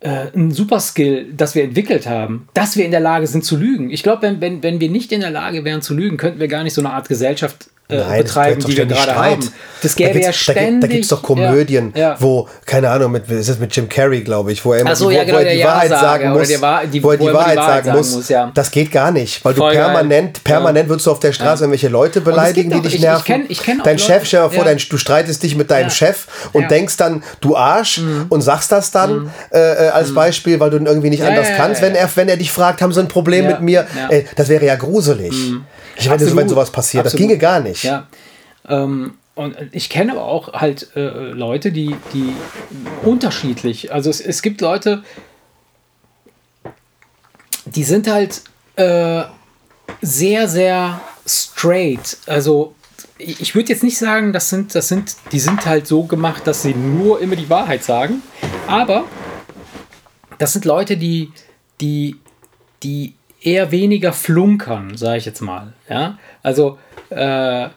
[0.00, 3.90] äh, ein Superskill, das wir entwickelt haben, dass wir in der Lage sind zu lügen.
[3.90, 6.48] Ich glaube, wenn, wenn, wenn wir nicht in der Lage wären zu lügen, könnten wir
[6.48, 9.50] gar nicht so eine Art Gesellschaft äh, Nein, betreiben, die wir gerade haben.
[9.82, 10.80] Das gäbe da ja ständig.
[10.80, 12.16] Da gibt es doch Komödien, ja, ja.
[12.18, 15.16] wo, keine Ahnung, mit, ist das mit Jim Carrey, glaube ich, wo er, so, die,
[15.16, 18.14] ja, genau, wo er die Wahrheit sagen muss, die, wo er die, Wahrheit, sagen, muss.
[18.14, 18.32] muss.
[18.54, 20.42] Das geht gar nicht, weil Voll du permanent, geil.
[20.44, 23.20] permanent würdest du auf der Straße irgendwelche Leute beleidigen, die dich ich, nerven.
[23.20, 25.90] Ich kenn, ich kenn dein Chef, stell dir vor, dein, du streitest dich mit deinem
[25.90, 28.26] Chef und denkst dann, du Arsch mhm.
[28.28, 29.30] und sagst das dann mhm.
[29.52, 30.14] äh, äh als mhm.
[30.14, 33.00] Beispiel, weil du irgendwie nicht anders kannst, wenn er, wenn er dich fragt, haben sie
[33.00, 33.86] ein Problem mit mir.
[34.36, 35.34] Das wäre ja gruselig.
[35.96, 37.84] Ich meine, wenn sowas passiert, das ginge gar nicht.
[37.84, 38.06] Ja.
[38.68, 42.34] Ähm, und ich kenne aber auch halt äh, Leute, die, die
[43.02, 45.02] unterschiedlich, also es, es gibt Leute,
[47.64, 48.42] die sind halt
[48.76, 49.22] äh,
[50.02, 52.18] sehr, sehr straight.
[52.26, 52.74] Also
[53.18, 56.62] ich würde jetzt nicht sagen, das sind, das sind, die sind halt so gemacht, dass
[56.62, 58.22] sie nur immer die Wahrheit sagen.
[58.66, 59.04] Aber
[60.38, 61.32] das sind Leute, die,
[61.80, 62.16] die,
[62.82, 65.72] die eher weniger flunkern, sage ich jetzt mal.
[65.88, 66.78] Ja, also
[67.10, 67.68] äh,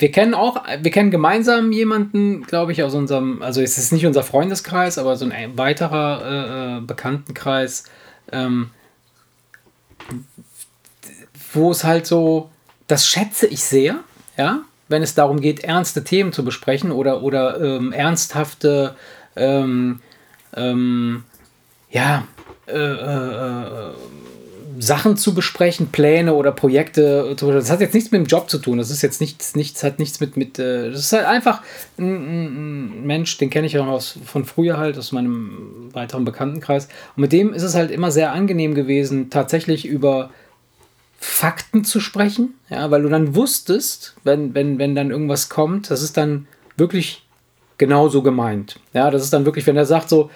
[0.00, 4.06] wir kennen auch, wir kennen gemeinsam jemanden, glaube ich, aus unserem, also es ist nicht
[4.06, 7.84] unser Freundeskreis, aber so ein weiterer äh, äh Bekanntenkreis,
[8.32, 8.70] ähm,
[11.52, 12.50] wo es halt so,
[12.86, 14.00] das schätze ich sehr,
[14.36, 18.96] ja, wenn es darum geht, ernste Themen zu besprechen oder, oder ähm, ernsthafte,
[19.36, 20.00] ähm,
[20.56, 21.24] ähm,
[21.90, 22.24] ja,
[22.66, 23.92] äh, äh, äh
[24.82, 27.36] Sachen zu besprechen, Pläne oder Projekte.
[27.38, 28.78] Das hat jetzt nichts mit dem Job zu tun.
[28.78, 31.62] Das ist jetzt nichts, nichts hat nichts mit, mit äh, das ist halt einfach
[31.98, 36.88] ein, Mensch, den kenne ich auch aus, von früher halt, aus meinem weiteren Bekanntenkreis.
[37.14, 40.30] Und mit dem ist es halt immer sehr angenehm gewesen, tatsächlich über
[41.18, 46.02] Fakten zu sprechen, ja, weil du dann wusstest, wenn, wenn, wenn dann irgendwas kommt, das
[46.02, 46.46] ist dann
[46.78, 47.26] wirklich
[47.76, 48.80] genauso gemeint.
[48.94, 50.30] Ja, das ist dann wirklich, wenn er sagt so,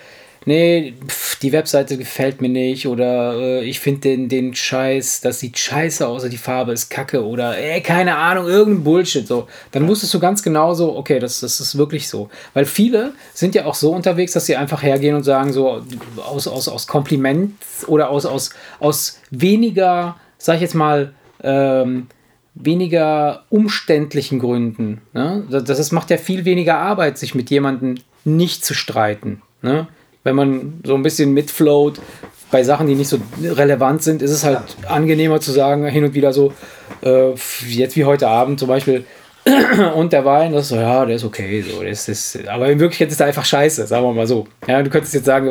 [0.44, 5.40] nee, pf, die Webseite gefällt mir nicht oder äh, ich finde den, den Scheiß, das
[5.40, 9.48] sieht scheiße aus, die Farbe ist kacke oder ey, keine Ahnung, irgendein Bullshit so.
[9.72, 12.28] Dann wusstest du ganz genau so, okay, das, das ist wirklich so.
[12.52, 15.82] Weil viele sind ja auch so unterwegs, dass sie einfach hergehen und sagen so
[16.16, 17.54] aus, aus, aus Kompliment
[17.86, 22.06] oder aus, aus, aus weniger, sag ich jetzt mal, ähm,
[22.54, 25.02] weniger umständlichen Gründen.
[25.12, 25.44] Ne?
[25.50, 29.42] Das, das macht ja viel weniger Arbeit, sich mit jemandem nicht zu streiten.
[29.62, 29.88] Ne?
[30.24, 32.00] Wenn man so ein bisschen mitfloat
[32.50, 34.88] bei Sachen, die nicht so relevant sind, ist es halt ja.
[34.88, 36.52] angenehmer zu sagen, hin und wieder so,
[37.02, 37.30] äh,
[37.68, 39.04] jetzt wie heute Abend zum Beispiel,
[39.94, 42.80] und der Wein, das ist so, ja, der ist okay, so, das ist, aber in
[42.80, 44.46] Wirklichkeit ist er einfach scheiße, sagen wir mal so.
[44.66, 45.50] Ja, du könntest jetzt sagen,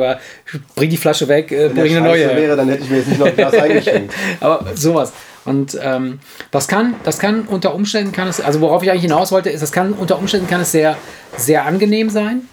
[0.74, 2.34] bring die Flasche weg, äh, bring eine neue.
[2.34, 4.12] wäre, dann hätte ich mir jetzt nicht noch das eingeschenkt.
[4.40, 5.12] aber sowas.
[5.44, 6.18] Und ähm,
[6.50, 9.62] das kann, das kann unter Umständen kann es, also worauf ich eigentlich hinaus wollte, ist,
[9.62, 10.96] das kann unter Umständen kann es sehr,
[11.36, 12.48] sehr angenehm sein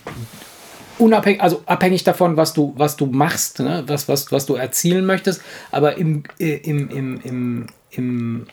[1.02, 3.84] unabhängig, also abhängig davon, was du, was du machst, ne?
[3.88, 5.42] was, was, was du erzielen möchtest,
[5.72, 8.48] aber im, äh, im, im, im, im,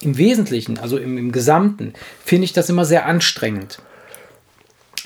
[0.00, 1.94] im Wesentlichen, also im, im Gesamten,
[2.24, 3.78] finde ich das immer sehr anstrengend.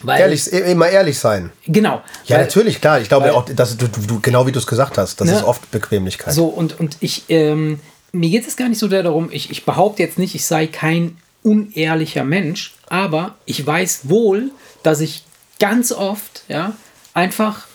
[0.02, 1.50] Weil, ehrlich, immer ehrlich sein.
[1.66, 2.02] Genau.
[2.26, 3.00] Ja, weil, natürlich, klar.
[3.00, 5.36] Ich glaube weil, auch, dass du, du, genau wie du es gesagt hast, das ne,
[5.36, 6.34] ist oft Bequemlichkeit.
[6.34, 7.80] So, und, und ich, ähm,
[8.12, 10.66] mir geht es gar nicht so sehr darum, ich, ich behaupte jetzt nicht, ich sei
[10.66, 14.50] kein unehrlicher Mensch, aber ich weiß wohl,
[14.82, 15.24] dass ich
[15.58, 16.74] ganz oft, ja,
[17.16, 17.66] einfach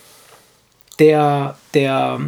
[1.00, 2.20] der, der,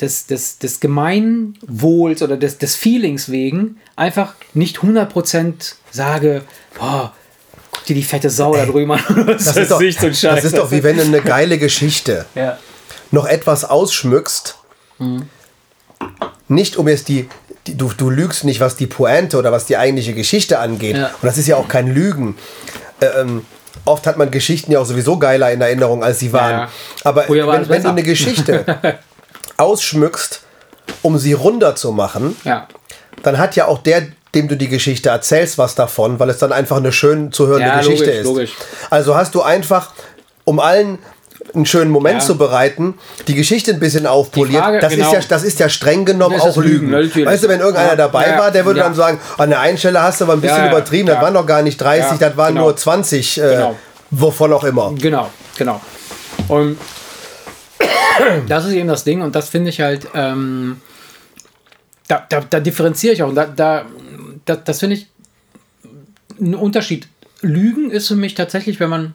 [0.00, 6.42] des, des, des Gemeinwohls oder des, des Feelings wegen einfach nicht 100% sage,
[6.78, 7.12] boah,
[7.72, 9.00] guck dir die fette Sau da drüben an.
[9.26, 12.56] Das, das, ist doch, so das ist doch wie wenn du eine geile Geschichte ja.
[13.10, 14.56] noch etwas ausschmückst.
[14.98, 15.28] Mhm.
[16.46, 17.28] Nicht um jetzt die,
[17.66, 20.96] die, du, du lügst nicht, was die Pointe oder was die eigentliche Geschichte angeht.
[20.96, 21.06] Ja.
[21.08, 22.36] Und das ist ja auch kein Lügen.
[23.00, 23.44] Ähm,
[23.84, 26.52] oft hat man Geschichten ja auch sowieso geiler in Erinnerung, als sie waren.
[26.52, 26.68] Ja,
[27.04, 28.64] Aber wenn, wenn du eine Geschichte
[29.56, 30.42] ausschmückst,
[31.02, 32.66] um sie runder zu machen, ja.
[33.22, 36.52] dann hat ja auch der, dem du die Geschichte erzählst, was davon, weil es dann
[36.52, 38.24] einfach eine schön zu hörende ja, Geschichte logisch, ist.
[38.24, 38.52] Logisch.
[38.90, 39.92] Also hast du einfach,
[40.44, 40.98] um allen
[41.54, 42.26] einen schönen Moment ja.
[42.26, 42.94] zu bereiten,
[43.26, 44.62] die Geschichte ein bisschen aufpoliert.
[44.62, 45.06] Frage, das, genau.
[45.06, 46.90] ist ja, das ist ja streng genommen auch Lügen.
[46.90, 47.26] Lügen.
[47.26, 47.96] Weißt du, wenn irgendeiner ja.
[47.96, 50.68] dabei war, der würde dann sagen, an der einen Stelle hast du aber ein bisschen
[50.68, 52.66] übertrieben, das waren noch gar nicht 30, das waren genau.
[52.66, 53.76] nur 20, äh, genau.
[54.10, 54.92] wovon auch immer.
[54.98, 55.80] Genau, genau.
[56.48, 56.78] Und
[58.48, 60.80] das ist eben das Ding und das finde ich halt, ähm,
[62.08, 63.32] da, da, da, differenziere ich auch.
[63.32, 63.86] Da, da,
[64.44, 65.06] das finde ich
[66.40, 67.08] ein Unterschied.
[67.40, 69.14] Lügen ist für mich tatsächlich, wenn man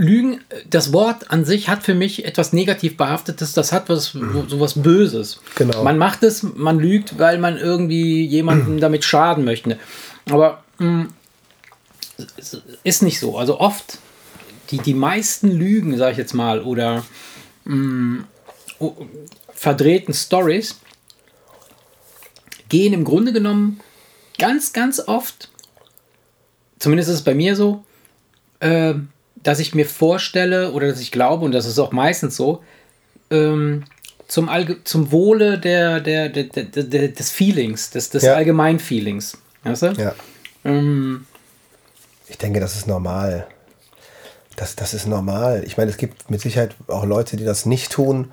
[0.00, 4.48] Lügen, das Wort an sich hat für mich etwas negativ behaftetes, das hat was, mhm.
[4.48, 5.40] sowas Böses.
[5.56, 5.84] Genau.
[5.84, 9.78] Man macht es, man lügt, weil man irgendwie jemandem damit schaden möchte.
[10.30, 11.08] Aber mh,
[12.16, 12.26] hm,
[12.82, 13.36] ist nicht so.
[13.36, 13.98] Also oft,
[14.70, 17.04] die, die meisten Lügen, sage ich jetzt mal, oder
[17.64, 18.24] mh,
[18.78, 18.94] hm,
[19.52, 20.80] verdrehten Stories
[22.70, 23.80] gehen im Grunde genommen
[24.38, 25.50] ganz, ganz oft,
[26.78, 27.84] zumindest ist es bei mir so,
[28.60, 28.94] äh,
[29.42, 32.62] dass ich mir vorstelle oder dass ich glaube, und das ist auch meistens so,
[33.30, 33.84] ähm,
[34.28, 38.34] zum, Allge zum Wohle der, der, der, der, des Feelings, des, des ja.
[38.34, 39.38] Allgemeinfeelings.
[39.64, 39.86] Weißt du?
[39.92, 40.14] Ja.
[40.64, 41.26] Ähm,
[42.28, 43.46] ich denke, das ist normal.
[44.56, 45.62] Das, das ist normal.
[45.66, 48.32] Ich meine, es gibt mit Sicherheit auch Leute, die das nicht tun.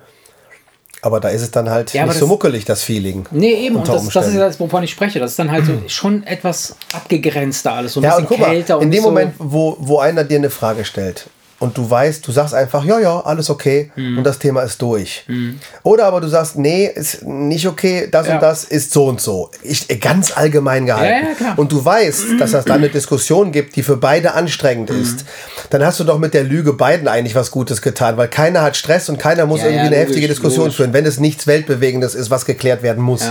[1.00, 3.26] Aber da ist es dann halt ja, nicht so muckelig, das Feeling.
[3.30, 3.76] Nee, eben.
[3.76, 5.20] Und das, das, ist ja das, wovon ich spreche.
[5.20, 7.92] Das ist dann halt so schon etwas abgegrenzter alles.
[7.92, 10.24] So ein ja, bisschen und guck kälter mal, in dem so Moment, wo, wo einer
[10.24, 11.30] dir eine Frage stellt
[11.60, 14.18] und du weißt, du sagst einfach, ja, ja, alles okay mhm.
[14.18, 15.24] und das Thema ist durch.
[15.26, 15.58] Mhm.
[15.82, 18.34] Oder aber du sagst, nee, ist nicht okay, das ja.
[18.34, 19.50] und das ist so und so.
[19.62, 21.26] Ich, ganz allgemein gehalten.
[21.40, 25.02] Ja, und du weißt, dass es da eine Diskussion gibt, die für beide anstrengend mhm.
[25.02, 25.24] ist.
[25.70, 28.76] Dann hast du doch mit der Lüge beiden eigentlich was Gutes getan, weil keiner hat
[28.76, 30.76] Stress und keiner muss irgendwie eine logisch, heftige Diskussion logisch.
[30.76, 33.28] führen, wenn es nichts Weltbewegendes ist, was geklärt werden muss.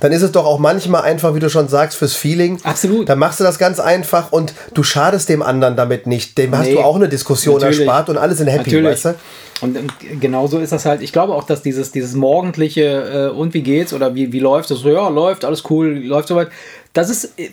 [0.00, 2.58] Dann ist es doch auch manchmal einfach, wie du schon sagst, fürs Feeling.
[2.64, 3.08] Absolut.
[3.08, 6.36] Dann machst du das ganz einfach und du schadest dem anderen damit nicht.
[6.38, 6.74] Dem hast Nee.
[6.74, 7.80] du auch eine Diskussion Natürlich.
[7.80, 8.86] erspart und alle sind happy, Natürlich.
[8.90, 9.14] weißt du?
[9.60, 9.86] Und ähm,
[10.20, 11.02] genauso ist das halt.
[11.02, 14.70] Ich glaube auch, dass dieses, dieses morgendliche äh, und wie geht's oder wie, wie läuft
[14.70, 14.78] das?
[14.78, 16.48] So, ja, läuft, alles cool, läuft soweit.
[16.94, 17.50] Das ist, äh,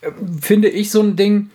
[0.00, 1.50] äh, finde ich, so ein Ding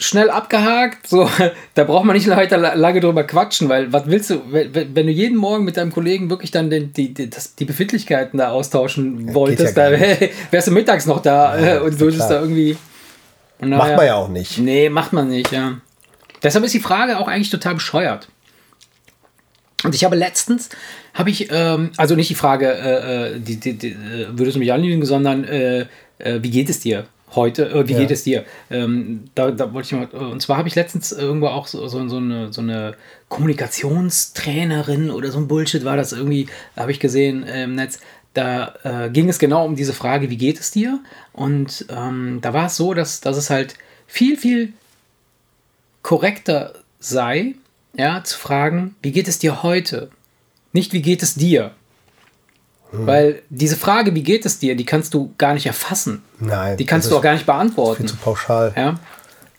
[0.00, 1.06] schnell abgehakt.
[1.06, 1.30] So,
[1.74, 5.36] da braucht man nicht la- lange drüber quatschen, weil was willst du, wenn, du jeden
[5.36, 9.76] Morgen mit deinem Kollegen wirklich dann den, die, die, das, die Befindlichkeiten da austauschen wolltest,
[9.76, 9.98] ja da
[10.50, 12.28] wärst du mittags noch da äh, und ja würdest klar.
[12.30, 12.76] da irgendwie.
[13.60, 14.58] Und Macht man ja auch nicht.
[14.58, 15.76] Nee, macht man nicht, ja.
[16.42, 18.28] Deshalb ist die Frage auch eigentlich total bescheuert.
[19.84, 20.70] Und ich habe letztens,
[21.12, 24.58] habe ich, ähm, also nicht die Frage, äh, äh, die, die, die, äh, würdest du
[24.60, 25.86] mich anlügen, sondern äh,
[26.18, 27.68] äh, wie geht es dir heute?
[27.70, 27.98] Äh, wie Ja.
[28.00, 28.44] geht es dir?
[28.70, 31.86] Ähm, da, da wollte ich mal, äh, und zwar habe ich letztens irgendwo auch so,
[31.88, 32.94] so, so, eine, so eine
[33.28, 38.00] Kommunikationstrainerin oder so ein Bullshit war das irgendwie, habe ich gesehen äh, im Netz.
[38.34, 41.00] Da äh, ging es genau um diese Frage, wie geht es dir?
[41.32, 43.74] Und ähm, da war es so, dass, dass es halt
[44.06, 44.72] viel, viel
[46.02, 47.54] korrekter sei,
[47.96, 50.10] ja, zu fragen, wie geht es dir heute?
[50.72, 51.72] Nicht, wie geht es dir?
[52.92, 56.22] Weil diese Frage, wie geht es dir, die kannst du gar nicht erfassen.
[56.40, 56.76] Nein.
[56.76, 58.02] Die kannst du auch gar nicht beantworten.
[58.02, 58.72] viel zu pauschal.
[58.76, 58.98] Ja.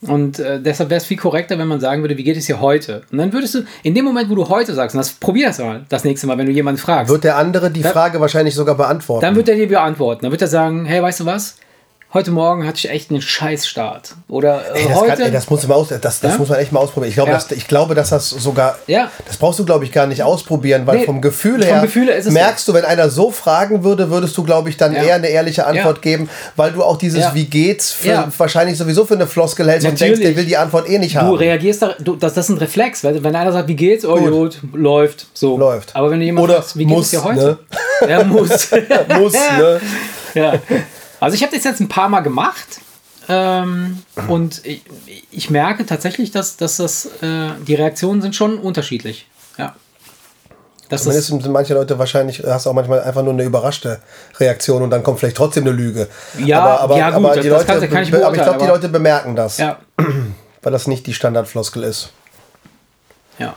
[0.02, 2.60] Und äh, deshalb wäre es viel korrekter, wenn man sagen würde, wie geht es dir
[2.60, 3.04] heute?
[3.12, 5.60] Und dann würdest du, in dem Moment, wo du heute sagst, und das probier das
[5.60, 8.76] mal das nächste Mal, wenn du jemanden fragst, Wird der andere die Frage wahrscheinlich sogar
[8.76, 9.22] beantworten.
[9.22, 10.24] dann wird er dir beantworten.
[10.24, 11.58] Dann wird er sagen, hey, weißt du was?
[12.14, 14.16] Heute Morgen hatte ich echt einen Scheißstart.
[14.28, 15.12] Oder äh, Ey, das, heute.
[15.14, 16.38] kann, ey, das, muss man aus, das, das Ja?
[16.38, 17.07] muss man echt mal ausprobieren.
[17.07, 17.38] Ich glaube, Ja.
[17.38, 18.78] dass, ich glaube, dass das sogar.
[18.88, 19.09] Ja.
[19.26, 22.07] Das brauchst du, glaube ich, gar nicht ausprobieren, weil Nee, vom Gefühl vom her Gefühl
[22.12, 25.03] her merkst du, wenn einer so fragen würde, würdest du, glaube ich, dann Ja.
[25.03, 27.34] eher eine ehrliche Antwort geben, weil du auch dieses.
[27.34, 30.20] Wie geht's für, wahrscheinlich sowieso für eine Floskel hältst und Natürlich.
[30.20, 31.36] denkst, der will die Antwort eh nicht Du haben.
[31.36, 34.03] reagierst da, du, das, das ist ein Reflex, weil wenn einer sagt, wie geht's?
[34.03, 34.32] Oh, Gut.
[34.32, 35.57] gut, läuft, so.
[35.57, 35.95] Läuft.
[35.95, 37.59] Aber wenn du jemand Oder fragst, wie geht muss, dir heute?
[38.05, 38.70] Er muss.
[39.18, 39.80] Muss, ne?
[40.34, 40.53] ja.
[41.22, 42.82] Also ich habe das jetzt ein paar Mal gemacht
[43.30, 44.84] ähm, und ich,
[45.32, 49.28] ich merke tatsächlich, dass, dass das, äh, die Reaktionen sind schon unterschiedlich.
[49.58, 49.76] Ja.
[50.90, 54.02] Das Zumindest ist, sind manche Leute wahrscheinlich, hast auch manchmal einfach nur eine überraschte
[54.40, 56.10] Reaktion und dann kommt vielleicht trotzdem eine Lüge.
[56.40, 58.36] Ja, aber, aber, ja, gut, aber das- die das Leute, kann- kann ich be- aber
[58.36, 59.80] ich glaube, die Leute bemerken das, ja,
[60.64, 62.12] weil das nicht die Standardfloskel ist.
[63.40, 63.54] ja.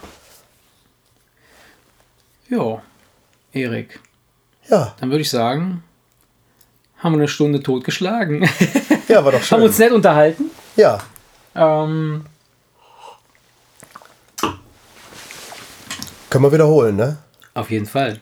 [2.49, 2.81] Jo,
[3.53, 4.01] Erik,
[4.69, 5.83] Ja, dann würde ich sagen,
[7.05, 8.49] haben wir eine Stunde totgeschlagen.
[9.09, 9.59] ja, war doch schön.
[9.59, 10.51] haben uns nett unterhalten.
[10.75, 10.99] Ja,
[11.55, 12.25] Ähm,
[16.31, 17.19] können wir wiederholen, ne?
[17.55, 18.19] auf jeden Fall.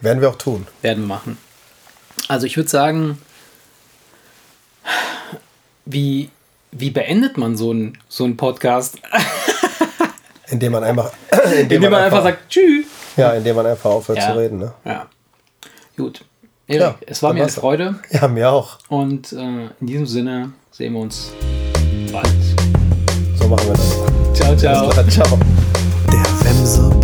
[0.00, 0.66] Werden wir auch tun.
[0.80, 1.36] werden wir machen.
[2.28, 3.18] Also ich würde sagen,
[5.84, 6.30] wie,
[6.72, 8.98] wie beendet man so einen so einen Podcast?
[10.48, 11.12] Indem man einfach,
[11.58, 12.86] Indem man einfach sagt, tschüss.
[13.16, 14.32] ja, indem man einfach aufhört Ja.
[14.32, 14.72] zu reden, ne?
[14.84, 15.06] Ja.
[15.96, 16.24] Gut.
[16.66, 17.50] Erik, Ja, es war mir eine.
[17.52, 18.78] Freude Ja, mir auch.
[18.88, 19.36] und äh,
[19.80, 21.30] in diesem Sinne sehen wir uns
[22.12, 22.26] bald.
[23.36, 23.98] So machen wir das.
[24.34, 24.90] Ciao, ciao.
[25.10, 25.38] Ciao.
[26.10, 27.03] Der Wemse.